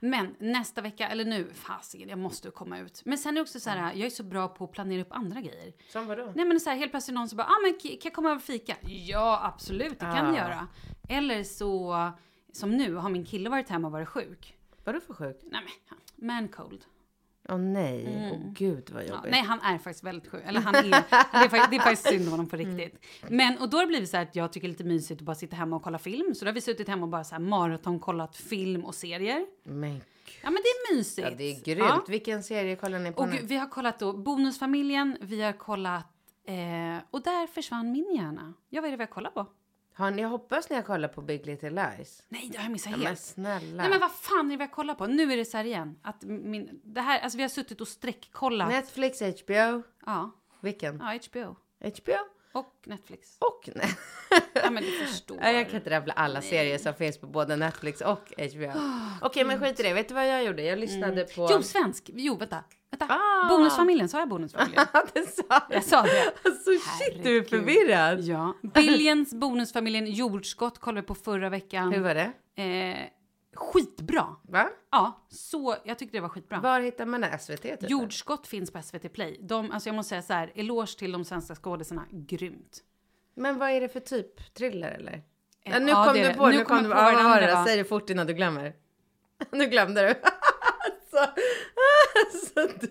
Men 0.00 0.34
nästa 0.38 0.80
vecka, 0.80 1.08
eller 1.08 1.24
nu, 1.24 1.50
fasiken, 1.54 2.08
jag 2.08 2.18
måste 2.18 2.50
komma 2.50 2.78
ut. 2.78 3.02
Men 3.04 3.18
sen 3.18 3.36
är 3.36 3.40
också 3.40 3.60
så 3.60 3.70
här, 3.70 3.92
jag 3.92 4.06
är 4.06 4.10
så 4.10 4.22
bra 4.22 4.48
på 4.48 4.64
att 4.64 4.72
planera 4.72 5.02
upp 5.02 5.12
andra 5.12 5.40
grejer. 5.40 5.72
Som 5.92 6.06
vadå? 6.06 6.32
Nej 6.36 6.44
men 6.44 6.60
så 6.60 6.70
här, 6.70 6.76
helt 6.76 6.90
plötsligt 6.90 7.14
någon 7.14 7.28
som 7.28 7.36
bara, 7.36 7.46
ah 7.46 7.58
men 7.62 7.72
kan 7.80 7.98
jag 8.02 8.12
komma 8.14 8.28
över 8.28 8.36
och 8.36 8.42
fika? 8.42 8.76
Ja 8.82 9.40
absolut, 9.44 9.90
det 10.00 10.06
kan 10.06 10.26
Ah. 10.26 10.30
ni 10.30 10.36
göra. 10.38 10.68
Eller 11.08 11.44
så, 11.44 11.96
som 12.52 12.70
nu, 12.76 12.94
har 12.94 13.10
min 13.10 13.24
kille 13.26 13.50
varit 13.50 13.68
hemma 13.68 13.88
och 13.88 13.92
varit 13.92 14.08
sjuk. 14.08 14.56
Vadå 14.84 15.00
för 15.00 15.14
sjuk? 15.14 15.36
Nej 15.42 15.60
men, 15.64 15.98
man 16.28 16.48
cold. 16.48 16.84
Åh 17.50 17.58
nej, 17.58 18.30
åh 18.32 18.52
gud 18.52 18.90
vad 18.90 19.02
Mm. 19.02 19.08
Ja, 19.08 19.16
jobbigt. 19.16 19.30
nej, 19.30 19.42
han 19.42 19.60
är 19.60 19.78
faktiskt 19.78 20.04
väldigt 20.04 20.30
sjuk. 20.30 20.42
Eller 20.46 20.60
han 20.60 20.74
är, 20.74 20.82
det, 20.82 20.96
är 21.32 21.48
faktiskt, 21.48 21.70
det 21.70 21.76
är 21.76 21.80
faktiskt 21.80 22.08
synd 22.08 22.24
om 22.24 22.30
honom 22.30 22.48
på 22.48 22.56
riktigt. 22.56 23.04
Men, 23.28 23.58
och 23.58 23.70
då 23.70 23.76
har 23.76 23.82
det 23.82 23.88
blivit 23.88 24.10
så 24.10 24.16
här 24.16 24.24
att 24.24 24.36
jag 24.36 24.52
tycker 24.52 24.68
det 24.68 24.70
är 24.70 24.72
lite 24.72 24.84
mysigt 24.84 25.20
att 25.20 25.24
bara 25.26 25.34
sitta 25.36 25.56
hemma 25.56 25.76
och 25.76 25.82
kolla 25.82 25.98
film. 25.98 26.34
Så 26.34 26.44
då 26.44 26.48
har 26.48 26.54
vi 26.54 26.60
suttit 26.60 26.88
hemma 26.88 27.02
och 27.02 27.08
bara 27.08 27.24
så 27.24 27.34
här 27.34 27.42
maratonkollat 27.42 28.36
film 28.36 28.84
och 28.84 28.94
serier. 28.94 29.46
Men. 29.64 30.00
Ja, 30.42 30.50
men 30.50 30.54
det 30.62 30.68
är 30.92 30.96
mysigt. 30.96 31.28
Ja, 31.30 31.34
det 31.38 31.44
är 31.44 31.64
grymt. 31.64 31.88
Ja. 31.88 32.04
Vilken 32.08 32.42
serie 32.42 32.76
kollar 32.76 32.98
ni 32.98 33.12
på 33.12 33.22
Och 33.22 33.28
nu? 33.28 33.38
vi 33.42 33.56
har 33.56 33.66
kollat 33.68 33.98
då 33.98 34.12
Bonusfamiljen, 34.12 35.16
vi 35.20 35.42
har 35.42 35.52
kollat... 35.52 36.06
Eh, 36.46 37.02
och 37.10 37.22
där 37.22 37.46
försvann 37.46 37.92
min 37.92 38.14
hjärna. 38.16 38.54
Ja, 38.70 38.80
vad 38.80 38.88
är 38.88 38.90
det 38.90 38.96
vi 38.96 39.02
har 39.02 39.10
kollat 39.10 39.34
på? 39.34 39.46
Har 40.00 40.10
ni, 40.10 40.22
jag 40.22 40.28
hoppas 40.28 40.70
ni 40.70 40.76
har 40.76 40.82
kollat 40.82 41.14
på 41.14 41.22
Big 41.22 41.46
Little 41.46 41.70
Lies. 41.70 42.22
Nej, 42.28 42.48
det 42.52 42.56
har 42.58 42.64
jag 42.64 42.72
missat 42.72 42.90
Ja, 42.92 42.96
men 42.98 43.06
helt. 43.06 43.20
snälla. 43.20 43.82
Nej, 43.82 43.90
men 43.90 44.00
vad 44.00 44.12
fan 44.12 44.46
är 44.46 44.50
det 44.50 44.56
vi 44.56 44.64
har 44.64 44.70
kollat 44.70 44.98
på? 44.98 45.06
Nu 45.06 45.32
är 45.32 45.36
det 45.36 45.44
så 45.44 45.56
här 45.56 45.64
igen. 45.64 45.98
Att 46.02 46.22
min, 46.22 46.80
det 46.84 47.00
här, 47.00 47.20
alltså 47.20 47.36
vi 47.36 47.42
har 47.42 47.48
suttit 47.48 47.80
och 47.80 47.88
streckkollat. 47.88 48.68
Netflix, 48.68 49.20
HBO. 49.20 49.82
Ja, 50.06 50.30
Vilken? 50.60 50.98
ja, 50.98 51.18
HBO. 51.30 51.56
HBO? 51.80 52.16
Och 52.52 52.74
Netflix. 52.86 53.36
Och 53.38 53.68
nej. 53.74 53.90
Ja, 54.52 54.70
men 54.70 54.82
du 54.82 54.90
förstår. 54.90 55.36
Nej, 55.40 55.54
jag 55.54 55.66
kan 55.66 55.76
inte 55.76 55.90
rabbla 55.90 56.12
alla 56.12 56.42
serier 56.42 56.78
som 56.78 56.94
finns 56.94 57.18
på 57.18 57.26
både 57.26 57.56
Netflix 57.56 58.00
och 58.00 58.32
HBO. 58.36 58.72
Okej, 59.22 59.44
men 59.44 59.60
skit 59.60 59.80
i 59.80 59.82
det. 59.82 59.92
Vet 59.92 60.08
du 60.08 60.14
vad 60.14 60.28
jag 60.28 60.44
gjorde? 60.44 60.62
Jag 60.62 60.78
lyssnade 60.78 61.24
på... 61.24 61.48
Jo, 61.50 61.62
svensk. 61.62 62.10
Jo, 62.14 62.36
vänta. 62.36 62.64
vänta. 62.90 63.06
Ah. 63.14 63.29
Bonusfamiljen, 63.48 64.08
sa 64.08 64.18
jag 64.18 64.28
Bonusfamiljen? 64.28 64.86
det 65.14 65.26
sa 65.34 65.66
Jag 65.70 65.84
sa 65.84 66.02
det. 66.02 66.32
Alltså 66.44 66.70
shit, 66.70 67.24
du 67.24 67.36
är 67.36 67.42
förvirrad. 67.42 68.20
Ja. 68.20 68.54
Billions, 68.62 69.34
Bonusfamiljen, 69.34 70.06
Jordskott 70.06 70.78
kollade 70.78 71.00
vi 71.00 71.06
på 71.06 71.14
förra 71.14 71.48
veckan. 71.48 71.92
Hur 71.92 72.00
var 72.00 72.14
det? 72.14 72.32
Eh, 72.62 72.96
skitbra. 73.54 74.26
Va? 74.42 74.68
Ja, 74.90 75.26
så 75.28 75.76
jag 75.84 75.98
tyckte 75.98 76.16
det 76.16 76.20
var 76.20 76.28
skitbra. 76.28 76.60
Var 76.60 76.80
hittar 76.80 77.06
man 77.06 77.20
det? 77.20 77.38
SVT 77.38 77.62
typ? 77.62 77.90
Jordskott 77.90 78.46
finns 78.46 78.70
på 78.70 78.82
SVT 78.82 79.12
Play. 79.12 79.38
De, 79.42 79.70
alltså 79.70 79.88
jag 79.88 79.96
måste 79.96 80.08
säga 80.08 80.22
så 80.22 80.32
här, 80.32 80.52
eloge 80.54 80.98
till 80.98 81.12
de 81.12 81.24
svenska 81.24 81.54
skådisarna. 81.54 82.04
Grymt. 82.10 82.78
Men 83.36 83.58
vad 83.58 83.70
är 83.70 83.80
det 83.80 83.88
för 83.88 84.00
typ? 84.00 84.54
Thriller 84.54 84.90
eller? 84.90 85.22
Eh, 85.64 85.80
nu 85.80 85.88
ja, 85.90 86.04
kom 86.04 86.14
det 86.14 86.28
du 86.28 86.34
på, 86.34 86.46
Nu 86.48 86.56
nu 86.56 86.64
kom 86.64 86.76
kom 86.76 86.84
du 86.84 86.90
på 86.90 86.94
på. 86.96 87.02
vad 87.02 87.12
Ja, 87.12 87.16
den 87.16 87.24
vad 87.24 87.40
var 87.40 87.40
det? 87.40 87.64
Säg 87.66 87.76
det 87.76 87.84
fort 87.84 88.10
innan 88.10 88.26
du 88.26 88.34
glömmer. 88.34 88.72
nu 89.50 89.66
glömde 89.66 90.00
du. 90.02 90.08
alltså. 90.08 91.32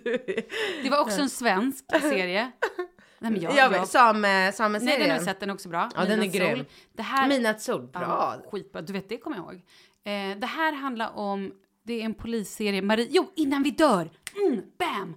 Det 0.84 0.90
var 0.90 1.00
också 1.00 1.22
en 1.22 1.30
svensk 1.30 1.86
serie. 2.02 2.52
Nej, 3.20 3.32
men 3.32 3.42
jag, 3.42 3.56
Jag, 3.56 3.74
jag, 3.74 3.88
Same, 3.88 4.20
nej, 4.20 4.54
Sameserien. 4.54 5.00
den 5.00 5.10
har 5.10 5.18
jag 5.18 5.26
sett, 5.26 5.40
den 5.40 5.50
är 5.50 5.54
också 5.54 5.70
bra. 5.70 5.90
Ja, 5.96 6.06
den 6.06 6.22
är 6.22 6.26
grym. 6.26 6.66
Det 6.94 7.04
här, 7.04 7.28
Midnattssol, 7.28 7.82
bra. 7.82 8.02
Ja, 8.02 8.50
skitbra. 8.52 8.82
Du 8.82 8.94
vet, 8.94 9.10
det 9.10 9.18
kommer 9.18 9.38
jag 9.38 9.46
ihåg. 9.46 9.56
Eh, 10.04 10.40
det 10.40 10.48
här 10.48 10.74
handlar 10.74 11.18
om, 11.18 11.52
det 11.84 12.02
är 12.02 12.06
en 12.06 12.14
polisserie, 12.14 12.82
Marie, 12.82 13.08
jo, 13.10 13.32
Innan 13.36 13.64
vi 13.64 13.72
dör! 13.72 14.10
Mm, 14.48 14.62
bam! 14.80 15.16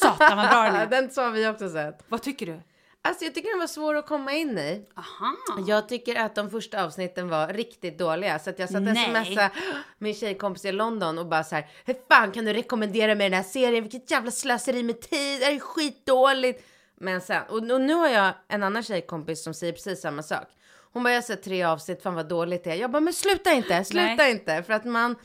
Satan 0.00 0.36
vad 0.36 0.48
bra 0.48 0.62
den 0.62 0.74
är. 0.74 0.86
den 0.90 1.10
så 1.10 1.22
har 1.22 1.30
vi 1.30 1.48
också 1.48 1.68
sett. 1.68 2.04
Vad 2.08 2.22
tycker 2.22 2.46
du? 2.46 2.60
Alltså 3.02 3.24
jag 3.24 3.34
tycker 3.34 3.50
den 3.50 3.58
var 3.58 3.66
svår 3.66 3.94
att 3.96 4.06
komma 4.06 4.32
in 4.32 4.58
i. 4.58 4.84
Aha. 4.96 5.36
Jag 5.66 5.88
tycker 5.88 6.16
att 6.16 6.34
de 6.34 6.50
första 6.50 6.84
avsnitten 6.84 7.28
var 7.28 7.48
riktigt 7.48 7.98
dåliga. 7.98 8.38
Så 8.38 8.50
att 8.50 8.58
jag 8.58 8.68
satt 8.68 8.82
och 8.82 8.96
smsade 8.96 9.50
min 9.98 10.14
tjejkompis 10.14 10.64
i 10.64 10.72
London 10.72 11.18
och 11.18 11.26
bara 11.26 11.44
så 11.44 11.54
här. 11.54 11.66
Hur 11.84 11.96
fan 12.08 12.32
kan 12.32 12.44
du 12.44 12.52
rekommendera 12.52 13.14
mig 13.14 13.30
den 13.30 13.36
här 13.36 13.44
serien? 13.50 13.82
Vilket 13.82 14.10
jävla 14.10 14.30
slöseri 14.30 14.82
med 14.82 15.00
tid. 15.00 15.40
Det 15.40 15.44
här 15.44 15.52
är 15.52 15.58
skitdåligt. 15.58 16.64
Men 17.00 17.20
sen, 17.20 17.42
och, 17.48 17.56
och 17.56 17.80
nu 17.80 17.94
har 17.94 18.08
jag 18.08 18.32
en 18.48 18.62
annan 18.62 18.82
tjejkompis 18.82 19.44
som 19.44 19.54
säger 19.54 19.72
precis 19.72 20.00
samma 20.00 20.22
sak. 20.22 20.46
Hon 20.92 21.02
bara, 21.02 21.10
jag 21.10 21.16
har 21.16 21.22
sett 21.22 21.42
tre 21.42 21.62
avsnitt, 21.62 22.02
fan 22.02 22.14
vad 22.14 22.28
dåligt 22.28 22.64
det 22.64 22.70
är. 22.70 22.74
Jag 22.74 22.90
bara, 22.90 23.00
men 23.00 23.12
sluta 23.12 23.52
inte, 23.52 23.84
sluta 23.84 24.28
inte. 24.28 24.62
För 24.62 24.72
att 24.72 24.84
man, 24.84 25.16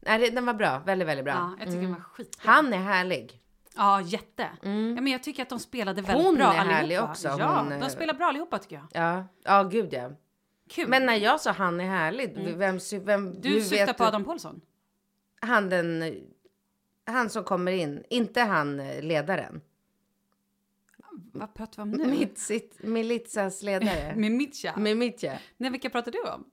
nej 0.00 0.30
den 0.30 0.46
var 0.46 0.54
bra, 0.54 0.82
väldigt, 0.86 1.08
väldigt 1.08 1.24
bra. 1.24 1.34
Ja, 1.34 1.56
jag 1.58 1.68
tycker 1.68 1.82
den 1.82 1.92
var 1.94 2.00
skitbra. 2.00 2.52
Han 2.52 2.72
är 2.72 2.78
härlig. 2.78 3.39
Ja, 3.76 4.00
jätte. 4.00 4.48
Ja, 4.62 4.68
men 5.00 5.06
jag 5.06 5.22
tycker 5.22 5.42
att 5.42 5.48
de 5.48 5.58
spelade 5.58 6.02
väldigt 6.02 6.26
Hon 6.26 6.34
bra 6.34 6.44
är 6.44 6.48
allihopa. 6.58 6.74
härlig 6.74 7.02
också, 7.02 7.28
Ja, 7.28 7.60
hon, 7.60 7.72
eh, 7.72 7.80
de 7.80 7.90
spelar 7.90 8.14
bra 8.14 8.26
allihopa 8.26 8.58
tycker 8.58 8.76
jag. 8.76 8.86
Ja, 9.04 9.24
ja 9.44 9.62
gud 9.62 9.92
ja. 9.92 10.10
Kul. 10.70 10.88
Men 10.88 11.06
när 11.06 11.14
jag 11.14 11.40
sa 11.40 11.50
han 11.52 11.80
är 11.80 11.84
härlig, 11.88 12.54
vem, 12.56 12.80
sy- 12.80 12.98
vem, 12.98 13.26
Mm. 13.26 13.40
du 13.40 13.48
hur 13.48 13.60
syftar 13.60 13.86
vet 13.86 13.96
på 13.96 14.02
du- 14.04 14.08
Adam 14.08 14.24
Pålsson? 14.24 14.60
Han 15.40 15.68
den, 15.68 16.14
han 17.06 17.30
som 17.30 17.44
kommer 17.44 17.72
in, 17.72 18.04
inte 18.10 18.40
han 18.40 18.80
eh, 18.80 19.02
ledaren. 19.02 19.60
Vad 21.32 21.54
pratar 21.54 21.76
vi 21.76 21.82
om 21.82 21.90
nu? 21.90 22.06
Mitsit, 22.06 22.78
Militsas 22.82 23.62
ledare. 23.62 24.12
Med 24.16 24.32
Mitja? 24.32 24.76
Mimitja. 24.76 25.38
Nej, 25.56 25.70
vilka 25.70 25.90
pratar 25.90 26.12
du 26.12 26.20
om? 26.22 26.44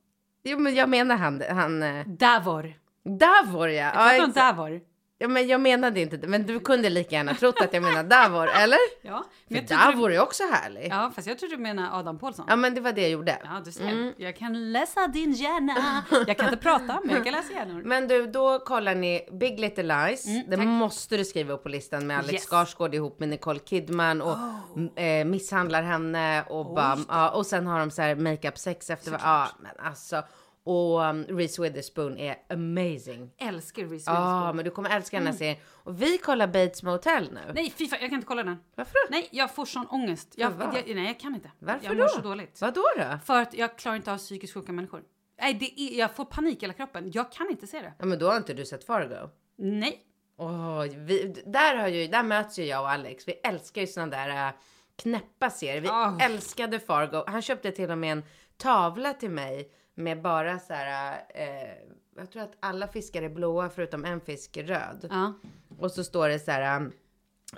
Jo 0.43 0.59
men 0.59 0.75
jag 0.75 0.89
menar 0.89 1.15
han, 1.17 1.41
han 1.49 1.83
eh, 1.83 2.07
Davor. 2.07 2.73
Davor 3.03 3.69
ja. 3.69 3.73
Jag 3.75 3.93
ja 3.95 4.25
pratar 4.25 4.49
om. 4.51 4.55
Davor. 4.57 4.81
Ja, 5.19 5.27
men 5.27 5.47
jag 5.47 5.61
menade 5.61 5.99
inte 6.01 6.17
det, 6.17 6.27
men 6.27 6.45
du 6.45 6.59
kunde 6.59 6.89
lika 6.89 7.15
gärna 7.15 7.33
trott 7.33 7.61
att 7.61 7.73
jag 7.73 7.83
menade 7.83 8.09
Davor, 8.09 8.47
eller? 8.55 8.77
Ja, 9.01 9.25
För 9.47 9.53
men 9.53 9.65
trodde 9.65 9.83
Davor 9.83 10.09
du... 10.09 10.15
är 10.15 10.21
också 10.21 10.43
härlig. 10.51 10.87
Ja. 10.91 11.03
Ja, 11.03 11.11
fast 11.15 11.27
jag 11.27 11.39
trodde 11.39 11.55
du 11.55 11.61
menade 11.61 11.91
Adam 11.93 12.19
Pålsson. 12.19 12.59
men 12.61 12.75
det 12.75 12.81
var 12.81 12.91
det 12.91 13.01
jag 13.01 13.09
gjorde. 13.09 13.37
Ja, 13.43 13.61
du 13.65 13.71
ser. 13.71 13.87
Mm. 13.87 14.13
Jag 14.17 14.35
kan 14.35 14.71
läsa 14.71 15.07
din 15.07 15.31
hjärna. 15.33 16.03
Jag 16.27 16.37
kan 16.37 16.45
inte 16.45 16.57
prata, 16.63 16.99
men 17.03 17.15
jag 17.15 17.23
kan 17.23 17.33
läsa 17.33 17.53
hjärnor. 17.53 17.81
Men 17.85 18.07
du, 18.07 18.27
då 18.27 18.59
kollar 18.59 18.95
ni 18.95 19.29
Big 19.31 19.59
Little 19.59 19.83
Lies. 20.07 20.25
det 20.47 20.57
tack. 20.57 20.65
måste 20.65 21.17
du 21.17 21.25
skriva 21.25 21.53
upp 21.53 21.63
på 21.63 21.69
listan 21.69 22.07
med 22.07 22.17
Alex 22.17 22.33
Yes. 22.33 22.45
Skarsgård 22.45 22.95
ihop 22.95 23.19
med 23.19 23.29
Nicole 23.29 23.59
Kidman 23.59 24.21
och 24.21 24.37
m- 24.75 24.89
eh, 24.95 25.25
misshandlar 25.25 25.83
henne 25.83 26.43
och, 26.43 26.65
bara, 26.75 26.97
ja, 27.09 27.29
och 27.29 27.45
sen 27.45 27.67
har 27.67 27.79
de 27.79 27.91
så 27.91 28.01
här 28.01 28.15
makeup 28.15 28.57
sex 28.57 28.89
efter 28.89 29.11
Ja, 29.23 29.47
men 29.59 29.71
alltså. 29.85 30.23
Och 30.67 30.99
um, 31.01 31.23
Reese 31.23 31.59
Witherspoon 31.59 32.17
är 32.17 32.35
amazing. 32.49 33.31
Älskar 33.37 33.81
Reese 33.83 34.03
Ja, 34.07 34.11
Witherspoon. 34.13 34.55
men 34.55 34.65
du 34.65 34.71
kommer 34.71 34.89
älska 34.89 35.17
den 35.17 35.27
här 35.27 35.33
serien. 35.33 35.57
Och 35.83 36.01
vi 36.01 36.17
kollar 36.17 36.47
Bates 36.47 36.83
Motel 36.83 37.29
nu. 37.33 37.53
Nej, 37.53 37.73
fy 37.77 37.87
fan, 37.87 37.99
jag 38.01 38.09
kan 38.09 38.15
inte 38.17 38.27
kolla 38.27 38.43
den. 38.43 38.57
Varför 38.75 38.93
då? 38.93 39.11
Nej, 39.11 39.27
jag 39.31 39.55
får 39.55 39.65
sån 39.65 39.87
ångest. 39.87 40.33
Jag, 40.37 40.53
jag, 40.59 40.95
nej, 40.95 41.05
jag 41.05 41.19
kan 41.19 41.35
inte. 41.35 41.51
Varför 41.59 41.85
jag 41.85 41.97
då? 41.97 42.01
mår 42.03 42.07
så 42.07 42.21
dåligt. 42.21 42.61
Vadå 42.61 42.83
då? 42.97 43.19
För 43.25 43.41
att 43.41 43.53
jag 43.53 43.77
klarar 43.77 43.95
inte 43.95 44.11
av 44.13 44.17
psykiskt 44.17 44.53
sjuka 44.53 44.71
människor. 44.71 45.01
Nej, 45.41 45.53
det 45.53 45.81
är, 45.81 45.99
jag 45.99 46.15
får 46.15 46.25
panik 46.25 46.57
i 46.57 46.61
hela 46.61 46.73
kroppen. 46.73 47.11
Jag 47.13 47.31
kan 47.31 47.49
inte 47.49 47.67
se 47.67 47.79
det. 47.81 47.93
Ja, 47.99 48.05
men 48.05 48.19
då 48.19 48.29
har 48.29 48.37
inte 48.37 48.53
du 48.53 48.65
sett 48.65 48.83
Fargo. 48.83 49.29
Nej. 49.57 50.03
Åh, 50.37 50.81
vi, 50.83 51.35
där, 51.45 51.75
har 51.75 51.87
ju, 51.87 52.07
där 52.07 52.23
möts 52.23 52.59
ju 52.59 52.63
jag 52.65 52.81
och 52.81 52.89
Alex. 52.89 53.27
Vi 53.27 53.31
älskar 53.33 53.81
ju 53.81 53.87
såna 53.87 54.07
där 54.07 54.47
äh, 54.47 54.53
knäppa 54.95 55.49
serier. 55.49 55.81
Vi 55.81 55.87
Ah. 55.89 56.17
älskade 56.21 56.79
Fargo. 56.79 57.23
Han 57.27 57.41
köpte 57.41 57.71
till 57.71 57.91
och 57.91 57.97
med 57.97 58.11
en 58.11 58.23
tavla 58.57 59.13
till 59.13 59.29
mig 59.29 59.71
med 59.97 60.21
bara 60.21 60.59
så 60.59 60.73
här. 60.73 61.21
Eh, 61.29 61.73
jag 62.15 62.31
tror 62.31 62.43
att 62.43 62.53
alla 62.59 62.87
fiskar 62.87 63.21
är 63.21 63.29
blåa 63.29 63.69
förutom 63.69 64.05
en 64.05 64.21
fisk 64.21 64.57
är 64.57 64.63
röd. 64.63 65.07
Ja. 65.09 65.33
Och 65.79 65.91
så 65.91 66.03
står 66.03 66.29
det 66.29 66.39
så 66.39 66.51
här. 66.51 66.91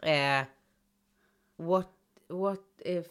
Eh, 0.04 0.46
what, 1.58 1.90
what 2.28 2.60
if 2.86 3.06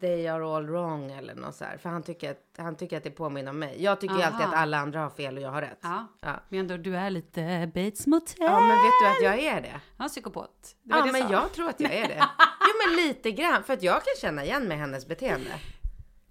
they 0.00 0.26
are 0.26 0.56
all 0.56 0.66
wrong 0.66 1.10
eller 1.12 1.34
något 1.34 1.54
så 1.54 1.64
här. 1.64 1.76
För 1.76 1.88
han 1.90 2.02
tycker 2.02 2.30
att, 2.30 2.44
han 2.58 2.76
tycker 2.76 2.96
att 2.96 3.02
det 3.04 3.10
påminner 3.10 3.50
om 3.50 3.58
mig. 3.58 3.82
Jag 3.82 4.00
tycker 4.00 4.14
ju 4.14 4.22
alltid 4.22 4.46
att 4.46 4.54
alla 4.54 4.78
andra 4.78 5.00
har 5.00 5.10
fel 5.10 5.36
och 5.36 5.42
jag 5.42 5.50
har 5.50 5.62
rätt. 5.62 5.78
ja. 5.82 6.06
Ja. 6.20 6.40
Men 6.48 6.60
ändå, 6.60 6.76
du 6.76 6.96
är 6.96 7.10
lite 7.10 7.70
Bates 7.74 8.06
Motel. 8.06 8.36
Ja, 8.40 8.60
men 8.60 8.68
vet 8.68 8.92
du 9.02 9.06
att 9.08 9.22
jag 9.22 9.38
är 9.56 9.60
det? 9.60 9.80
Ja, 9.98 10.08
psykopat. 10.08 10.76
Det 10.82 10.96
Ja, 10.96 11.04
det 11.04 11.12
men 11.12 11.22
sa. 11.22 11.32
jag 11.32 11.52
tror 11.52 11.68
att 11.68 11.80
jag 11.80 11.92
är 11.94 12.08
det. 12.08 12.24
Jo, 12.66 12.70
men 12.86 13.06
lite 13.06 13.30
grann. 13.32 13.64
För 13.64 13.72
att 13.72 13.82
jag 13.82 13.94
kan 13.94 14.14
känna 14.20 14.44
igen 14.44 14.68
mig 14.68 14.76
hennes 14.76 15.06
beteende. 15.06 15.50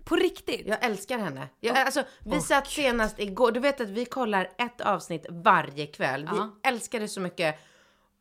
På 0.06 0.16
riktigt? 0.16 0.68
Jag 0.68 0.84
älskar 0.86 1.18
henne. 1.18 1.48
Jag, 1.60 1.78
alltså, 1.78 2.04
vi 2.26 2.42
satt 2.42 2.68
senast 2.68 3.20
igår. 3.20 3.52
Du 3.52 3.60
vet 3.60 3.82
att 3.82 3.90
vi 3.90 4.06
kollar 4.06 4.50
ett 4.58 4.82
avsnitt 4.82 5.26
varje 5.30 5.86
kväll. 5.88 6.30
Vi 6.32 6.38
Ja. 6.38 6.50
älskar 6.64 7.00
det 7.00 7.08
så 7.08 7.20
mycket. 7.22 7.60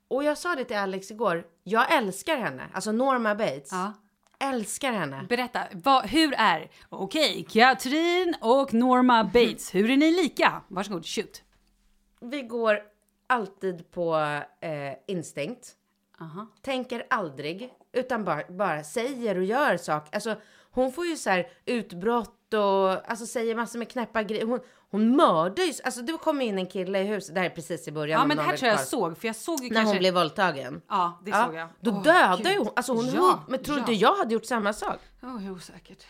Och 0.08 0.24
jag 0.24 0.38
sa 0.38 0.54
det 0.54 0.64
till 0.64 0.76
Alex 0.76 1.10
igår. 1.10 1.44
Jag 1.64 1.92
älskar 1.92 2.36
henne. 2.36 2.68
Alltså 2.72 2.92
Norma 2.92 3.34
Bates. 3.34 3.72
Ja. 3.72 3.92
Älskar 4.38 4.92
henne. 4.92 5.26
Berätta, 5.28 5.60
vad, 5.72 6.06
hur 6.06 6.34
är... 6.38 6.70
Okej, 6.88 7.46
Katrin 7.50 8.34
och 8.40 8.74
Norma 8.74 9.24
Bates, 9.24 9.74
hur 9.74 9.90
är 9.90 9.96
ni 9.96 10.10
lika? 10.10 10.62
Varsågod, 10.68 11.06
shoot. 11.06 11.42
Vi 12.20 12.42
går 12.42 12.78
alltid 13.26 13.90
på 13.90 14.16
eh, 14.60 14.92
instinkt. 15.06 15.76
Aha. 16.20 16.46
tänker 16.62 17.06
aldrig, 17.10 17.72
utan 17.92 18.24
bara, 18.24 18.42
bara 18.48 18.84
säger 18.84 19.36
och 19.38 19.44
gör 19.44 19.76
saker. 19.76 20.14
Alltså, 20.14 20.36
hon 20.72 20.92
får 20.92 21.06
ju 21.06 21.16
så 21.16 21.30
här 21.30 21.48
utbrott 21.66 22.54
och 22.54 23.10
alltså, 23.10 23.26
säger 23.26 23.54
massor 23.54 23.78
med 23.78 23.90
knäppa 23.90 24.22
grejer. 24.22 24.46
Hon, 24.46 24.60
hon 24.90 25.16
mördar 25.16 25.64
ju, 25.64 25.72
alltså 25.84 26.02
det 26.02 26.12
kom 26.12 26.40
in 26.40 26.58
en 26.58 26.66
kille 26.66 27.00
i 27.00 27.04
huset, 27.04 27.34
det 27.34 27.40
här 27.40 27.50
är 27.50 27.54
precis 27.54 27.88
i 27.88 27.92
början. 27.92 28.20
Ja, 28.20 28.26
men 28.26 28.36
det 28.36 28.42
här 28.42 28.56
tror 28.56 28.68
jag 28.68 28.76
kvar. 28.78 28.84
såg, 28.86 29.18
för 29.18 29.26
jag 29.26 29.36
såg 29.36 29.62
ju 29.62 29.68
När 29.68 29.74
kanske... 29.76 29.92
hon 29.94 29.98
blev 29.98 30.14
våldtagen. 30.14 30.82
Ja, 30.88 31.20
det 31.24 31.30
Ja, 31.30 31.44
såg 31.46 31.54
jag. 31.54 31.68
Då 31.80 31.90
Åh, 31.90 32.02
dödar 32.02 32.36
gud. 32.36 32.46
ju 32.52 32.58
hon, 32.58 32.68
alltså 32.76 32.92
hon 32.92 33.06
ja, 33.14 33.44
Men 33.48 33.62
tror 33.62 33.76
ja. 33.76 33.80
inte 33.80 33.92
jag 33.92 34.14
hade 34.14 34.34
gjort 34.34 34.44
samma 34.44 34.72
sak? 34.72 34.96
Åh, 35.22 35.38
hur 35.38 35.52
osäkert. 35.52 36.04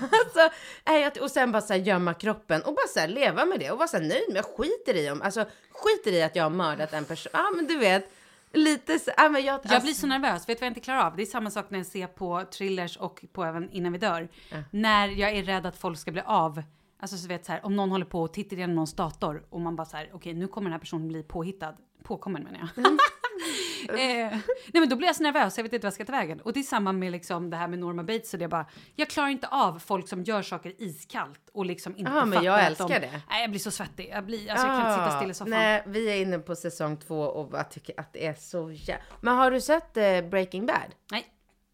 alltså, 0.00 0.56
jag, 0.84 1.22
och 1.22 1.30
sen 1.30 1.52
bara 1.52 1.62
så 1.62 1.72
här 1.72 1.80
gömma 1.80 2.14
kroppen 2.14 2.62
och 2.62 2.74
bara 2.74 2.86
så 2.94 3.00
här 3.00 3.08
leva 3.08 3.44
med 3.44 3.60
det 3.60 3.70
och 3.70 3.78
vara 3.78 3.88
så 3.88 3.96
här 3.96 4.04
nöjd 4.04 4.24
med, 4.28 4.36
jag 4.36 4.44
skiter 4.44 4.94
i 4.96 5.10
om, 5.10 5.22
alltså 5.22 5.44
skiter 5.72 6.12
i 6.12 6.22
att 6.22 6.36
jag 6.36 6.42
har 6.44 6.50
mördat 6.50 6.92
en 6.92 7.04
person. 7.04 7.30
Ja 7.32 7.50
men 7.56 7.66
du 7.66 7.78
vet, 7.78 8.12
lite 8.52 8.98
så, 8.98 9.10
ja, 9.16 9.28
men 9.28 9.44
jag, 9.44 9.54
Jag 9.54 9.72
alltså- 9.72 9.80
blir 9.80 9.94
så 9.94 10.06
nervös, 10.06 10.48
vet 10.48 10.58
du 10.58 10.60
vad 10.60 10.66
jag 10.66 10.70
inte 10.70 10.80
klarar 10.80 11.06
av? 11.06 11.16
Det 11.16 11.22
är 11.22 11.26
samma 11.26 11.50
sak 11.50 11.70
när 11.70 11.78
jag 11.78 11.86
ser 11.86 12.06
på 12.06 12.44
thrillers 12.52 12.96
och 12.96 13.24
på 13.32 13.44
även 13.44 13.70
Innan 13.70 13.92
vi 13.92 13.98
dör. 13.98 14.28
När 14.70 15.08
jag 15.08 15.30
är 15.30 15.42
rädd 15.42 15.66
att 15.66 15.76
folk 15.76 15.98
ska 15.98 16.12
bli 16.12 16.22
av. 16.26 16.62
Alltså 17.00 17.16
så 17.16 17.28
vet 17.28 17.44
så 17.46 17.52
här, 17.52 17.64
om 17.66 17.76
någon 17.76 17.90
håller 17.90 18.04
på 18.06 18.22
och 18.22 18.32
tittar 18.32 18.56
igenom 18.56 18.74
någons 18.74 18.94
dator 18.94 19.46
och 19.50 19.60
man 19.60 19.76
bara 19.76 19.84
så 19.86 19.96
här, 19.96 20.10
okej 20.12 20.34
nu 20.34 20.46
kommer 20.46 20.64
den 20.64 20.72
här 20.72 20.80
personen 20.80 21.08
bli 21.08 21.22
påhittad. 21.22 21.74
Påkommen 22.02 22.42
menar 22.42 22.58
jag. 22.74 22.98
eh, 23.88 23.96
nej 23.96 24.40
men 24.72 24.88
då 24.88 24.96
blir 24.96 25.06
jag 25.08 25.16
så 25.16 25.22
nervös, 25.22 25.56
jag 25.58 25.64
vet 25.64 25.72
inte 25.72 25.84
vad 25.84 25.88
jag 25.88 25.94
ska 25.94 26.04
ta 26.04 26.12
vägen. 26.12 26.40
Och 26.40 26.52
det 26.52 26.60
är 26.60 26.64
samma 26.64 26.92
med 26.92 27.12
liksom 27.12 27.50
det 27.50 27.56
här 27.56 27.68
med 27.68 27.78
Norma 27.78 28.02
Bates 28.02 28.32
och 28.32 28.38
det 28.38 28.48
bara, 28.48 28.66
jag 28.96 29.08
klarar 29.10 29.28
inte 29.28 29.46
av 29.48 29.78
folk 29.78 30.08
som 30.08 30.22
gör 30.24 30.42
saker 30.42 30.74
iskallt 30.78 31.50
och 31.52 31.66
liksom 31.66 31.96
inte 31.96 32.10
men 32.12 32.32
fattar 32.32 32.44
jag 32.44 32.60
att 32.60 32.66
älskar 32.66 32.88
de, 32.88 32.98
det. 32.98 33.20
Nej 33.30 33.40
jag 33.40 33.50
blir 33.50 33.60
så 33.60 33.70
svettig, 33.70 34.10
jag, 34.12 34.24
blir, 34.24 34.50
alltså, 34.50 34.66
jag 34.66 34.80
kan 34.80 34.90
inte 34.92 35.04
sitta 35.04 35.16
still 35.18 35.30
i 35.30 35.34
soffan. 35.34 35.50
Nej, 35.50 35.82
vi 35.86 36.10
är 36.10 36.16
inne 36.22 36.38
på 36.38 36.56
säsong 36.56 36.96
två 36.96 37.20
och 37.20 37.48
bara 37.50 37.64
tycker 37.64 38.00
att 38.00 38.12
det 38.12 38.26
är 38.26 38.34
så 38.34 38.70
jä... 38.70 38.96
Men 39.20 39.36
har 39.36 39.50
du 39.50 39.60
sett 39.60 39.96
eh, 39.96 40.20
Breaking 40.22 40.66
Bad? 40.66 40.94
Nej, 41.12 41.26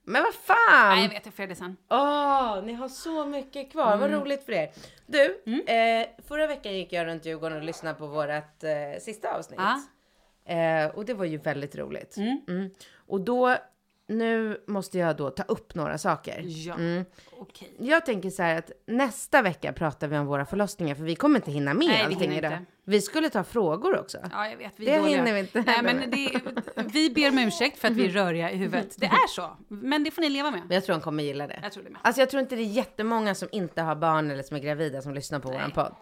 Men 0.05 0.23
vad 0.23 0.35
fan! 0.35 0.95
nej 0.97 1.03
jag 1.03 1.11
vet, 1.11 1.25
jag 1.27 1.35
får 1.35 1.47
det 1.47 1.55
sen. 1.55 1.77
Åh, 1.91 2.63
ni 2.65 2.73
har 2.73 2.89
så 2.89 3.25
mycket 3.27 3.73
kvar. 3.73 3.97
Vad 3.97 4.11
roligt 4.11 4.45
för 4.45 4.53
er. 4.53 4.71
Du, 5.07 5.43
Mm. 5.47 6.01
eh, 6.01 6.09
förra 6.29 6.47
veckan 6.47 6.75
gick 6.75 6.93
jag 6.93 7.07
runt 7.07 7.25
Djurgården 7.27 7.59
och 7.59 7.65
lyssnade 7.65 7.99
på 7.99 8.07
vårt 8.07 8.29
eh, 8.65 9.01
sista 9.01 9.35
avsnitt. 9.37 9.61
Ja. 9.63 9.81
Eh, 10.47 10.87
och 10.95 11.05
det 11.05 11.15
var 11.15 11.25
ju 11.25 11.37
väldigt 11.39 11.77
roligt. 11.77 12.17
Mm. 12.17 12.41
Mm. 12.49 12.71
Och 12.97 13.21
då, 13.21 13.57
nu 14.09 14.61
måste 14.67 14.99
jag 14.99 15.17
då 15.17 15.31
ta 15.31 15.43
upp 15.43 15.75
några 15.75 15.99
saker. 15.99 16.43
Ja, 16.47 16.75
Mm. 16.75 17.05
okej. 17.33 17.73
Jag 17.79 18.07
tänker 18.07 18.31
så 18.31 18.43
här 18.43 18.59
att 18.59 18.71
nästa 18.87 19.43
vecka 19.43 19.73
pratar 19.73 20.09
vi 20.09 20.19
om 20.19 20.27
våra 20.27 20.47
förlossningar 20.47 20.95
för 20.95 21.03
vi 21.05 21.15
kommer 21.17 21.37
inte 21.37 21.51
hinna 21.51 21.75
med 21.75 21.89
Nej, 21.89 22.03
allting 22.05 22.33
idag. 22.33 22.53
inte. 22.53 22.65
Vi 22.85 23.01
skulle 23.01 23.31
ta 23.31 23.45
frågor 23.45 23.99
också. 23.99 24.19
Ja, 24.33 24.49
jag 24.49 24.57
vet. 24.57 24.73
Vi 24.77 24.85
Det 24.87 24.99
dåliga. 24.99 25.17
hinner 25.17 25.33
vi 25.35 25.41
inte 25.41 25.65
Nej, 25.67 25.83
men 25.83 26.11
det, 26.11 26.41
vi 26.93 27.11
ber 27.11 27.29
om 27.29 27.39
ursäkt 27.39 27.79
för 27.79 27.89
att 27.89 27.95
vi 27.95 28.07
är 28.07 28.11
röriga 28.11 28.51
i 28.51 28.57
huvudet. 28.57 28.95
Det 28.99 29.07
är 29.07 29.29
så. 29.29 29.57
Men 29.69 30.05
det 30.05 30.11
får 30.11 30.23
ni 30.23 30.29
leva 30.29 30.51
med. 30.51 30.61
Men 30.67 30.75
jag 30.75 30.85
tror 30.85 30.93
han 30.95 31.01
kommer 31.03 31.25
gilla 31.25 31.47
det. 31.47 31.59
Jag 31.63 31.73
tror 31.73 31.85
det 31.85 31.91
med. 31.91 32.01
Alltså 32.05 32.23
jag 32.23 32.31
tror 32.31 32.41
inte 32.43 32.57
det 32.57 32.63
är 32.63 32.73
jättemånga 32.73 33.35
som 33.35 33.49
inte 33.53 33.83
har 33.83 33.95
barn 33.97 34.31
eller 34.31 34.43
som 34.43 34.57
är 34.57 34.61
gravida 34.61 35.03
som 35.03 35.15
lyssnar 35.15 35.39
på 35.39 35.49
våran 35.51 35.71
podd. 35.71 35.95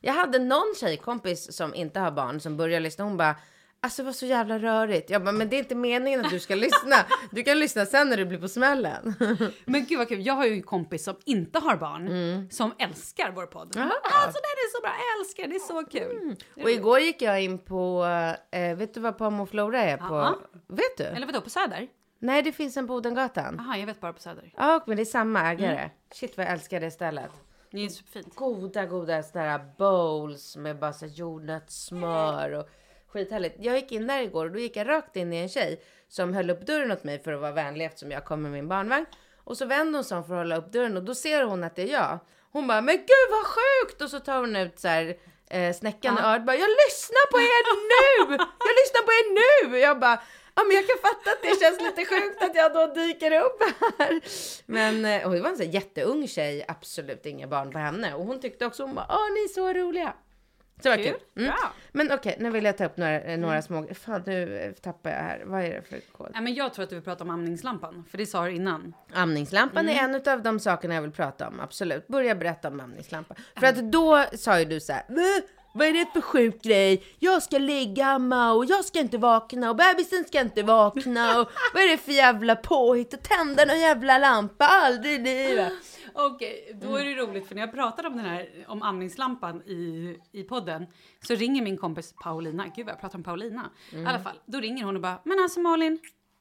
Jag 0.00 0.12
hade 0.12 0.38
någon 0.38 0.74
tjejkompis 0.80 1.52
som 1.56 1.74
inte 1.74 2.00
har 2.00 2.10
barn 2.10 2.40
som 2.40 2.56
började 2.56 2.80
lyssna. 2.80 3.04
Hon 3.04 3.16
bara, 3.16 3.36
alltså 3.82 4.02
det 4.02 4.06
var 4.06 4.12
så 4.12 4.26
jävla 4.26 4.58
rörigt. 4.58 5.10
Jag 5.10 5.24
bara, 5.24 5.32
men 5.32 5.48
det 5.48 5.56
är 5.56 5.58
inte 5.58 5.74
meningen 5.74 6.24
att 6.24 6.30
du 6.30 6.40
ska 6.40 6.54
lyssna. 6.54 6.96
Du 7.30 7.42
kan 7.42 7.58
lyssna 7.58 7.86
sen 7.86 8.08
när 8.08 8.16
du 8.16 8.24
blir 8.26 8.38
på 8.38 8.48
smällen. 8.48 9.14
Men 9.64 9.84
gud 9.86 9.98
vad 9.98 10.08
kul. 10.08 10.26
Jag 10.26 10.34
har 10.34 10.46
ju 10.46 10.52
en 10.52 10.62
kompis 10.62 11.04
som 11.04 11.16
inte 11.24 11.58
har 11.58 11.76
barn 11.76 12.08
Mm. 12.08 12.50
som 12.50 12.74
älskar 12.78 13.32
vår 13.34 13.46
podd. 13.46 13.76
Alltså 13.76 14.40
det 14.42 14.60
är 14.62 14.76
så 14.76 14.80
bra. 14.82 14.90
Jag 14.90 15.20
älskar 15.20 15.46
det. 15.48 15.54
är 15.54 15.58
så 15.58 15.90
kul. 15.90 16.36
Och 16.64 16.70
igår 16.70 17.00
gick 17.00 17.22
jag 17.22 17.42
in 17.42 17.58
på, 17.58 18.04
eh, 18.50 18.76
vet 18.76 18.94
du 18.94 19.00
vad 19.00 19.18
Pom 19.18 19.40
och 19.40 19.48
Flora 19.50 19.80
är 19.82 19.96
på? 19.96 20.14
Ja. 20.14 20.38
Vet 20.68 20.96
du? 20.96 21.04
Eller 21.04 21.26
vadå, 21.26 21.40
på 21.40 21.50
Söder? 21.50 21.88
Nej, 22.18 22.42
det 22.42 22.52
finns 22.52 22.76
en 22.76 22.86
på 22.86 22.94
Odengatan. 22.94 23.54
Jaha, 23.58 23.76
jag 23.78 23.86
vet 23.86 24.00
bara 24.00 24.12
på 24.12 24.20
Söder. 24.20 24.52
Ja, 24.56 24.84
men 24.86 24.96
det 24.96 25.02
är 25.02 25.04
samma 25.04 25.40
ägare. 25.50 25.76
Mm. 25.78 25.90
Shit 26.14 26.36
vad 26.36 26.46
jag 26.46 26.52
älskar 26.52 26.80
det 26.80 26.90
stället. 26.90 27.30
Det 27.70 27.84
är 27.84 27.88
superfint. 27.88 28.34
goda, 28.34 28.86
goda 28.86 29.22
sådana 29.22 29.58
bowls 29.78 30.56
med 30.56 30.78
bara 30.78 30.92
så 30.92 31.06
här 31.06 31.12
jordnötssmör 31.12 32.52
och 32.52 32.68
skithärligt. 33.12 33.56
Jag 33.58 33.76
gick 33.76 33.92
in 33.92 34.06
där 34.06 34.22
igår 34.22 34.44
och 34.46 34.52
då 34.52 34.58
gick 34.58 34.76
jag 34.76 34.88
rakt 34.88 35.16
in 35.16 35.32
i 35.32 35.36
en 35.36 35.48
tjej 35.48 35.82
som 36.08 36.34
höll 36.34 36.50
upp 36.50 36.66
dörren 36.66 36.92
åt 36.92 37.04
mig 37.04 37.18
för 37.18 37.32
att 37.32 37.40
vara 37.40 37.52
vänlig 37.52 37.84
eftersom 37.84 38.10
jag 38.10 38.24
kom 38.24 38.42
med 38.42 38.52
min 38.52 38.68
barnvagn. 38.68 39.06
Och 39.44 39.56
så 39.56 39.66
vänder 39.66 39.98
hon 39.98 40.04
sig 40.04 40.18
om 40.18 40.24
för 40.24 40.34
att 40.34 40.40
hålla 40.40 40.56
upp 40.56 40.72
dörren 40.72 40.96
och 40.96 41.02
då 41.02 41.14
ser 41.14 41.42
hon 41.42 41.64
att 41.64 41.76
det 41.76 41.82
är 41.82 41.92
jag. 41.92 42.18
Hon 42.52 42.66
bara, 42.66 42.80
men 42.80 42.96
gud 42.96 43.28
vad 43.30 43.46
sjukt! 43.46 44.02
Och 44.02 44.10
så 44.10 44.20
tar 44.20 44.40
hon 44.40 44.56
ut 44.56 44.78
så 44.78 44.88
här 44.88 45.16
eh, 45.50 45.74
snäckan 45.74 46.18
i 46.18 46.20
örat 46.20 46.46
bara, 46.46 46.56
jag 46.56 46.70
lyssnar 46.70 47.30
på 47.32 47.38
er 47.38 47.64
nu! 47.92 48.36
Jag 48.38 48.74
lyssnar 48.80 49.02
på 49.02 49.12
er 49.12 49.70
nu! 49.70 49.78
Jag 49.78 50.00
bara, 50.00 50.22
Ja 50.54 50.64
men 50.64 50.76
jag 50.76 50.86
kan 50.86 50.98
fatta 51.02 51.30
att 51.30 51.42
det 51.42 51.60
känns 51.60 51.80
lite 51.80 52.04
sjukt 52.04 52.42
att 52.42 52.54
jag 52.54 52.72
då 52.72 52.86
dyker 52.86 53.40
upp 53.42 53.62
här. 53.98 54.20
Men 54.66 55.04
eh, 55.04 55.26
och 55.26 55.32
det 55.34 55.40
var 55.40 55.50
en 55.50 55.56
här 55.56 55.64
jätteung 55.64 56.28
tjej, 56.28 56.64
absolut 56.68 57.26
inga 57.26 57.46
barn 57.46 57.72
på 57.72 57.78
henne. 57.78 58.14
Och 58.14 58.26
hon 58.26 58.40
tyckte 58.40 58.66
också, 58.66 58.82
hon 58.82 58.94
bara, 58.94 59.06
åh 59.08 59.32
ni 59.34 59.44
är 59.44 59.48
så 59.48 59.72
roliga. 59.72 60.14
Så 60.82 60.88
det 60.88 60.96
var 60.96 61.04
kul. 61.04 61.14
Kul. 61.34 61.44
Mm. 61.44 61.54
Men 61.92 62.12
okej, 62.12 62.36
nu 62.40 62.50
vill 62.50 62.64
jag 62.64 62.78
ta 62.78 62.84
upp 62.84 62.96
några, 62.96 63.20
eh, 63.20 63.38
några 63.38 63.62
små, 63.62 63.86
fan 63.94 64.22
nu 64.26 64.58
eh, 64.58 64.72
tappar 64.72 65.10
jag 65.10 65.16
här. 65.16 65.42
Vad 65.46 65.64
är 65.64 65.70
det 65.74 65.82
för 65.82 66.00
kod? 66.12 66.30
Nej, 66.32 66.42
men 66.42 66.54
jag 66.54 66.74
tror 66.74 66.82
att 66.82 66.88
du 66.90 66.96
vill 66.96 67.04
prata 67.04 67.24
om 67.24 67.30
amningslampan, 67.30 68.04
för 68.10 68.18
det 68.18 68.26
sa 68.26 68.44
du 68.44 68.52
innan. 68.54 68.94
Amningslampan 69.12 69.88
Mm. 69.88 70.12
är 70.12 70.18
en 70.18 70.34
av 70.34 70.42
de 70.42 70.60
sakerna 70.60 70.94
jag 70.94 71.02
vill 71.02 71.10
prata 71.10 71.48
om, 71.48 71.60
absolut. 71.60 72.08
Börja 72.08 72.34
berätta 72.34 72.68
om 72.68 72.80
amningslampan. 72.80 73.36
För 73.56 73.66
att 73.66 73.76
då 73.92 74.24
sa 74.38 74.58
ju 74.58 74.64
du 74.64 74.80
så 74.80 74.92
här, 74.92 75.02
"Va? 75.08 75.46
vad 75.74 75.86
är 75.88 75.92
det 75.92 76.06
för 76.12 76.20
sjuk 76.20 76.62
grej? 76.62 77.04
Jag 77.18 77.42
ska 77.42 77.58
ligga 77.58 78.14
och 78.56 78.64
jag 78.64 78.84
ska 78.84 78.98
inte 78.98 79.18
vakna 79.18 79.70
och 79.70 79.76
bebisen 79.76 80.24
ska 80.24 80.40
inte 80.40 80.62
vakna 80.62 81.40
och 81.40 81.50
vad 81.74 81.82
är 81.82 81.88
det 81.88 81.96
för 81.98 82.12
jävla 82.12 82.56
påhitt 82.56 83.14
att 83.14 83.22
tända 83.24 83.64
någon 83.64 83.80
jävla 83.80 84.18
lampa? 84.18 84.64
Aldrig 84.66 85.14
i 85.14 85.18
livet. 85.18 85.72
Okej, 86.14 86.78
då 86.82 86.96
är 86.96 87.04
det 87.04 87.14
roligt 87.14 87.46
för 87.46 87.54
när 87.54 87.62
jag 87.62 87.72
pratade 87.72 88.08
om 88.08 88.16
den 88.16 88.24
här 88.24 88.64
om 88.68 88.82
amningslampan 88.82 89.62
i, 89.62 90.16
i 90.32 90.42
podden 90.42 90.86
så 91.20 91.34
ringer 91.34 91.62
min 91.62 91.76
kompis 91.76 92.14
Paulina. 92.22 92.66
Gud 92.76 92.86
vad 92.86 92.92
jag 92.92 93.00
pratar 93.00 93.18
om 93.18 93.24
Paulina. 93.24 93.70
I 93.92 94.04
alla 94.04 94.18
fall, 94.18 94.38
då 94.46 94.60
ringer 94.60 94.84
hon 94.84 94.96
och 94.96 95.02
bara 95.02 95.20
“Men 95.24 95.38
alltså 95.38 95.60
Malin, 95.60 95.98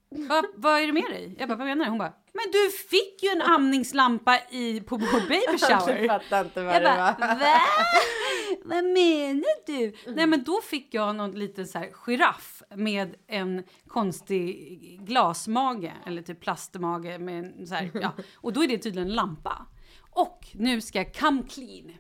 vad, 0.10 0.46
vad 0.56 0.80
är 0.82 0.88
det 0.88 0.94
med 0.94 1.04
dig?” 1.10 1.36
Jag 1.40 1.50
bara 1.50 1.56
“Vad 1.58 1.68
menar 1.68 1.86
du?” 1.86 1.90
Hon 1.92 1.98
bara 2.00 2.14
“Men 2.34 2.52
du 2.52 2.70
fick 2.70 3.24
ju 3.24 3.30
en 3.30 3.42
amningslampa 3.42 4.40
i, 4.50 4.82
på 4.82 4.98
vår 4.98 5.22
baby 5.22 5.58
shower!” 5.60 5.98
Jag 5.98 6.22
fattar 6.22 6.46
inte 6.46 6.64
vad 6.64 6.76
Jag 6.76 6.82
det 6.82 6.86
bara 6.86 7.16
var. 7.20 7.36
“Va? 7.36 7.62
Vad 8.64 8.84
menar 8.84 9.66
du?” 9.66 9.96
Nej 10.16 10.28
men 10.28 10.44
då 10.44 10.62
fick 10.62 10.94
jag 10.94 11.16
någon 11.16 11.32
liten 11.32 11.68
så 11.68 11.80
här 11.80 11.90
giraff 12.06 12.64
med 12.76 13.16
en 13.28 13.64
konstig 13.88 15.00
glasmage 15.08 15.94
eller 16.06 16.22
typ 16.22 16.40
plastmage 16.40 17.20
med 17.20 17.68
så 17.68 17.76
här, 17.76 17.92
ja. 17.94 18.12
Och 18.36 18.54
då 18.54 18.64
är 18.64 18.68
det 18.68 18.78
tydligen 18.78 19.10
en 19.10 19.16
lampa. 19.16 19.66
Och 20.12 20.48
nu 20.54 20.82
ska 20.82 20.98
jag 20.98 21.14
come 21.16 21.44
clean. 21.50 21.94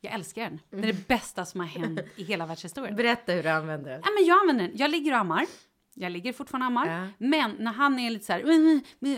Jag 0.00 0.12
älskar 0.12 0.42
den. 0.42 0.60
Det 0.70 0.88
är 0.88 0.92
det 0.92 1.08
bästa 1.08 1.44
som 1.44 1.60
har 1.60 1.66
hänt 1.66 2.00
i 2.16 2.24
hela 2.24 2.46
världshistorien. 2.46 2.96
Berätta 2.96 3.32
hur 3.32 3.42
du 3.42 3.48
använder 3.48 3.90
den. 3.90 4.00
Ja, 4.04 4.10
men 4.18 4.24
jag 4.24 4.40
använder 4.40 4.68
den. 4.68 4.76
Jag 4.76 4.90
ligger 4.90 5.12
och 5.12 5.18
ammar. 5.18 5.46
Jag 5.94 6.12
ligger 6.12 6.32
fortfarande 6.32 6.64
och 6.64 6.66
ammar. 6.66 7.02
Ja. 7.02 7.08
Men 7.18 7.56
när 7.58 7.72
han 7.72 7.98
är 7.98 8.10
lite 8.10 8.24
så 8.24 8.32
här 8.32 8.44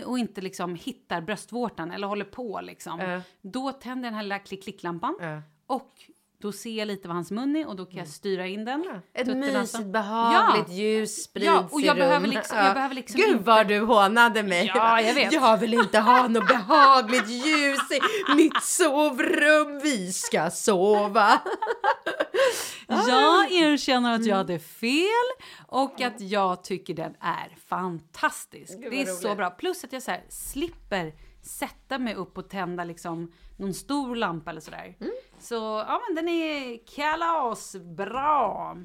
och 0.05 0.19
inte 0.19 0.41
liksom 0.41 0.75
hittar 0.75 1.21
bröstvårtan 1.21 1.91
eller 1.91 2.07
håller 2.07 2.25
på 2.25 2.61
liksom. 2.61 2.99
Ja. 2.99 3.21
Då 3.41 3.71
tänder 3.71 4.03
den 4.03 4.13
här 4.13 4.23
lilla 4.23 4.39
klick-klick-lampan. 4.39 5.17
Ja. 5.21 5.41
Och 5.67 5.93
då 6.41 6.51
ser 6.51 6.69
jag 6.77 6.87
lite 6.87 7.07
vad 7.07 7.15
hans 7.15 7.31
mun 7.31 7.55
är 7.55 7.67
och 7.67 7.75
då 7.75 7.85
kan 7.85 7.97
jag 7.99 8.07
styra 8.07 8.47
in 8.47 8.65
den. 8.65 8.85
Ett 9.13 9.25
Tuttarna 9.25 9.59
mysigt, 9.61 9.85
behagligt 9.85 10.69
ljus 10.69 11.23
sprids 11.23 11.45
Ja, 11.45 11.67
och 11.71 11.81
jag 11.81 11.97
i 11.97 11.99
behöver 11.99 12.15
rummet. 12.19 12.33
liksom- 12.35 12.57
jag 12.57 12.73
behöver 12.73 12.95
liksom 12.95 13.17
Gud 13.21 13.29
inte- 13.29 13.43
vad 13.43 13.67
du 13.67 13.79
hånade 13.79 14.43
mig. 14.43 14.71
Ja, 14.75 15.01
jag 15.01 15.13
vet. 15.13 15.31
Jag 15.33 15.57
vill 15.57 15.73
inte 15.73 15.99
ha 15.99 16.27
något 16.27 16.47
behagligt 16.47 17.29
ljus 17.29 17.79
i 17.91 18.35
mitt 18.35 18.63
sovrum. 18.63 19.79
Vi 19.83 20.11
ska 20.13 20.49
sova. 20.49 21.41
Jag 22.87 23.51
erkänner 23.51 24.13
att 24.15 24.19
jag 24.25 24.27
Mm. 24.27 24.37
hade 24.37 24.59
fel 24.59 25.43
och 25.67 26.01
att 26.01 26.21
jag 26.21 26.63
tycker 26.63 26.93
den 26.93 27.13
är 27.19 27.57
fantastisk. 27.69 28.73
Gud, 28.81 28.91
det 28.91 29.01
är 29.01 29.05
vad 29.05 29.15
så 29.15 29.27
roligt. 29.27 29.37
bra. 29.37 29.49
Plus 29.49 29.83
att 29.83 29.93
jag 29.93 30.03
så 30.03 30.11
här, 30.11 30.23
slipper 30.29 31.13
sätta 31.47 31.99
mig 31.99 32.15
upp 32.15 32.37
och 32.37 32.49
tända 32.49 32.83
liksom 32.83 33.31
någon 33.57 33.73
stor 33.73 34.15
lampa 34.15 34.51
eller 34.51 34.61
sådär. 34.61 34.95
Mm. 34.99 35.13
Så 35.39 35.55
ja, 35.87 36.01
men 36.07 36.15
den 36.15 36.33
är 36.33 36.79
kalasbra. 36.95 38.77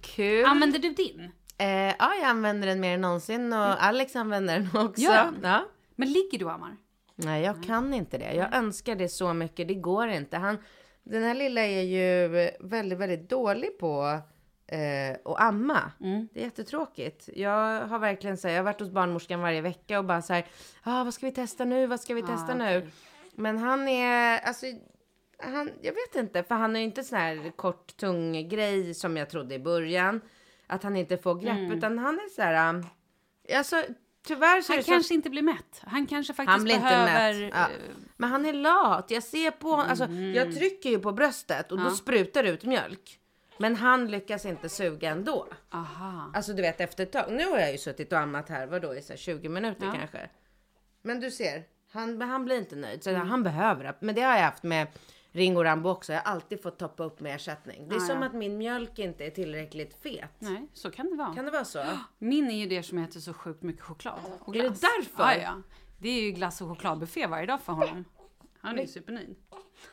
Kul. 0.00 0.44
Använder 0.44 0.78
du 0.78 0.90
din? 0.90 1.32
Eh, 1.58 1.68
ja, 1.68 2.14
jag 2.20 2.24
använder 2.24 2.68
den 2.68 2.80
mer 2.80 2.94
än 2.94 3.00
någonsin 3.00 3.52
och 3.52 3.84
Alex 3.84 4.16
använder 4.16 4.58
den 4.58 4.86
också. 4.86 5.10
Han? 5.10 5.38
Ja. 5.42 5.64
Men 5.96 6.12
ligger 6.12 6.38
du 6.38 6.44
och 6.44 6.52
ammar? 6.52 6.76
Nej, 7.14 7.42
jag 7.42 7.64
kan 7.64 7.94
inte 7.94 8.18
det. 8.18 8.34
Jag 8.34 8.54
önskar 8.54 8.96
det 8.96 9.08
så 9.08 9.32
mycket. 9.32 9.68
Det 9.68 9.74
går 9.74 10.08
inte. 10.08 10.36
Han, 10.36 10.58
den 11.02 11.22
här 11.22 11.34
lilla 11.34 11.60
är 11.60 11.82
ju 11.82 12.28
väldigt, 12.60 12.98
väldigt 12.98 13.30
dålig 13.30 13.78
på 13.78 14.20
eh, 14.68 15.16
att 15.24 15.40
amma. 15.40 15.92
Mm. 16.00 16.28
Det 16.32 16.40
är 16.40 16.44
jättetråkigt. 16.44 17.28
Jag 17.34 17.86
har 17.86 17.98
verkligen 17.98 18.36
så 18.36 18.48
här, 18.48 18.54
jag 18.54 18.60
har 18.60 18.64
varit 18.64 18.80
hos 18.80 18.90
barnmorskan 18.90 19.40
varje 19.40 19.60
vecka 19.60 19.98
och 19.98 20.04
bara 20.04 20.22
så 20.22 20.32
här, 20.32 20.46
ah, 20.82 21.04
vad 21.04 21.14
ska 21.14 21.26
vi 21.26 21.32
testa 21.32 21.64
nu? 21.64 21.86
Vad 21.86 22.00
ska 22.00 22.14
vi 22.14 22.22
testa 22.22 22.54
nu? 22.54 22.90
Men 23.34 23.58
han 23.58 23.88
är, 23.88 24.38
alltså, 24.38 24.66
han, 25.42 25.70
jag 25.82 25.92
vet 25.92 26.14
inte, 26.16 26.42
för 26.42 26.54
han 26.54 26.76
är 26.76 26.80
ju 26.80 26.84
inte 26.86 27.04
sån 27.04 27.18
här 27.18 27.50
kort, 27.56 27.96
tung 27.96 28.48
grej 28.48 28.94
som 28.94 29.16
jag 29.16 29.30
trodde 29.30 29.54
i 29.54 29.58
början. 29.58 30.20
Att 30.66 30.82
han 30.82 30.96
inte 30.96 31.18
får 31.18 31.34
grepp, 31.34 31.58
Mm. 31.58 31.72
utan 31.72 31.98
han 31.98 32.14
är 32.14 32.28
så 32.34 32.42
här, 32.42 32.68
um, 32.70 32.86
alltså 33.56 33.76
Han 34.28 34.56
det 34.56 34.62
så 34.62 34.82
kanske 34.82 35.14
inte 35.14 35.30
blir 35.30 35.42
mätt. 35.42 35.82
Han 35.86 36.06
kanske 36.06 36.34
faktiskt 36.34 36.52
han 36.52 36.64
blir 36.64 36.74
inte 36.74 36.86
behöver... 36.88 37.40
mätt. 37.40 37.52
Ja. 37.56 37.62
eh, 37.62 37.94
Men 38.16 38.30
han 38.30 38.46
är 38.46 38.52
lat. 38.52 39.10
Jag 39.10 39.22
ser 39.22 39.50
på, 39.50 39.74
alltså 39.74 40.04
jag 40.34 40.54
trycker 40.56 40.90
ju 40.90 40.98
på 40.98 41.12
bröstet 41.12 41.72
och 41.72 41.78
då 41.78 41.90
sprutar 41.90 42.42
det 42.42 42.50
ut 42.50 42.64
mjölk. 42.64 43.18
Men 43.58 43.76
han 43.76 44.06
lyckas 44.10 44.44
inte 44.46 44.68
suga 44.68 45.10
ändå. 45.10 45.46
Aha. 45.70 46.30
Alltså 46.34 46.52
du 46.52 46.62
vet 46.62 46.80
efter 46.80 47.02
ett 47.02 47.12
tag. 47.12 47.24
Nu 47.32 47.44
har 47.46 47.58
jag 47.58 47.72
ju 47.72 47.78
suttit 47.78 48.12
och 48.12 48.18
ammat 48.18 48.48
här, 48.48 48.66
vadå 48.66 48.94
i 48.94 49.02
så 49.02 49.12
här 49.12 49.18
20 49.18 49.48
minuter 49.48 49.86
Ja. 49.86 49.92
kanske. 49.98 50.30
Men 51.02 51.20
du 51.20 51.30
ser, 51.30 51.64
han, 51.92 52.22
han 52.22 52.44
blir 52.44 52.58
inte 52.58 52.76
nöjd. 52.76 53.04
Så 53.04 53.14
han 53.14 53.42
behöver 53.42 53.84
det. 53.84 53.94
Men 54.00 54.14
det 54.14 54.20
har 54.20 54.36
jag 54.36 54.44
haft 54.44 54.62
med 54.62 54.86
Ringo 55.32 55.62
Rambo 55.64 55.88
också. 55.90 56.12
Jag 56.12 56.20
har 56.20 56.32
alltid 56.32 56.62
fått 56.62 56.78
toppa 56.78 57.04
upp 57.04 57.20
med 57.20 57.34
ersättning. 57.34 57.88
Det 57.88 57.94
är 57.94 57.96
Ah, 57.96 58.00
som 58.00 58.18
ja. 58.22 58.26
att 58.26 58.34
min 58.34 58.58
mjölk 58.58 58.98
inte 58.98 59.26
är 59.26 59.30
tillräckligt 59.30 60.02
fet. 60.02 60.30
Nej, 60.38 60.68
så 60.74 60.90
kan 60.90 61.10
det 61.10 61.16
vara. 61.16 61.34
Kan 61.34 61.44
det 61.44 61.50
vara 61.50 61.64
så? 61.64 61.84
Min 62.18 62.50
är 62.50 62.56
ju 62.56 62.66
det 62.66 62.82
som 62.82 62.98
äter 62.98 63.20
så 63.20 63.34
sjukt 63.34 63.62
mycket 63.62 63.82
choklad. 63.82 64.18
Och 64.40 64.56
Är 64.56 64.62
det 64.62 64.68
glass. 64.68 64.80
därför? 64.80 65.22
Ja, 65.22 65.36
ja. 65.36 65.62
Det 65.98 66.08
är 66.08 66.22
ju 66.22 66.30
glass 66.30 66.60
och 66.60 66.68
chokladbuffé 66.68 67.26
varje 67.26 67.46
dag 67.46 67.60
för 67.60 67.72
honom. 67.72 68.04
Han 68.60 68.78
är 68.78 68.82
ju 68.82 68.88
supernöjd. 68.88 69.36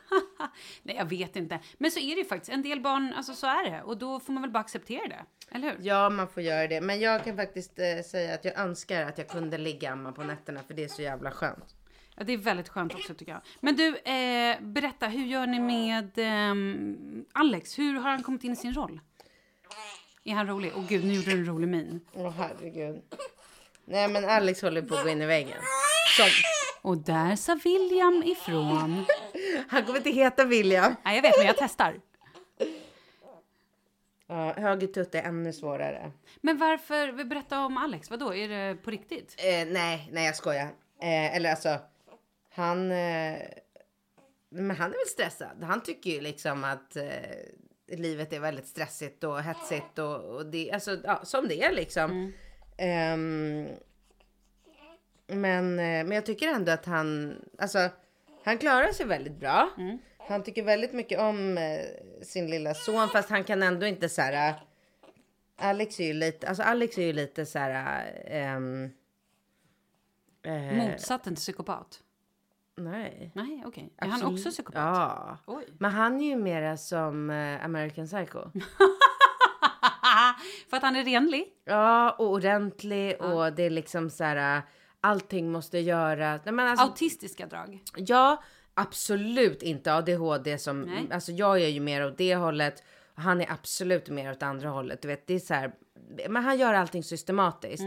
Nej, 0.82 0.96
jag 0.96 1.04
vet 1.04 1.36
inte. 1.36 1.60
Men 1.78 1.90
så 1.90 2.00
är 2.00 2.14
det 2.14 2.20
ju 2.20 2.24
faktiskt. 2.24 2.52
En 2.52 2.62
del 2.62 2.80
barn, 2.80 3.12
alltså 3.16 3.34
så 3.34 3.46
är 3.46 3.70
det. 3.70 3.82
Och 3.82 3.98
då 3.98 4.20
får 4.20 4.32
man 4.32 4.42
väl 4.42 4.50
bara 4.50 4.60
acceptera 4.60 5.08
det. 5.08 5.24
Eller 5.50 5.70
hur? 5.70 5.78
Ja, 5.80 6.10
man 6.10 6.28
får 6.28 6.42
göra 6.42 6.68
det. 6.68 6.80
Men 6.80 7.00
jag 7.00 7.24
kan 7.24 7.36
faktiskt 7.36 7.78
eh, 7.78 8.02
säga 8.10 8.34
att 8.34 8.44
jag 8.44 8.58
önskar 8.58 9.02
att 9.02 9.18
jag 9.18 9.28
kunde 9.28 9.58
ligga 9.58 9.92
amma 9.92 10.12
på 10.12 10.24
nätterna 10.24 10.62
för 10.62 10.74
det 10.74 10.84
är 10.84 10.88
så 10.88 11.02
jävla 11.02 11.30
skönt. 11.30 11.74
Ja, 12.16 12.24
det 12.24 12.32
är 12.32 12.36
väldigt 12.36 12.68
skönt 12.68 12.94
också 12.94 13.14
tycker 13.14 13.32
jag. 13.32 13.40
Men 13.60 13.76
du, 13.76 13.96
eh, 13.96 14.60
berätta, 14.60 15.06
hur 15.06 15.24
gör 15.26 15.46
ni 15.46 15.60
med 15.60 16.10
ehm, 16.16 17.24
Alex? 17.32 17.78
Hur 17.78 17.94
har 17.94 18.10
han 18.10 18.22
kommit 18.22 18.44
in 18.44 18.52
i 18.52 18.56
sin 18.56 18.74
roll? 18.74 19.00
Är 20.24 20.34
han 20.34 20.46
rolig? 20.46 20.72
Åh 20.76 20.84
gud, 20.88 21.04
nu 21.04 21.12
gjorde 21.12 21.30
du 21.30 21.38
en 21.38 21.46
rolig 21.46 21.68
min. 21.68 22.00
Åh 22.12 22.30
herregud. 22.30 23.02
Nej 23.84 24.08
men 24.08 24.24
Alex 24.24 24.62
håller 24.62 24.82
på 24.82 24.94
att 24.94 25.02
gå 25.02 25.08
in 25.08 25.22
i 25.22 25.26
väggen. 25.26 25.58
Som. 26.16 26.26
Och 26.86 26.98
där 26.98 27.36
sa 27.36 27.54
William 27.64 28.22
ifrån. 28.22 29.04
Han 29.68 29.84
kommer 29.84 29.98
inte 29.98 30.10
heta 30.10 30.44
William. 30.44 30.94
Nej, 31.04 31.16
jag 31.16 31.22
vet, 31.22 31.38
men 31.38 31.46
jag 31.46 31.56
testar. 31.58 32.00
Ja, 34.26 34.52
höger 34.52 34.86
tutt 34.86 35.14
är 35.14 35.22
ännu 35.22 35.52
svårare. 35.52 36.12
Men 36.40 36.58
varför, 36.58 37.24
berätta 37.24 37.64
om 37.64 37.76
Alex, 37.76 38.10
vadå? 38.10 38.34
Är 38.34 38.48
det 38.48 38.74
på 38.82 38.90
riktigt? 38.90 39.34
Eh, 39.38 39.66
nej, 39.66 40.08
nej 40.12 40.26
jag 40.26 40.36
skojar. 40.36 40.68
Eh, 41.02 41.36
eller 41.36 41.50
alltså, 41.50 41.78
han... 42.50 42.90
Eh, 42.90 43.38
men 44.50 44.76
han 44.76 44.90
är 44.90 44.96
väl 44.96 45.08
stressad. 45.08 45.64
Han 45.64 45.82
tycker 45.82 46.10
ju 46.10 46.20
liksom 46.20 46.64
att 46.64 46.96
eh, 46.96 47.96
livet 47.98 48.32
är 48.32 48.40
väldigt 48.40 48.66
stressigt 48.66 49.24
och 49.24 49.42
hetsigt 49.42 49.98
och, 49.98 50.36
och 50.36 50.46
det, 50.46 50.70
alltså, 50.72 50.96
ja, 51.04 51.24
som 51.24 51.48
det 51.48 51.62
är 51.62 51.72
liksom. 51.72 52.32
Ehm, 52.78 53.68
men, 55.26 55.78
eh, 55.78 56.04
men 56.04 56.12
jag 56.12 56.26
tycker 56.26 56.48
ändå 56.48 56.72
att 56.72 56.86
han, 56.86 57.36
alltså, 57.58 57.88
han 58.44 58.58
klarar 58.58 58.92
sig 58.92 59.06
väldigt 59.06 59.40
bra. 59.40 59.70
Han 60.28 60.42
tycker 60.42 60.62
väldigt 60.62 60.92
mycket 60.92 61.20
om 61.20 61.58
eh, 61.58 61.80
sin 62.22 62.50
lilla 62.50 62.74
son, 62.74 63.08
fast 63.08 63.30
han 63.30 63.44
kan 63.44 63.62
ändå 63.62 63.86
inte 63.86 64.08
så 64.08 64.22
här. 64.22 64.48
eh, 64.48 64.54
Alex 65.58 66.00
är 66.00 66.04
ju 66.04 66.12
lite, 66.12 66.48
alltså 66.48 66.62
Alex 66.62 66.98
är 66.98 67.02
ju 67.02 67.12
lite 67.12 67.46
så 67.46 67.58
här. 67.58 68.12
eh, 68.26 68.60
Motsatsen 70.76 71.34
till 71.34 71.42
psykopat? 71.42 72.02
Nej. 72.76 73.30
Nej, 73.34 73.62
okej. 73.66 73.92
Är 73.96 74.06
han 74.06 74.24
också 74.34 74.50
psykopat? 74.50 74.82
Ja. 74.82 75.38
Oj. 75.46 75.64
Men 75.78 75.90
han 75.90 76.20
är 76.20 76.24
ju 76.28 76.36
mera 76.36 76.76
som 76.76 77.30
American 77.62 78.06
Psycho. 78.06 78.40
För 80.70 80.76
att 80.76 80.82
han 80.82 80.96
är 80.96 81.04
renlig? 81.04 81.44
ja, 81.64 82.10
och 82.10 82.26
ordentlig 82.30 83.20
och 83.22 83.52
det 83.52 83.62
är 83.62 83.70
liksom 83.70 84.10
så 84.10 84.24
här. 84.24 84.62
Allting 85.00 85.52
måste 85.52 85.78
göras. 85.78 86.40
Nej, 86.44 86.54
men 86.54 86.68
alltså, 86.68 86.86
Autistiska 86.86 87.46
drag? 87.46 87.82
Ja, 87.96 88.42
absolut 88.74 89.62
inte 89.62 89.94
ADHD 89.94 90.58
som, 90.58 90.80
Nej. 90.82 91.08
alltså 91.12 91.32
jag 91.32 91.60
är 91.62 91.68
ju 91.68 91.80
mer 91.80 92.06
åt 92.06 92.18
det 92.18 92.36
hållet. 92.36 92.82
Han 93.14 93.40
är 93.40 93.52
absolut 93.52 94.08
mer 94.08 94.32
åt 94.32 94.42
andra 94.42 94.68
hållet. 94.68 95.02
Du 95.02 95.08
vet, 95.08 95.26
det 95.26 95.34
är 95.34 95.38
så 95.38 95.54
här, 95.54 95.72
men 96.28 96.44
han 96.44 96.58
gör 96.58 96.74
allting 96.74 97.02
systematiskt. 97.02 97.84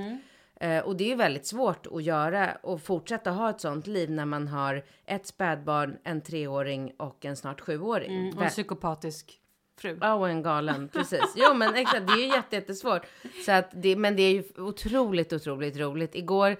Eh, 0.59 0.79
och 0.79 0.95
det 0.95 1.03
är 1.03 1.07
ju 1.07 1.15
väldigt 1.15 1.47
svårt 1.47 1.87
att 1.87 2.03
göra 2.03 2.57
och 2.63 2.81
fortsätta 2.81 3.31
ha 3.31 3.49
ett 3.49 3.61
sånt 3.61 3.87
liv 3.87 4.11
när 4.11 4.25
man 4.25 4.47
har 4.47 4.85
ett 5.05 5.27
spädbarn, 5.27 5.97
en 6.03 6.21
treåring 6.21 6.93
och 6.97 7.25
en 7.25 7.35
snart 7.35 7.61
sjuåring. 7.61 8.33
Och 8.35 8.43
en 8.43 8.49
psykopatisk 8.49 9.39
fru? 9.79 9.97
Ja, 10.01 10.13
och 10.13 10.29
en 10.29 10.43
galen, 10.43 10.89
precis. 10.93 11.33
Jo, 11.35 11.53
men 11.53 11.75
exakt, 11.75 12.07
det 12.07 12.13
är 12.13 12.17
ju 12.17 12.27
jätte, 12.27 12.55
jättesvårt. 12.55 13.01
Så 13.45 13.51
att 13.51 13.69
det, 13.73 13.95
men 13.95 14.15
det 14.15 14.21
är 14.21 14.31
ju 14.31 14.43
otroligt, 14.57 15.33
otroligt 15.33 15.77
roligt. 15.77 16.15
Igår, 16.15 16.57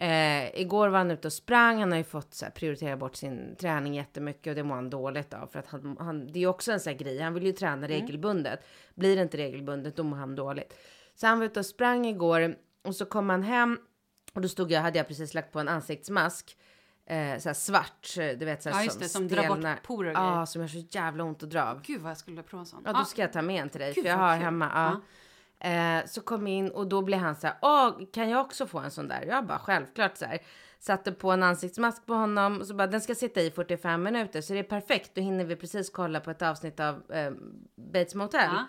eh, 0.00 0.60
igår 0.60 0.88
var 0.88 0.98
han 0.98 1.10
ute 1.10 1.28
och 1.28 1.32
sprang. 1.32 1.80
Han 1.80 1.90
har 1.90 1.98
ju 1.98 2.04
fått 2.04 2.34
så 2.34 2.44
här, 2.44 2.52
prioritera 2.52 2.96
bort 2.96 3.16
sin 3.16 3.56
träning 3.56 3.94
jättemycket 3.94 4.50
och 4.50 4.54
det 4.54 4.62
mår 4.62 4.74
han 4.74 4.90
dåligt 4.90 5.34
av. 5.34 5.46
För 5.46 5.58
att 5.58 5.66
han, 5.66 5.96
han, 6.00 6.26
det 6.26 6.38
är 6.38 6.40
ju 6.40 6.46
också 6.46 6.72
en 6.72 6.80
sån 6.80 6.90
här 6.90 6.98
grej. 6.98 7.20
Han 7.20 7.34
vill 7.34 7.46
ju 7.46 7.52
träna 7.52 7.88
regelbundet. 7.88 8.60
Blir 8.94 9.16
det 9.16 9.22
inte 9.22 9.36
regelbundet, 9.36 9.96
då 9.96 10.02
mår 10.02 10.16
han 10.16 10.34
dåligt. 10.34 10.74
Så 11.14 11.26
han 11.26 11.38
var 11.38 11.46
ute 11.46 11.60
och 11.60 11.66
sprang 11.66 12.06
igår 12.06 12.56
och 12.84 12.96
så 12.96 13.04
kom 13.04 13.30
han 13.30 13.42
hem 13.42 13.78
och 14.34 14.40
då 14.40 14.48
stod 14.48 14.72
jag, 14.72 14.80
hade 14.80 14.98
jag 14.98 15.08
precis 15.08 15.34
lagt 15.34 15.52
på 15.52 15.60
en 15.60 15.68
ansiktsmask. 15.68 16.56
Eh, 17.06 17.38
så 17.38 17.48
här 17.48 17.54
svart, 17.54 18.16
eh, 18.18 18.38
du 18.38 18.44
vet 18.44 18.62
så 18.62 18.70
här, 18.70 18.76
Ja, 18.76 18.84
just 18.84 19.00
det, 19.00 19.08
som 19.08 19.28
drar 19.28 19.48
bort 19.48 19.82
porer 19.82 20.12
Ja, 20.12 20.32
grejer. 20.32 20.46
som 20.46 20.60
gör 20.60 20.68
så 20.68 20.86
jävla 20.90 21.24
ont 21.24 21.42
att 21.42 21.50
dra 21.50 21.62
av. 21.62 21.82
Gud 21.82 22.00
vad 22.00 22.10
jag 22.10 22.18
skulle 22.18 22.42
prova 22.42 22.60
en 22.60 22.66
sån. 22.66 22.82
Ja, 22.86 22.92
då 22.92 23.04
ska 23.04 23.22
jag 23.22 23.32
ta 23.32 23.42
med 23.42 23.62
en 23.62 23.68
till 23.68 23.80
dig. 23.80 23.92
Gud, 23.94 24.04
för 24.04 24.10
jag 24.10 24.16
har 24.16 24.36
kul. 24.36 24.44
hemma. 24.44 24.70
Ja. 24.74 25.00
Eh, 25.60 26.06
så 26.06 26.20
kom 26.20 26.46
in 26.46 26.70
och 26.70 26.86
då 26.86 27.02
blev 27.02 27.18
han 27.18 27.36
så 27.36 27.46
här, 27.46 27.56
åh, 27.62 27.90
kan 28.12 28.30
jag 28.30 28.40
också 28.40 28.66
få 28.66 28.78
en 28.78 28.90
sån 28.90 29.08
där? 29.08 29.24
Jag 29.28 29.46
bara, 29.46 29.58
självklart 29.58 30.16
så 30.16 30.24
här. 30.24 30.38
Satte 30.78 31.12
på 31.12 31.30
en 31.30 31.42
ansiktsmask 31.42 32.06
på 32.06 32.14
honom 32.14 32.60
och 32.60 32.66
så 32.66 32.74
bara, 32.74 32.86
den 32.86 33.00
ska 33.00 33.14
sitta 33.14 33.40
i 33.40 33.50
45 33.50 34.02
minuter 34.02 34.40
så 34.40 34.52
det 34.52 34.58
är 34.58 34.62
perfekt. 34.62 35.14
Då 35.14 35.20
hinner 35.20 35.44
vi 35.44 35.56
precis 35.56 35.90
kolla 35.90 36.20
på 36.20 36.30
ett 36.30 36.42
avsnitt 36.42 36.80
av 36.80 37.02
eh, 37.12 37.30
Bates 37.76 38.14
Motel. 38.14 38.50
Ja. 38.52 38.64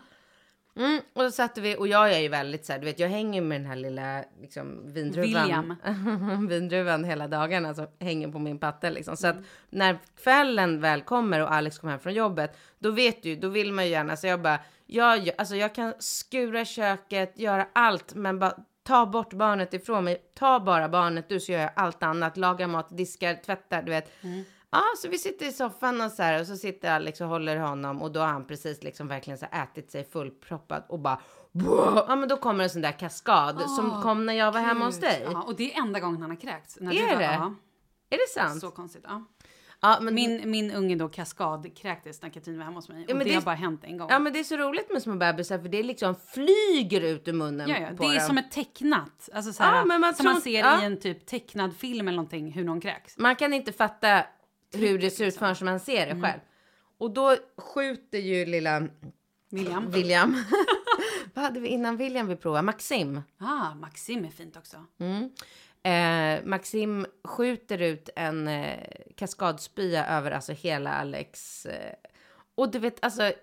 Mm, 0.76 1.02
och 1.14 1.24
då 1.24 1.32
satte 1.32 1.62
vi, 1.62 1.76
och 1.78 1.88
jag 1.88 2.14
är 2.14 2.20
ju 2.20 2.28
väldigt 2.28 2.66
så 2.66 2.74
här, 2.74 2.80
du 2.80 2.86
vet 2.86 3.00
jag 3.00 3.10
hänger 3.10 3.42
med 3.42 3.62
den 3.62 3.68
här 3.68 3.76
lilla 3.76 4.24
liksom 4.42 4.94
vindruvan. 4.94 5.76
Vindruvan 6.50 7.04
hela 7.04 7.28
dagarna 7.28 7.74
som 7.74 7.88
hänger 8.00 8.28
på 8.28 8.40
min 8.40 8.60
patte 8.60 8.90
liksom. 8.90 9.18
Så 9.18 9.28
att 9.28 9.38
när 9.70 10.00
kvällen 10.24 10.82
väl 10.82 11.02
kommer 11.02 11.40
och 11.40 11.54
Alex 11.54 11.80
kommer 11.80 11.92
hem 11.92 12.00
från 12.00 12.14
jobbet, 12.14 12.58
då 12.80 12.92
vet 12.92 13.24
du, 13.24 13.36
då 13.36 13.48
vill 13.48 13.74
man 13.74 13.86
ju 13.86 13.92
gärna, 13.92 14.18
så 14.18 14.28
jag 14.28 14.42
bara, 14.42 14.60
jag, 14.86 15.30
alltså 15.38 15.56
jag 15.56 15.76
kan 15.76 15.94
skura 16.00 16.66
köket, 16.66 17.40
göra 17.40 17.68
allt, 17.74 18.14
men 18.14 18.40
bara 18.40 18.56
ta 18.84 19.06
bort 19.06 19.34
barnet 19.34 19.74
ifrån 19.74 20.04
mig. 20.04 20.18
Ta 20.34 20.60
bara 20.60 20.90
barnet 20.90 21.30
du 21.30 21.40
så 21.40 21.52
gör 21.52 21.60
jag 21.60 21.72
allt 21.76 22.04
annat, 22.04 22.38
laga 22.38 22.68
mat, 22.68 22.98
diskar, 22.98 23.36
tvättar, 23.46 23.82
du 23.82 23.92
vet. 23.92 24.12
Ja, 24.72 24.84
så 24.98 25.08
vi 25.10 25.18
sitter 25.18 25.46
i 25.46 25.52
soffan 25.52 26.02
och 26.02 26.12
så 26.12 26.24
här 26.24 26.42
och 26.42 26.48
så 26.48 26.56
sitter 26.56 26.92
Alex 26.92 27.22
och 27.22 27.28
håller 27.28 27.58
honom 27.58 28.02
och 28.02 28.12
då 28.12 28.20
har 28.20 28.28
han 28.28 28.46
precis 28.48 28.84
liksom 28.84 29.08
verkligen 29.08 29.38
så 29.38 29.46
här 29.52 29.64
ätit 29.64 29.92
sig 29.92 30.04
fullproppad 30.04 30.84
och 30.90 31.00
bara 31.00 31.20
"Wow!" 31.52 32.04
Ja, 32.08 32.16
men 32.16 32.30
då 32.30 32.38
kommer 32.38 32.64
en 32.64 32.70
sån 32.70 32.82
där 32.82 33.00
kaskad 33.00 33.62
som 33.62 34.02
kom 34.02 34.26
när 34.26 34.34
jag 34.34 34.52
var 34.52 34.60
hemma 34.60 34.86
hos 34.86 35.00
dig. 35.00 35.22
Ja, 35.32 35.42
och 35.42 35.56
det 35.56 35.74
är 35.74 35.80
enda 35.82 36.00
gången 36.00 36.22
han 36.22 36.30
har 36.32 36.38
kräkts. 36.38 36.78
När 36.82 36.92
Är 36.94 37.12
du 37.12 37.16
det? 37.18 37.24
Ja, 37.24 37.54
Är 38.10 38.18
det 38.18 38.30
sant? 38.42 38.62
så 38.62 38.72
konstigt. 38.72 39.04
Ja. 39.08 39.26
Ja, 39.84 39.98
men, 40.02 40.14
Min, 40.16 40.52
min 40.52 40.72
unge 40.72 40.96
då 40.96 41.10
kaskadkräktes 41.10 42.22
när 42.22 42.30
Katrin 42.30 42.58
var 42.58 42.66
hemma 42.66 42.78
hos 42.78 42.90
mig. 42.90 43.04
Och 43.04 43.10
men 43.10 43.18
det, 43.18 43.24
det 43.24 43.30
är- 43.32 43.36
har 43.36 43.42
bara 43.42 43.56
hänt 43.56 43.84
en 43.84 43.98
gång. 43.98 44.08
ja, 44.12 44.20
men 44.20 44.34
det 44.34 44.40
är 44.40 44.44
så 44.44 44.58
roligt 44.58 44.92
med 44.94 45.02
små 45.02 45.16
bebisar 45.16 45.60
för 45.60 45.70
det 45.70 45.84
liksom 45.84 46.16
flyger 46.16 47.02
ut 47.02 47.28
ur 47.28 47.34
munnen 47.34 47.70
Ja, 47.70 47.76
ja, 47.80 47.88
det 48.00 48.06
är 48.06 48.18
dem. 48.20 48.28
som 48.28 48.38
ett 48.38 48.52
tecknat. 48.52 49.30
Alltså 49.34 49.54
så 49.54 49.64
här, 49.64 49.76
Ja, 49.78 49.86
men 49.86 50.02
man 50.02 50.14
som 50.16 50.24
tror- 50.24 50.34
man 50.34 50.42
ser 50.42 50.60
ja. 50.60 50.82
i 50.82 50.86
en 50.86 51.00
typ 51.00 51.26
tecknad 51.26 51.76
film 51.76 52.08
eller 52.08 52.16
någonting, 52.16 52.52
hur 52.52 52.64
någon 52.64 52.82
kräks. 52.82 53.18
Man 53.18 53.36
kan 53.36 53.54
inte 53.54 53.72
fatta 53.72 54.24
hur 54.74 55.00
det 55.00 55.10
ser 55.10 55.24
ut 55.26 55.34
liksom. 55.34 55.56
förrän 55.56 55.72
man 55.72 55.80
ser 55.80 56.08
Mm. 56.08 56.22
det 56.22 56.28
själv. 56.28 56.40
Och 56.98 57.12
då 57.12 57.36
skjuter 57.58 58.18
ju 58.18 58.46
lilla 58.46 58.88
William. 59.50 59.92
William. 59.92 60.38
Vad 61.34 61.44
hade 61.46 61.60
vi 61.60 61.68
innan 61.68 61.98
William 61.98 62.28
vi 62.28 62.36
provade? 62.36 62.62
Maxim. 62.64 63.22
Ah, 63.38 63.74
Maxim 63.76 64.26
är 64.26 64.30
fint 64.30 64.58
också. 64.58 64.86
Mm. 65.00 65.30
Eh, 65.84 66.46
Maxim 66.46 67.06
skjuter 67.24 67.82
ut 67.82 68.10
en 68.16 68.48
eh, 68.48 68.80
kaskadspya 69.18 70.06
över 70.08 70.32
alltså 70.32 70.52
hela 70.54 70.94
Alex. 70.94 71.66
Eh, 71.66 71.94
och 72.56 72.72
du 72.72 72.80
vet, 72.80 73.06
alltså, 73.06 73.34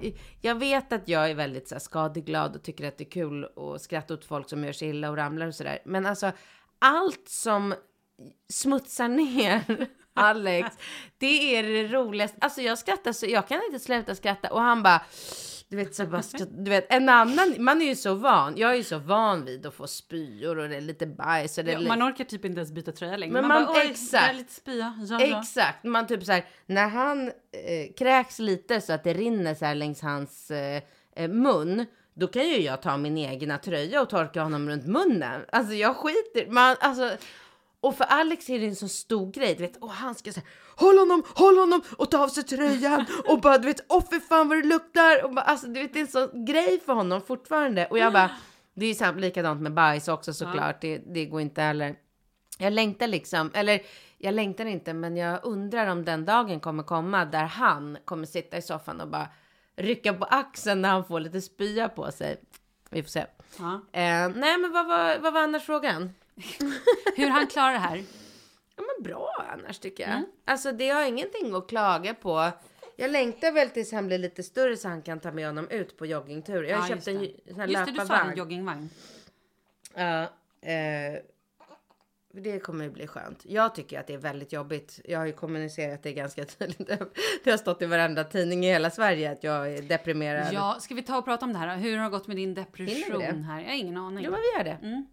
jag 0.41 0.55
vet 0.55 0.93
att 0.93 1.09
jag 1.09 1.31
är 1.31 1.35
väldigt 1.35 1.69
så 1.69 1.75
här, 1.75 1.81
skadeglad 1.81 2.57
och 2.57 2.63
tycker 2.63 2.89
att 2.89 2.99
det 2.99 3.05
är 3.05 3.11
kul 3.11 3.45
att 3.57 3.83
skratta 3.83 4.15
åt 4.15 4.25
folk 4.25 4.49
som 4.49 4.65
gör 4.65 4.73
sig 4.73 4.89
illa 4.89 5.11
och 5.11 5.17
ramlar 5.17 5.47
och 5.47 5.55
sådär. 5.55 5.79
Men 5.85 6.07
alltså, 6.07 6.33
allt 6.79 7.29
som 7.29 7.75
smutsar 8.49 9.09
ner 9.19 9.87
Alex, 10.19 10.77
det 11.19 11.57
är 11.57 11.63
det 11.63 11.89
roligaste. 11.89 12.39
Alltså 12.41 12.63
jag 12.63 12.79
skrattar 12.79 13.13
så, 13.13 13.27
jag 13.27 13.49
kan 13.49 13.61
inte 13.67 13.79
sluta 13.79 14.15
skratta 14.15 14.53
och 14.53 14.61
han 14.61 14.83
bara 14.83 15.01
du 15.71 15.77
vet, 15.77 15.95
så 15.95 16.07
bara, 16.07 16.23
du 16.51 16.71
vet, 16.71 16.93
en 16.93 17.09
annan, 17.09 17.55
man 17.59 17.83
är 17.83 17.87
ju 17.87 17.97
så 17.97 18.15
van, 18.15 18.55
jag 18.57 18.71
är 18.71 18.75
ju 18.75 18.85
så 18.85 18.99
van 18.99 19.45
vid 19.45 19.67
att 19.67 19.75
få 19.75 19.87
spyor 19.87 20.59
och 20.59 20.69
det 20.69 20.77
är 20.77 20.81
lite 20.81 21.07
bajs 21.07 21.59
och 21.59 21.65
det 21.65 21.73
Ja, 21.73 21.79
lite, 21.79 21.89
man 21.97 22.11
orkar 22.11 22.25
typ 22.25 22.45
inte 22.45 22.59
ens 22.59 22.73
byta 22.73 22.93
tröja 22.93 23.17
längre. 23.17 23.33
Men 23.33 23.49
man, 23.49 23.63
man- 23.63 23.75
bara, 23.75 23.83
exakt. 23.83 24.37
lite 24.37 24.53
spya. 24.53 25.07
Ja, 25.09 25.21
ja. 25.21 25.41
Exakt, 25.41 25.85
man 25.85 26.07
typ 26.07 26.25
så 26.25 26.33
här, 26.33 26.45
när 26.67 26.89
han 26.89 27.29
eh, 27.29 27.93
kräks 27.99 28.39
lite 28.39 28.81
så 28.81 28.93
att 28.93 29.05
det 29.05 29.15
rinner 29.15 29.55
så 29.55 29.65
här 29.65 29.75
längs 29.75 30.03
hans 30.03 30.51
eh, 30.51 30.83
eh, 31.17 31.29
mun, 31.29 31.87
då 32.15 32.27
kan 32.27 32.49
ju 32.49 32.61
jag 32.61 32.83
ta 32.83 32.97
min 32.97 33.19
egna 33.19 33.59
tröja 33.59 34.03
och 34.03 34.11
torka 34.11 34.43
honom 34.43 34.69
runt 34.69 34.87
munnen. 34.87 35.41
Alltså 35.53 35.75
jag 35.75 35.97
skiter, 35.97 36.51
man, 36.51 36.77
alltså, 36.81 37.11
och 37.81 37.97
för 37.97 38.05
Alex 38.05 38.51
är 38.51 38.59
det 38.59 38.67
en 38.67 38.77
så 38.77 38.89
stor 38.89 39.33
grej, 39.33 39.55
du 39.55 39.63
vet, 39.63 39.77
och 39.77 39.91
han 39.91 40.15
ska 40.15 40.33
säga 40.33 40.47
håll 40.77 40.99
honom, 40.99 41.23
håll 41.35 41.59
honom 41.59 41.83
och 41.99 42.11
ta 42.11 42.19
av 42.25 42.29
sig 42.29 42.43
tröjan 42.45 43.05
och 43.29 43.41
bara 43.41 43.59
du 43.59 43.67
vet, 43.69 43.85
åh 43.89 44.05
fy 44.11 44.21
fan 44.21 44.49
vad 44.49 44.59
det 44.59 44.67
luktar 44.69 45.25
och 45.25 45.35
bara, 45.35 45.41
alltså 45.45 45.67
du 45.67 45.81
vet, 45.83 45.93
det 45.93 45.99
är 45.99 46.01
en 46.01 46.07
sån 46.09 46.45
grej 46.45 46.81
för 46.87 46.93
honom 46.93 47.21
fortfarande 47.23 47.87
och 47.87 47.99
jag 47.99 48.13
bara, 48.13 48.31
det 48.75 48.85
är 48.85 48.89
ju 48.89 48.95
sam- 48.95 49.19
likadant 49.19 49.63
med 49.63 49.75
bajs 49.75 50.09
också 50.09 50.33
såklart, 50.33 50.81
det, 50.81 50.99
det 50.99 51.25
går 51.27 51.41
inte 51.41 51.63
heller. 51.63 51.95
Jag 52.59 52.73
längtar 52.73 53.07
liksom, 53.07 53.51
eller 53.55 53.81
jag 54.19 54.35
längtar 54.35 54.67
inte, 54.67 54.95
men 54.95 55.17
jag 55.17 55.41
undrar 55.45 55.87
om 55.87 56.05
den 56.05 56.25
dagen 56.25 56.61
kommer 56.61 56.83
komma 56.83 57.25
där 57.25 57.45
han 57.45 57.99
kommer 58.05 58.27
sitta 58.27 58.57
i 58.57 58.63
soffan 58.63 59.01
och 59.01 59.09
bara 59.09 59.29
rycka 59.77 60.13
på 60.15 60.25
axeln 60.25 60.83
när 60.83 60.89
han 60.89 61.05
får 61.05 61.21
lite 61.21 61.41
spya 61.41 61.89
på 61.89 62.13
sig. 62.13 62.41
Vi 62.91 63.03
får 63.03 63.11
se. 63.11 63.27
Ja. 63.59 63.75
Eh, 63.93 64.29
nej, 64.35 64.59
men 64.59 64.73
vad 64.73 64.87
var, 64.87 65.19
vad 65.19 65.33
var 65.33 65.41
annars 65.43 65.63
frågan? 65.67 66.15
Hur 67.17 67.29
han 67.29 67.47
klarar 67.47 67.73
det 67.73 67.79
här. 67.79 68.03
Ja, 68.77 68.83
men 68.97 69.05
bra 69.05 69.47
annars 69.53 69.79
tycker 69.79 70.05
Mm. 70.07 70.17
jag. 70.19 70.53
Alltså 70.53 70.73
det 70.73 70.89
har 70.89 71.05
ingenting 71.05 71.55
att 71.55 71.69
klaga 71.69 72.15
på. 72.15 72.51
Jag 72.97 73.11
längtar 73.11 73.53
väl 73.53 73.71
tills 73.71 73.93
han 73.93 74.07
blir 74.07 74.19
lite 74.19 74.43
större 74.43 74.77
så 74.77 74.89
han 74.89 75.03
kan 75.03 75.21
ta 75.21 75.33
med 75.33 75.47
honom 75.47 75.69
ut 75.69 75.97
på 75.99 76.07
joggingtur. 76.07 76.63
Jag 76.63 76.77
har 76.77 76.89
Ja, 76.89 76.89
köpt 76.97 77.09
en 77.09 77.15
sån 77.47 77.61
här 77.61 77.67
Just 77.69 77.87
det, 77.87 77.91
du 77.93 77.97
sa 77.97 78.03
löparvagn. 78.05 78.39
joggingvagn. 78.39 78.91
Ja, 79.95 80.23
eh, 80.69 81.21
det 82.33 82.59
kommer 82.59 82.85
ju 82.85 82.91
bli 82.91 83.07
skönt. 83.07 83.41
Jag 83.45 83.75
tycker 83.75 84.01
att 84.01 84.07
det 84.07 84.15
är 84.15 84.19
väldigt 84.19 84.53
jobbigt. 84.53 85.01
Jag 85.05 85.19
har 85.19 85.27
ju 85.27 85.33
kommunicerat 85.33 86.03
det 86.03 86.13
ganska 86.13 86.45
tydligt. 86.59 86.91
Det 87.45 87.51
har 87.51 87.59
stått 87.59 87.83
i 87.83 87.87
varenda 87.87 88.25
tidning 88.25 88.65
i 88.67 88.69
hela 88.69 88.91
Sverige 88.91 89.33
att 89.33 89.45
jag 89.45 89.73
är 89.73 89.83
deprimerad. 89.83 90.53
Ja, 90.53 90.77
ska 90.81 90.95
vi 90.95 91.03
ta 91.03 91.19
och 91.19 91.25
prata 91.25 91.45
om 91.47 91.53
det 91.53 91.59
här? 91.59 91.77
Hur 91.77 91.97
har 91.97 92.05
det 92.05 92.11
gått 92.11 92.27
med 92.27 92.37
din 92.37 92.55
depression 92.55 93.23
här? 93.45 93.61
Jag 93.61 93.69
har 93.69 93.75
ingen 93.77 93.97
aning. 93.97 94.25
Jo, 94.25 94.31
men 94.31 94.41
vi 94.41 94.59
gör 94.59 94.65
det. 94.65 94.87
Mm. 94.87 95.07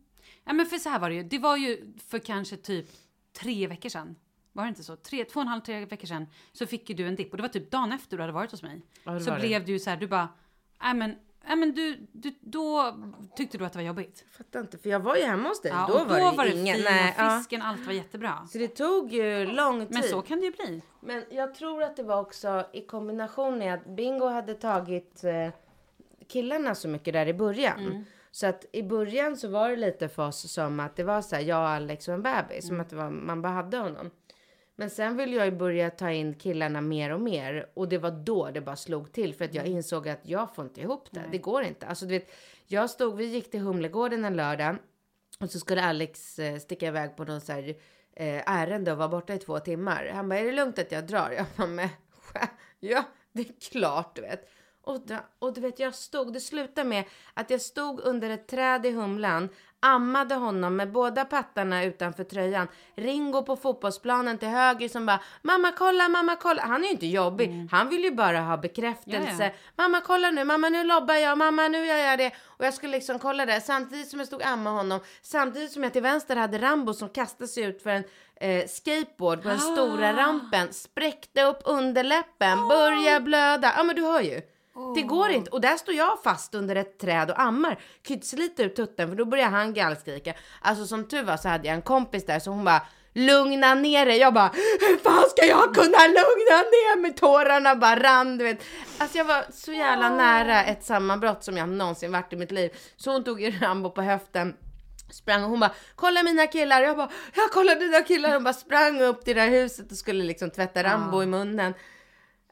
Ja, 0.45 0.53
men 0.53 0.65
för 0.65 0.77
så 0.77 0.89
här 0.89 0.99
var 0.99 1.09
det 1.09 1.15
ju. 1.15 1.23
Det 1.23 1.39
var 1.39 1.57
ju 1.57 1.93
för 2.07 2.19
kanske 2.19 2.57
typ 2.57 2.85
tre 3.33 3.67
veckor 3.67 3.89
sedan. 3.89 4.15
Var 4.51 4.63
det 4.63 4.69
inte 4.69 4.83
så? 4.83 4.95
Tre, 4.95 5.25
två 5.25 5.39
och 5.39 5.41
en 5.41 5.47
halv, 5.47 5.61
tre 5.61 5.85
veckor 5.85 6.07
sedan 6.07 6.27
så 6.51 6.65
fick 6.67 6.89
ju 6.89 6.95
du 6.95 7.07
en 7.07 7.15
dipp 7.15 7.31
och 7.31 7.37
det 7.37 7.43
var 7.43 7.49
typ 7.49 7.71
dagen 7.71 7.91
efter 7.91 8.17
du 8.17 8.23
hade 8.23 8.33
varit 8.33 8.51
hos 8.51 8.63
mig. 8.63 8.81
Ja, 9.03 9.19
så 9.19 9.29
var 9.29 9.37
det. 9.37 9.47
blev 9.47 9.65
du 9.65 9.71
ju 9.71 9.79
så 9.79 9.89
här, 9.89 9.97
du 9.97 10.07
bara, 10.07 10.29
nej 10.81 10.93
men, 10.93 11.15
nej 11.47 11.55
men 11.55 11.71
du, 11.73 12.07
du, 12.11 12.35
då 12.41 12.95
tyckte 13.35 13.57
du 13.57 13.65
att 13.65 13.73
det 13.73 13.79
var 13.79 13.83
jobbigt. 13.83 14.25
Fattar 14.37 14.59
inte, 14.59 14.77
för 14.77 14.89
jag 14.89 14.99
var 14.99 15.15
ju 15.15 15.23
hemma 15.23 15.49
hos 15.49 15.61
dig. 15.61 15.71
Ja, 15.71 15.87
då 15.87 15.93
och 15.93 16.07
var 16.07 16.19
då 16.19 16.31
det 16.31 16.37
var 16.37 16.45
det 16.45 16.51
ingen... 16.51 16.75
fina 16.75 16.89
nej, 16.89 17.15
ja. 17.17 17.37
fisken, 17.39 17.61
allt 17.61 17.85
var 17.85 17.93
jättebra. 17.93 18.47
Så 18.51 18.57
det 18.57 18.67
tog 18.67 19.13
ju 19.13 19.45
lång 19.45 19.79
tid. 19.79 19.93
Men 19.93 20.03
så 20.03 20.21
kan 20.21 20.39
det 20.39 20.45
ju 20.45 20.51
bli. 20.51 20.81
Men 20.99 21.23
jag 21.31 21.55
tror 21.55 21.83
att 21.83 21.95
det 21.95 22.03
var 22.03 22.21
också 22.21 22.65
i 22.73 22.81
kombination 22.81 23.57
med 23.57 23.73
att 23.73 23.85
Bingo 23.85 24.27
hade 24.27 24.53
tagit 24.53 25.23
eh, 25.23 25.49
killarna 26.27 26.75
så 26.75 26.87
mycket 26.87 27.13
där 27.13 27.27
i 27.27 27.33
början. 27.33 27.79
Mm. 27.79 28.05
Så 28.35 28.47
att 28.47 28.65
i 28.71 28.83
början 28.83 29.37
så 29.37 29.47
var 29.47 29.69
det 29.69 29.75
lite 29.75 30.09
för 30.09 30.27
oss 30.27 30.51
som 30.51 30.79
att 30.79 30.95
det 30.95 31.03
var 31.03 31.21
så 31.21 31.35
här, 31.35 31.43
jag, 31.43 31.57
Alex 31.57 32.07
och 32.07 32.13
en 32.13 32.21
bebis. 32.21 32.49
Mm. 32.51 32.61
Som 32.61 32.79
att 32.79 32.89
det 32.89 32.95
var, 32.95 33.09
man 33.09 33.41
bara 33.41 33.53
hade 33.53 33.77
honom. 33.77 34.11
Men 34.75 34.89
sen 34.89 35.17
ville 35.17 35.35
jag 35.35 35.45
ju 35.45 35.51
börja 35.51 35.89
ta 35.89 36.11
in 36.11 36.33
killarna 36.33 36.81
mer 36.81 37.13
och 37.13 37.19
mer. 37.19 37.71
Och 37.73 37.89
det 37.89 37.97
var 37.97 38.11
då 38.11 38.51
det 38.51 38.61
bara 38.61 38.75
slog 38.75 39.11
till. 39.11 39.33
För 39.33 39.45
att 39.45 39.53
jag 39.53 39.65
Mm. 39.65 39.77
insåg 39.77 40.09
att 40.09 40.19
jag 40.23 40.55
får 40.55 40.65
inte 40.65 40.81
ihop 40.81 41.07
det. 41.11 41.23
Det 41.31 41.37
går 41.37 41.63
inte. 41.63 41.85
Alltså 41.87 42.05
du 42.05 42.11
vet, 42.11 42.31
jag 42.67 42.89
stod, 42.89 43.17
vi 43.17 43.25
gick 43.25 43.51
till 43.51 43.59
Humlegården 43.59 44.25
en 44.25 44.35
lördag. 44.35 44.75
Och 45.39 45.49
så 45.49 45.59
skulle 45.59 45.83
Alex 45.83 46.39
eh, 46.39 46.57
sticka 46.57 46.87
iväg 46.87 47.15
på 47.15 47.23
någon 47.23 47.41
så 47.41 47.51
här 47.51 47.69
eh, 48.13 48.51
ärende 48.51 48.91
och 48.91 48.97
vara 48.97 49.09
borta 49.09 49.33
i 49.33 49.37
två 49.37 49.59
timmar. 49.59 50.11
Han 50.13 50.29
bara, 50.29 50.39
är 50.39 50.45
det 50.45 50.51
lugnt 50.51 50.79
att 50.79 50.91
jag 50.91 51.07
drar? 51.07 51.31
Jag 51.31 51.45
bara, 51.55 51.67
men 51.67 51.89
ja, 52.79 53.03
det 53.31 53.41
är 53.41 53.69
klart 53.71 54.15
du 54.15 54.21
vet. 54.21 54.49
Och, 54.85 55.01
och 55.39 55.53
du 55.53 55.61
vet, 55.61 55.79
jag 55.79 55.95
stod, 55.95 56.33
det 56.33 56.39
slutade 56.39 56.89
med 56.89 57.03
att 57.33 57.49
jag 57.49 57.61
stod 57.61 57.99
under 57.99 58.29
ett 58.29 58.47
träd 58.47 58.85
i 58.85 58.91
Humlan, 58.91 59.49
ammade 59.79 60.35
honom 60.35 60.75
med 60.75 60.91
båda 60.91 61.25
pattarna 61.25 61.83
utanför 61.83 62.23
tröjan. 62.23 62.67
Ringo 62.95 63.43
på 63.43 63.55
fotbollsplanen 63.55 64.37
till 64.37 64.47
höger 64.47 64.89
som 64.89 65.05
bara, 65.05 65.19
mamma 65.41 65.71
kolla, 65.77 66.07
mamma 66.09 66.35
kolla. 66.35 66.61
Han 66.61 66.81
är 66.83 66.85
ju 66.85 66.91
inte 66.91 67.07
jobbig, 67.07 67.67
han 67.71 67.89
vill 67.89 68.03
ju 68.03 68.11
bara 68.11 68.39
ha 68.39 68.57
bekräftelse. 68.57 69.19
Mm. 69.19 69.39
Ja, 69.39 69.45
ja. 69.45 69.51
Mamma 69.75 70.01
kolla 70.01 70.31
nu, 70.31 70.43
mamma 70.43 70.69
nu 70.69 70.83
lobbar 70.83 71.13
jag, 71.15 71.37
mamma 71.37 71.67
nu 71.67 71.85
gör 71.85 71.95
jag 71.97 72.19
det. 72.19 72.31
Och 72.45 72.65
jag 72.65 72.73
skulle 72.73 72.91
liksom 72.91 73.19
kolla 73.19 73.45
det 73.45 73.61
samtidigt 73.61 74.07
som 74.09 74.19
jag 74.19 74.27
stod 74.27 74.39
och 74.41 74.47
ammade 74.47 74.75
honom. 74.75 74.99
Samtidigt 75.21 75.71
som 75.71 75.83
jag 75.83 75.93
till 75.93 76.01
vänster 76.01 76.35
hade 76.35 76.57
Rambo 76.57 76.93
som 76.93 77.09
kastade 77.09 77.47
sig 77.47 77.63
ut 77.63 77.83
för 77.83 77.89
en 77.89 78.03
eh, 78.35 78.67
skateboard 78.67 79.41
på 79.43 79.49
den 79.49 79.59
stora 79.59 80.09
Ah. 80.09 80.13
rampen. 80.17 80.73
Spräckte 80.73 81.43
upp 81.43 81.61
underläppen, 81.65 82.67
började 82.67 83.19
blöda. 83.19 83.73
Ja 83.77 83.83
men 83.83 83.95
du 83.95 84.01
hör 84.03 84.21
ju. 84.21 84.41
Det 84.95 85.01
går 85.01 85.29
inte. 85.29 85.51
Och 85.51 85.61
där 85.61 85.77
står 85.77 85.95
jag 85.95 86.23
fast 86.23 86.55
under 86.55 86.75
ett 86.75 86.99
träd 86.99 87.31
och 87.31 87.41
ammar. 87.41 87.79
Kytslite 88.07 88.63
ut 88.63 88.75
tutten 88.75 89.09
för 89.09 89.15
då 89.15 89.25
börjar 89.25 89.49
han 89.49 89.73
gallskrika. 89.73 90.33
Alltså 90.61 90.85
som 90.85 91.07
tur 91.07 91.23
var 91.23 91.37
så 91.37 91.49
hade 91.49 91.67
jag 91.67 91.75
en 91.75 91.81
kompis 91.81 92.25
där 92.25 92.39
så 92.39 92.51
hon 92.51 92.65
bara 92.65 92.81
lugna 93.13 93.75
ner 93.75 94.05
dig. 94.05 94.17
Jag 94.17 94.33
bara 94.33 94.51
hur 94.79 94.97
fan 94.97 95.29
ska 95.29 95.45
jag 95.45 95.75
kunna 95.75 96.07
lugna 96.07 96.57
ner 96.71 97.01
mig? 97.01 97.13
Tårarna 97.13 97.75
bara 97.75 97.99
rann 97.99 98.37
du 98.37 98.43
vet. 98.43 98.63
Alltså 98.97 99.17
jag 99.17 99.25
var 99.25 99.45
så 99.51 99.71
jävla 99.71 100.09
nära 100.09 100.63
ett 100.63 100.83
sammanbrott 100.83 101.43
som 101.43 101.57
jag 101.57 101.69
någonsin 101.69 102.11
varit 102.11 102.33
i 102.33 102.35
mitt 102.35 102.51
liv. 102.51 102.71
Så 102.97 103.11
hon 103.11 103.23
tog 103.23 103.41
ju 103.41 103.51
Rambo 103.51 103.89
på 103.89 104.01
höften 104.01 104.53
sprang 105.11 105.43
och 105.43 105.49
hon 105.49 105.59
bara 105.59 105.71
kolla 105.95 106.23
mina 106.23 106.47
killar. 106.47 106.81
Jag 106.81 106.97
bara 106.97 107.09
jag 107.35 107.51
kollar 107.51 107.75
dina 107.75 108.01
killar. 108.01 108.33
Hon 108.33 108.43
bara 108.43 108.53
sprang 108.53 109.01
upp 109.01 109.25
till 109.25 109.35
det 109.35 109.41
där 109.41 109.49
huset 109.49 109.91
och 109.91 109.97
skulle 109.97 110.23
liksom 110.23 110.49
tvätta 110.51 110.83
Rambo 110.83 111.23
i 111.23 111.25
munnen. 111.25 111.73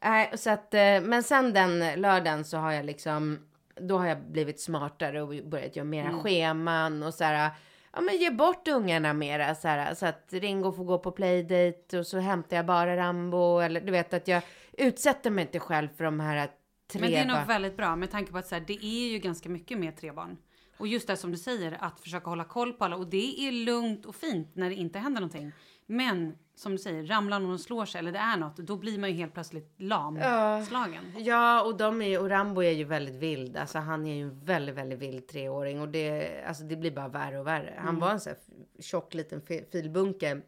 Nej, 0.04 0.32
så 0.38 0.50
att, 0.50 0.74
eh, 0.74 1.02
men 1.02 1.24
sen 1.24 1.54
den 1.54 2.02
lördagen 2.02 2.46
så 2.46 2.58
har 2.58 2.72
jag 2.72 2.86
liksom 2.86 3.40
då 3.76 3.98
har 3.98 4.08
jag 4.08 4.22
blivit 4.22 4.60
smartare 4.60 5.22
och 5.22 5.34
börjat 5.46 5.76
göra 5.76 5.86
mera 5.86 6.20
scheman 6.20 7.04
och 7.04 7.14
så 7.14 7.24
här, 7.24 7.52
ja 7.94 8.02
men 8.02 8.18
ge 8.18 8.32
bort 8.32 8.68
ungarna 8.68 9.14
mera 9.14 9.56
så 9.56 9.68
här, 9.68 9.94
så 9.94 10.06
att 10.06 10.28
Ringo 10.30 10.72
får 10.72 10.84
gå 10.84 11.00
på 11.00 11.12
playdate 11.12 12.00
och 12.00 12.08
så 12.08 12.20
hämtar 12.20 12.58
jag 12.58 12.66
bara 12.66 12.98
Rambo 12.98 13.60
eller 13.60 13.82
du 13.82 13.92
vet 13.92 14.14
att 14.14 14.28
jag 14.28 14.44
utsätter 14.78 15.30
mig 15.30 15.42
inte 15.42 15.60
själv 15.60 15.88
för 15.98 16.04
de 16.04 16.20
här 16.20 16.50
tre 16.92 17.02
Men 17.02 17.12
det 17.12 17.18
är 17.18 17.26
nog 17.26 17.48
väldigt 17.48 17.78
bra 17.78 17.96
med 17.96 18.12
tanke 18.12 18.32
på 18.32 18.38
att 18.38 18.48
så 18.48 18.56
här, 18.56 18.64
det 18.68 18.86
är 18.86 19.12
ju 19.12 19.20
ganska 19.20 19.50
mycket 19.50 19.78
med 19.78 19.98
tre 19.98 20.12
barn. 20.12 20.38
Och 20.78 20.88
just 20.88 21.08
det 21.08 21.18
som 21.18 21.32
du 21.32 21.38
säger, 21.38 21.78
att 21.80 22.00
försöka 22.00 22.30
hålla 22.30 22.44
koll 22.44 22.74
på 22.74 22.86
alla. 22.86 22.96
Och 22.96 23.08
det 23.08 23.48
är 23.48 23.52
lugnt 23.52 24.06
och 24.06 24.16
fint 24.16 24.56
när 24.56 24.70
det 24.70 24.76
inte 24.76 25.00
händer 25.00 25.22
någonting. 25.22 25.52
Men 25.86 26.38
som 26.56 26.72
du 26.72 26.78
säger, 26.78 27.04
ramlar 27.06 27.40
någon 27.40 27.54
och 27.54 27.60
slår 27.60 27.86
sig 27.86 28.00
eller 28.00 28.12
det 28.12 28.20
är 28.20 28.38
något, 28.38 28.58
då 28.58 28.76
blir 28.76 29.00
man 29.00 29.10
ju 29.10 29.16
helt 29.16 29.34
plötsligt 29.34 29.74
lamslagen. 29.78 31.14
Ja, 31.18 31.62
och 31.64 31.78
de 31.78 32.02
är 32.02 32.08
ju, 32.08 32.18
och 32.18 32.30
Rambo 32.30 32.64
är 32.64 32.72
ju 32.72 32.84
väldigt 32.84 33.16
vild. 33.16 33.58
Alltså 33.58 33.80
han 33.80 34.08
är 34.08 34.16
ju 34.16 34.22
en 34.22 34.40
väldigt, 34.46 34.76
väldigt 34.76 35.00
vild 35.00 35.28
treåring 35.28 35.82
och 35.82 35.88
det, 35.90 36.44
alltså 36.48 36.64
det 36.64 36.76
blir 36.76 36.92
bara 36.92 37.08
värre 37.08 37.40
och 37.40 37.48
värre. 37.48 37.74
Han 37.78 38.00
var 38.00 38.12
en 38.12 38.20
sån 38.20 38.30
här 38.34 38.40
tjock 38.84 39.14
liten 39.14 39.42
fi- 39.42 39.66
filbunke 39.72 40.42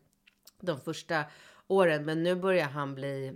de 0.62 0.80
första 0.80 1.24
åren, 1.68 2.06
men 2.06 2.24
nu 2.24 2.36
börjar 2.36 2.68
han 2.68 2.96
bli, 2.96 3.34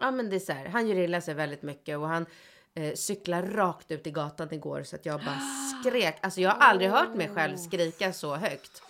ja 0.00 0.10
men 0.10 0.30
det 0.30 0.36
är 0.36 0.40
så 0.40 0.52
här, 0.52 0.66
han 0.68 0.88
gör 0.88 0.96
illa 0.96 1.20
sig 1.20 1.34
väldigt 1.34 1.62
mycket 1.62 1.98
och 1.98 2.08
han 2.08 2.26
eh, 2.74 2.94
cyklar 2.94 3.42
rakt 3.42 3.90
ut 3.90 4.06
i 4.06 4.10
gatan 4.10 4.54
igår 4.54 4.82
så 4.82 4.96
att 4.96 5.06
jag 5.06 5.20
bara 5.20 5.38
skrek. 5.82 6.18
Alltså 6.20 6.40
jag 6.40 6.50
har 6.50 6.58
aldrig 6.58 6.90
hört 6.90 7.14
mig 7.14 7.28
själv 7.28 7.56
skrika 7.56 8.12
så 8.12 8.34
högt. 8.36 8.82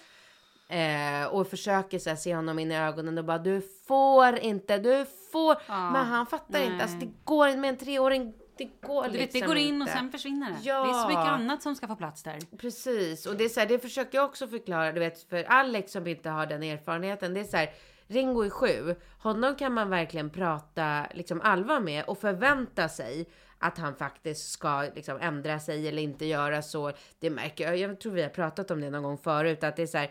Eh, 0.68 1.26
och 1.26 1.46
försöker 1.48 1.98
så 1.98 2.08
här, 2.10 2.16
se 2.16 2.34
honom 2.34 2.58
in 2.58 2.72
i 2.72 2.76
ögonen 2.78 3.18
och 3.18 3.24
bara 3.24 3.38
du 3.38 3.62
får 3.88 4.38
inte, 4.38 4.78
du 4.78 5.06
får. 5.32 5.56
Men 5.68 6.06
han 6.06 6.26
fattar 6.26 6.62
inte, 6.62 6.82
alltså 6.82 6.98
det 6.98 7.10
går 7.24 7.48
inte 7.48 7.60
med 7.60 7.70
en 7.70 7.76
treåring. 7.76 8.34
Det 8.58 8.64
går 8.86 9.04
Du 9.04 9.10
vet, 9.10 9.18
det 9.18 9.24
liksom 9.38 9.46
går 9.46 9.56
in 9.56 9.82
och 9.82 9.88
inte. 9.88 9.92
sen 9.98 10.12
försvinner 10.12 10.50
det. 10.50 10.56
Ja. 10.62 10.84
Det 10.84 10.90
är 10.90 11.02
så 11.02 11.08
mycket 11.08 11.24
annat 11.26 11.62
som 11.62 11.74
ska 11.74 11.86
få 11.86 11.96
plats 11.96 12.22
där. 12.22 12.56
Precis, 12.58 13.26
och 13.26 13.36
det 13.36 13.44
är 13.44 13.48
så 13.48 13.60
här, 13.60 13.66
det 13.66 13.78
försöker 13.78 14.18
jag 14.18 14.24
också 14.24 14.48
förklara, 14.48 14.92
du 14.92 15.00
vet, 15.00 15.22
för 15.22 15.44
Alex 15.44 15.92
som 15.92 16.06
inte 16.06 16.30
har 16.30 16.46
den 16.46 16.62
erfarenheten. 16.62 17.34
Det 17.34 17.40
är 17.40 17.44
så 17.44 17.56
här, 17.56 17.70
Ringo 18.06 18.42
är 18.42 18.50
sju, 18.50 18.94
honom 19.18 19.54
kan 19.54 19.72
man 19.72 19.90
verkligen 19.90 20.30
prata 20.30 21.06
liksom 21.14 21.40
allvar 21.40 21.80
med 21.80 22.04
och 22.04 22.18
förvänta 22.18 22.88
sig 22.88 23.28
att 23.58 23.78
han 23.78 23.94
faktiskt 23.96 24.50
ska 24.50 24.82
liksom 24.94 25.18
ändra 25.20 25.58
sig 25.60 25.88
eller 25.88 26.02
inte 26.02 26.24
göra 26.26 26.62
så. 26.62 26.92
Det 27.18 27.30
märker 27.30 27.64
jag, 27.64 27.76
jag 27.76 28.00
tror 28.00 28.12
vi 28.12 28.22
har 28.22 28.28
pratat 28.28 28.70
om 28.70 28.80
det 28.80 28.90
någon 28.90 29.02
gång 29.02 29.18
förut, 29.18 29.64
att 29.64 29.76
det 29.76 29.82
är 29.82 29.86
så 29.86 29.98
här, 29.98 30.10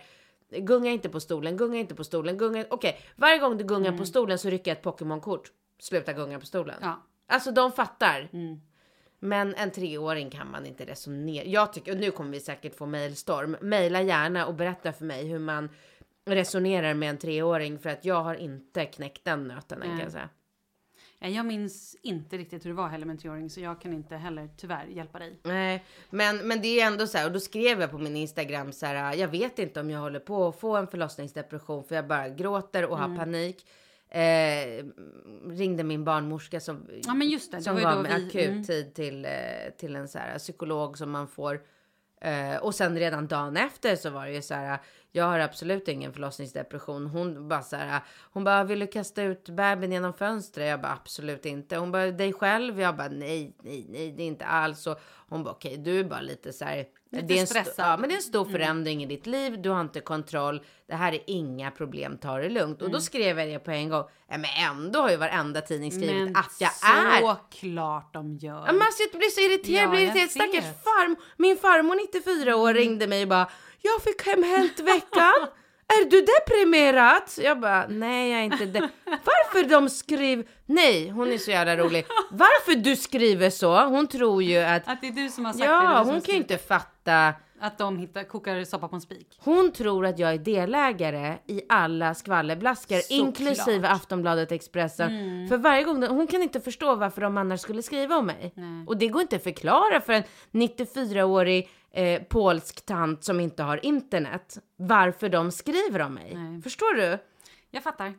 gunga 0.50 0.92
inte 0.92 1.10
på 1.10 1.20
stolen, 1.20 1.58
gunga 1.58 1.78
inte 1.78 1.96
på 1.96 2.04
stolen, 2.04 2.38
gunga, 2.38 2.66
okej, 2.70 3.00
varje 3.16 3.40
gång 3.40 3.58
du 3.58 3.64
gungar 3.64 3.98
på 3.98 4.06
stolen 4.06 4.40
så 4.40 4.50
rycker 4.50 4.72
jag 4.72 4.78
ett 4.78 4.84
Pokémon-kort. 4.84 5.52
Sluta 5.80 6.14
gunga 6.14 6.40
på 6.40 6.46
stolen. 6.46 6.76
Ja. 6.82 7.02
Alltså 7.28 7.52
de 7.52 7.72
fattar. 7.72 8.30
Men 9.20 9.56
en 9.56 9.72
treåring 9.72 10.30
kan 10.30 10.52
man 10.52 10.66
inte 10.66 10.86
resonera. 10.86 11.46
Jag 11.46 11.74
tycker, 11.74 11.92
och 11.92 11.98
nu 11.98 12.12
kommer 12.12 12.32
vi 12.32 12.40
säkert 12.40 12.76
få 12.76 12.86
mailstorm. 12.86 13.58
Maila 13.62 14.02
gärna 14.02 14.46
och 14.46 14.54
berätta 14.54 14.94
för 14.94 15.06
mig 15.06 15.28
hur 15.28 15.40
man 15.40 15.70
resonerar 16.26 16.94
med 16.94 17.10
en 17.10 17.18
treåring 17.18 17.80
för 17.80 17.90
att 17.90 18.06
jag 18.06 18.24
har 18.24 18.36
inte 18.36 18.86
knäckt 18.86 19.26
den 19.26 19.48
nöten 19.48 19.82
än 19.82 19.90
kan 19.90 20.00
jag 20.00 20.12
säga. 20.12 20.30
Ja, 21.20 21.28
Jag 21.28 21.46
minns 21.46 21.96
inte 22.02 22.38
riktigt 22.38 22.66
hur 22.66 22.70
det 22.70 22.76
var 22.76 22.88
heller 22.88 23.06
med 23.06 23.26
en 23.26 23.50
så 23.50 23.60
jag 23.60 23.82
kan 23.82 23.94
inte 23.94 24.16
heller 24.16 24.50
tyvärr 24.58 24.86
hjälpa 24.86 25.20
dig. 25.20 25.40
Nej, 25.44 25.84
men, 26.10 26.38
men 26.38 26.62
det 26.62 26.82
är 26.82 26.88
ändå 26.88 27.08
så 27.08 27.18
här, 27.18 27.26
och 27.26 27.32
då 27.32 27.40
skrev 27.40 27.82
jag 27.82 27.92
på 27.92 27.98
min 27.98 28.16
Instagram 28.16 28.72
så 28.72 28.86
här, 28.86 29.16
jag 29.16 29.28
vet 29.28 29.60
inte 29.60 29.80
om 29.80 29.90
jag 29.90 30.00
håller 30.00 30.20
på 30.20 30.48
att 30.48 30.60
få 30.60 30.76
en 30.76 30.88
förlossningsdepression 30.88 31.84
för 31.84 31.96
jag 31.96 32.08
bara 32.08 32.30
gråter 32.30 32.86
och 32.86 32.98
har 32.98 33.18
panik. 33.18 33.66
Eh, 34.10 34.86
ringde 35.48 35.84
min 35.84 36.04
barnmorska 36.04 36.60
som, 36.60 36.88
Ja, 37.04 37.14
men 37.14 37.30
just 37.30 37.52
det, 37.52 37.58
det 37.58 37.64
som 37.64 37.74
var 37.74 37.82
ju 37.82 37.88
gav 37.88 38.04
mig 38.04 38.12
akut 38.12 38.50
mm. 38.50 38.64
tid 38.64 38.94
till, 38.94 39.26
eh, 39.26 39.32
till 39.78 39.96
en 39.96 40.08
så 40.08 40.20
här 40.20 40.40
psykolog 40.40 40.98
som 40.98 41.12
man 41.12 41.28
får. 41.28 41.62
Eh, 42.22 42.58
och 42.58 42.76
sen 42.76 43.00
redan 43.00 43.28
dagen 43.28 43.58
efter 43.58 43.96
så 43.96 44.10
var 44.10 44.26
det 44.26 44.34
ju 44.34 44.42
så 44.42 44.54
här, 44.54 44.80
jag 45.16 45.26
har 45.26 45.40
absolut 45.40 45.88
ingen 45.88 46.14
förlossningsdepression. 46.14 47.08
Hon 47.08 47.48
bara 47.48 47.62
så 47.62 47.76
här, 47.76 48.02
hon 48.32 48.44
bara, 48.44 48.64
vill 48.64 48.80
du 48.80 48.88
kasta 48.88 49.24
ut 49.24 49.50
bebisen 49.50 49.92
genom 49.92 50.14
fönstret? 50.14 50.68
Jag 50.68 50.82
bara, 50.82 50.92
absolut 50.92 51.46
inte. 51.46 51.78
Hon 51.78 51.92
bara, 51.92 52.12
dig 52.12 52.34
själv? 52.34 52.82
Jag 52.82 52.96
bara, 52.96 53.08
nej, 53.08 53.56
nej, 53.64 53.86
nej, 53.90 54.12
det 54.12 54.24
är 54.24 54.28
inte 54.28 54.46
alls. 54.46 54.88
Och 54.88 55.00
hon 55.30 55.44
bara, 55.44 55.52
okej, 55.52 55.78
du 55.78 56.00
är 56.00 56.04
bara 56.04 56.22
lite 56.22 56.54
så 56.54 56.66
här, 56.66 56.86
Lite 57.10 57.28
det 57.28 57.40
är 57.40 57.46
stressad. 57.46 57.86
Mm. 57.86 57.92
ja, 57.92 57.98
men 57.98 58.10
det 58.10 58.14
är 58.14 58.18
en 58.18 58.22
stor 58.22 58.46
förändring 58.46 59.04
i 59.04 59.06
ditt 59.06 59.26
liv. 59.26 59.62
Du 59.62 59.70
har 59.70 59.82
inte 59.82 60.00
kontroll. 60.00 60.64
Det 60.88 60.96
här 60.96 61.14
är 61.14 61.22
inga 61.28 61.72
problem. 61.72 62.18
Ta 62.18 62.38
det 62.38 62.50
lugnt. 62.50 62.82
Mm. 62.82 62.86
Och 62.86 62.98
då 62.98 63.02
skrev 63.02 63.40
jag 63.40 63.50
det 63.50 63.60
på 63.60 63.72
en 63.72 63.90
gång. 63.90 64.04
Ja, 64.28 64.38
men 64.38 64.50
ändå 64.72 65.00
har 65.00 65.10
ju 65.10 65.18
varenda 65.18 65.62
tidning 65.62 65.92
skrivit 65.92 66.24
Men 66.24 66.36
att 66.36 66.56
jag 66.60 66.72
är 66.84 67.22
såklart 67.22 68.14
de 68.14 68.38
gör. 68.38 68.64
Ja, 68.66 68.72
men 68.74 68.82
alltså, 68.82 69.04
jag 69.12 69.20
blir 69.20 69.30
så 69.30 69.42
irriterad, 69.42 69.84
Ja, 69.84 69.90
blir 69.90 70.02
irriterad. 70.02 70.30
Stackars 70.30 70.84
farm, 70.84 71.16
min 71.38 71.58
farmor 71.58 71.96
94 71.96 72.56
år 72.56 72.74
ringde 72.74 73.08
mig 73.08 73.22
och 73.22 73.30
bara 73.30 73.50
Jag 73.86 74.02
fick 74.04 74.26
hem 74.28 74.42
veckan. 74.86 75.48
Är 75.88 76.10
du 76.10 76.22
deprimerad? 76.22 77.24
Jag 77.38 77.60
bara 77.60 77.88
nej 77.88 78.32
jag 78.32 78.40
är 78.40 78.44
inte 78.44 78.66
det. 78.66 78.90
Varför 79.06 79.70
de 79.70 79.90
skriver, 79.90 80.46
nej 80.66 81.10
hon 81.10 81.32
är 81.32 81.38
så 81.38 81.52
jävla 81.52 81.78
rolig. 81.78 82.06
Varför 82.32 82.76
du 82.76 82.96
skriver 82.96 83.50
så? 83.50 83.86
Hon 83.86 84.08
tror 84.08 84.44
ju 84.44 84.58
att, 84.58 84.88
Att 84.88 85.02
det 85.02 85.08
är 85.08 85.12
du 85.12 85.30
som 85.30 85.46
har 85.46 85.54
sagt 85.54 85.66
ja 85.66 85.82
det. 85.98 86.06
som 86.06 86.14
hon 86.14 86.22
kan 86.22 86.36
ju 86.36 86.42
inte 86.42 86.58
fatta. 86.58 87.34
Att 87.60 87.78
de 87.78 87.98
hittar, 87.98 88.24
kokar 88.24 88.64
soppa 88.64 88.88
på 88.88 88.96
en 88.96 89.02
spik. 89.02 89.40
Hon 89.40 89.72
tror 89.72 90.06
att 90.06 90.20
jag 90.20 90.34
är 90.34 90.38
delägare 90.38 91.38
i 91.48 91.62
alla 91.70 92.14
skvallerblaskor, 92.16 92.98
inklusive 93.10 93.88
Aftonbladet 93.88 94.52
Expressen. 94.52 95.10
För 95.50 95.58
varje 95.58 95.84
gång, 95.84 96.04
hon 96.08 96.28
kan 96.28 96.42
inte 96.44 96.62
förstå 96.62 96.96
varför 96.96 97.22
de 97.22 97.38
annars 97.38 97.62
skulle 97.62 97.84
skriva 97.84 98.18
om 98.18 98.26
mig. 98.26 98.54
Och 98.88 98.98
det 98.98 99.08
går 99.08 99.22
inte 99.22 99.36
att 99.36 99.44
förklara 99.44 100.02
för 100.02 100.14
en 100.14 100.24
94-årig 100.52 101.70
eh, 101.96 102.22
polsk 102.24 102.86
tant 102.86 103.24
som 103.24 103.40
inte 103.40 103.64
har 103.64 103.86
internet 103.86 104.58
varför 104.76 105.30
de 105.30 105.52
skriver 105.52 106.02
om 106.02 106.14
mig. 106.14 106.36
Nej. 106.36 106.62
Förstår 106.62 106.96
du? 106.96 107.18
Jag 107.72 107.84
fattar. 107.84 108.14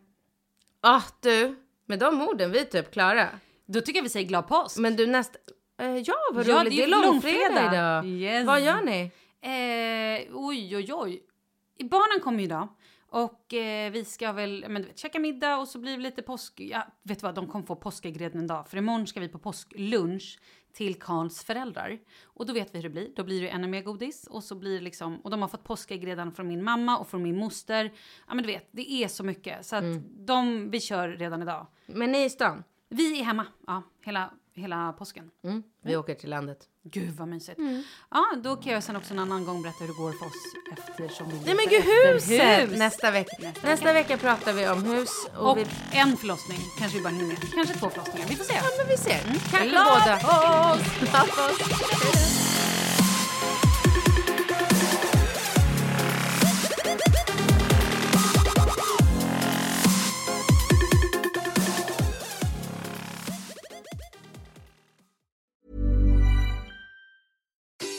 Ah, 0.80 1.02
du, 1.20 1.56
med 1.86 1.98
de 1.98 2.22
orden 2.22 2.50
vi 2.52 2.58
är 2.58 2.64
typ 2.64 2.90
klara. 2.92 3.28
Då 3.66 3.80
tycker 3.80 3.98
jag 3.98 4.02
vi 4.02 4.08
säger 4.08 4.26
glad 4.28 4.48
påsk. 4.48 4.78
Men 4.78 4.96
du 4.96 5.06
nästa... 5.06 5.38
Eh, 5.78 5.96
ja, 5.96 6.14
vad 6.32 6.46
Ja, 6.46 6.60
roligt. 6.60 6.76
det 6.76 6.82
är 6.82 6.86
Det 6.86 6.92
är 6.92 7.02
långfredag. 7.06 7.74
idag. 7.74 8.04
Yes. 8.06 8.46
Vad 8.46 8.60
gör 8.60 8.80
ni? 8.80 9.10
Eh, 9.40 10.28
oj, 10.36 10.76
oj, 10.76 10.92
oj. 10.92 11.22
Barnen 11.90 12.20
kommer 12.24 12.38
ju 12.38 12.44
idag. 12.44 12.68
Och 13.08 13.54
eh, 13.54 13.90
vi 13.90 14.04
ska 14.04 14.32
väl 14.32 14.64
men, 14.68 14.82
vet, 14.82 14.98
käka 14.98 15.18
middag 15.18 15.56
och 15.56 15.68
så 15.68 15.78
blir 15.78 15.96
det 15.96 16.02
lite 16.02 16.22
påsk... 16.22 16.52
Ja, 16.56 16.86
vet 17.02 17.20
du 17.20 17.26
vad, 17.26 17.34
de 17.34 17.46
kommer 17.46 17.66
få 17.66 17.76
påskägg 17.76 18.20
redan 18.20 18.44
idag. 18.44 18.68
För 18.68 18.76
imorgon 18.76 19.06
ska 19.06 19.20
vi 19.20 19.28
på 19.28 19.38
påsklunch 19.38 20.38
till 20.76 20.94
Karls 20.94 21.44
föräldrar. 21.44 21.98
Och 22.24 22.46
då 22.46 22.52
vet 22.52 22.74
vi 22.74 22.78
hur 22.78 22.82
det 22.82 22.90
blir. 22.90 23.08
Då 23.16 23.24
blir 23.24 23.42
det 23.42 23.48
ännu 23.48 23.66
mer 23.66 23.82
godis. 23.82 24.26
Och 24.26 24.44
så 24.44 24.54
blir 24.54 24.80
liksom... 24.80 25.20
Och 25.20 25.30
de 25.30 25.42
har 25.42 25.48
fått 25.48 25.64
påskägg 25.64 26.06
redan 26.06 26.32
från 26.32 26.48
min 26.48 26.64
mamma 26.64 26.98
och 26.98 27.08
från 27.08 27.22
min 27.22 27.38
moster. 27.38 27.92
Ja 28.28 28.34
men 28.34 28.42
du 28.42 28.46
vet, 28.46 28.68
det 28.70 28.92
är 28.92 29.08
så 29.08 29.24
mycket. 29.24 29.66
Så 29.66 29.76
att 29.76 29.84
de, 30.26 30.70
vi 30.70 30.80
kör 30.80 31.08
redan 31.08 31.42
idag. 31.42 31.66
Men 31.86 32.12
ni 32.12 32.18
är 32.18 32.26
i 32.26 32.30
stan? 32.30 32.64
Vi 32.88 33.20
är 33.20 33.24
hemma, 33.24 33.46
ja, 33.66 33.82
hela, 34.04 34.30
hela 34.52 34.92
påsken. 34.92 35.30
Mm. 35.44 35.62
Vi 35.82 35.96
åker 35.96 36.14
till 36.14 36.30
landet. 36.30 36.68
Gud 36.92 37.14
vad 37.16 37.28
mysigt. 37.28 37.60
Ja, 38.10 38.24
då 38.44 38.56
kan 38.56 38.72
jag 38.72 38.82
sen 38.82 38.96
också 38.96 39.12
en 39.14 39.18
annan 39.18 39.44
gång 39.44 39.62
berätta 39.62 39.78
hur 39.80 39.86
det 39.88 39.94
går 39.94 40.12
för 40.12 40.26
oss 40.26 40.32
eftersom 40.72 41.28
vi 41.28 41.40
Nej 41.44 41.54
men 41.54 41.66
gud 41.68 41.84
huset! 41.84 42.70
hus. 42.70 42.78
Nästa 42.78 43.10
vecka. 43.10 43.36
Nästa 43.40 43.68
Nästa, 43.68 43.92
vecka 43.92 44.16
pratar 44.16 44.52
vi 44.52 44.68
om 44.68 44.84
hus 44.84 45.10
och, 45.36 45.50
Och 45.50 45.58
vi... 45.58 45.66
en 45.92 46.16
förlossning 46.16 46.58
kanske 46.78 46.98
vi 46.98 47.04
bara 47.04 47.14
hinner. 47.14 47.36
Kanske 47.54 47.74
två 47.74 47.90
förlossningar. 47.90 48.28
Vi 48.28 48.36
får 48.36 48.44
se. 48.44 48.54
Ja 48.54 48.62
men 48.78 48.86
vi 48.88 48.96
ser. 48.96 49.20
Kanske 49.50 49.68
Glad 49.68 49.86
båda. 49.86 50.18
Glad 51.00 51.28
påsk! 51.28 52.45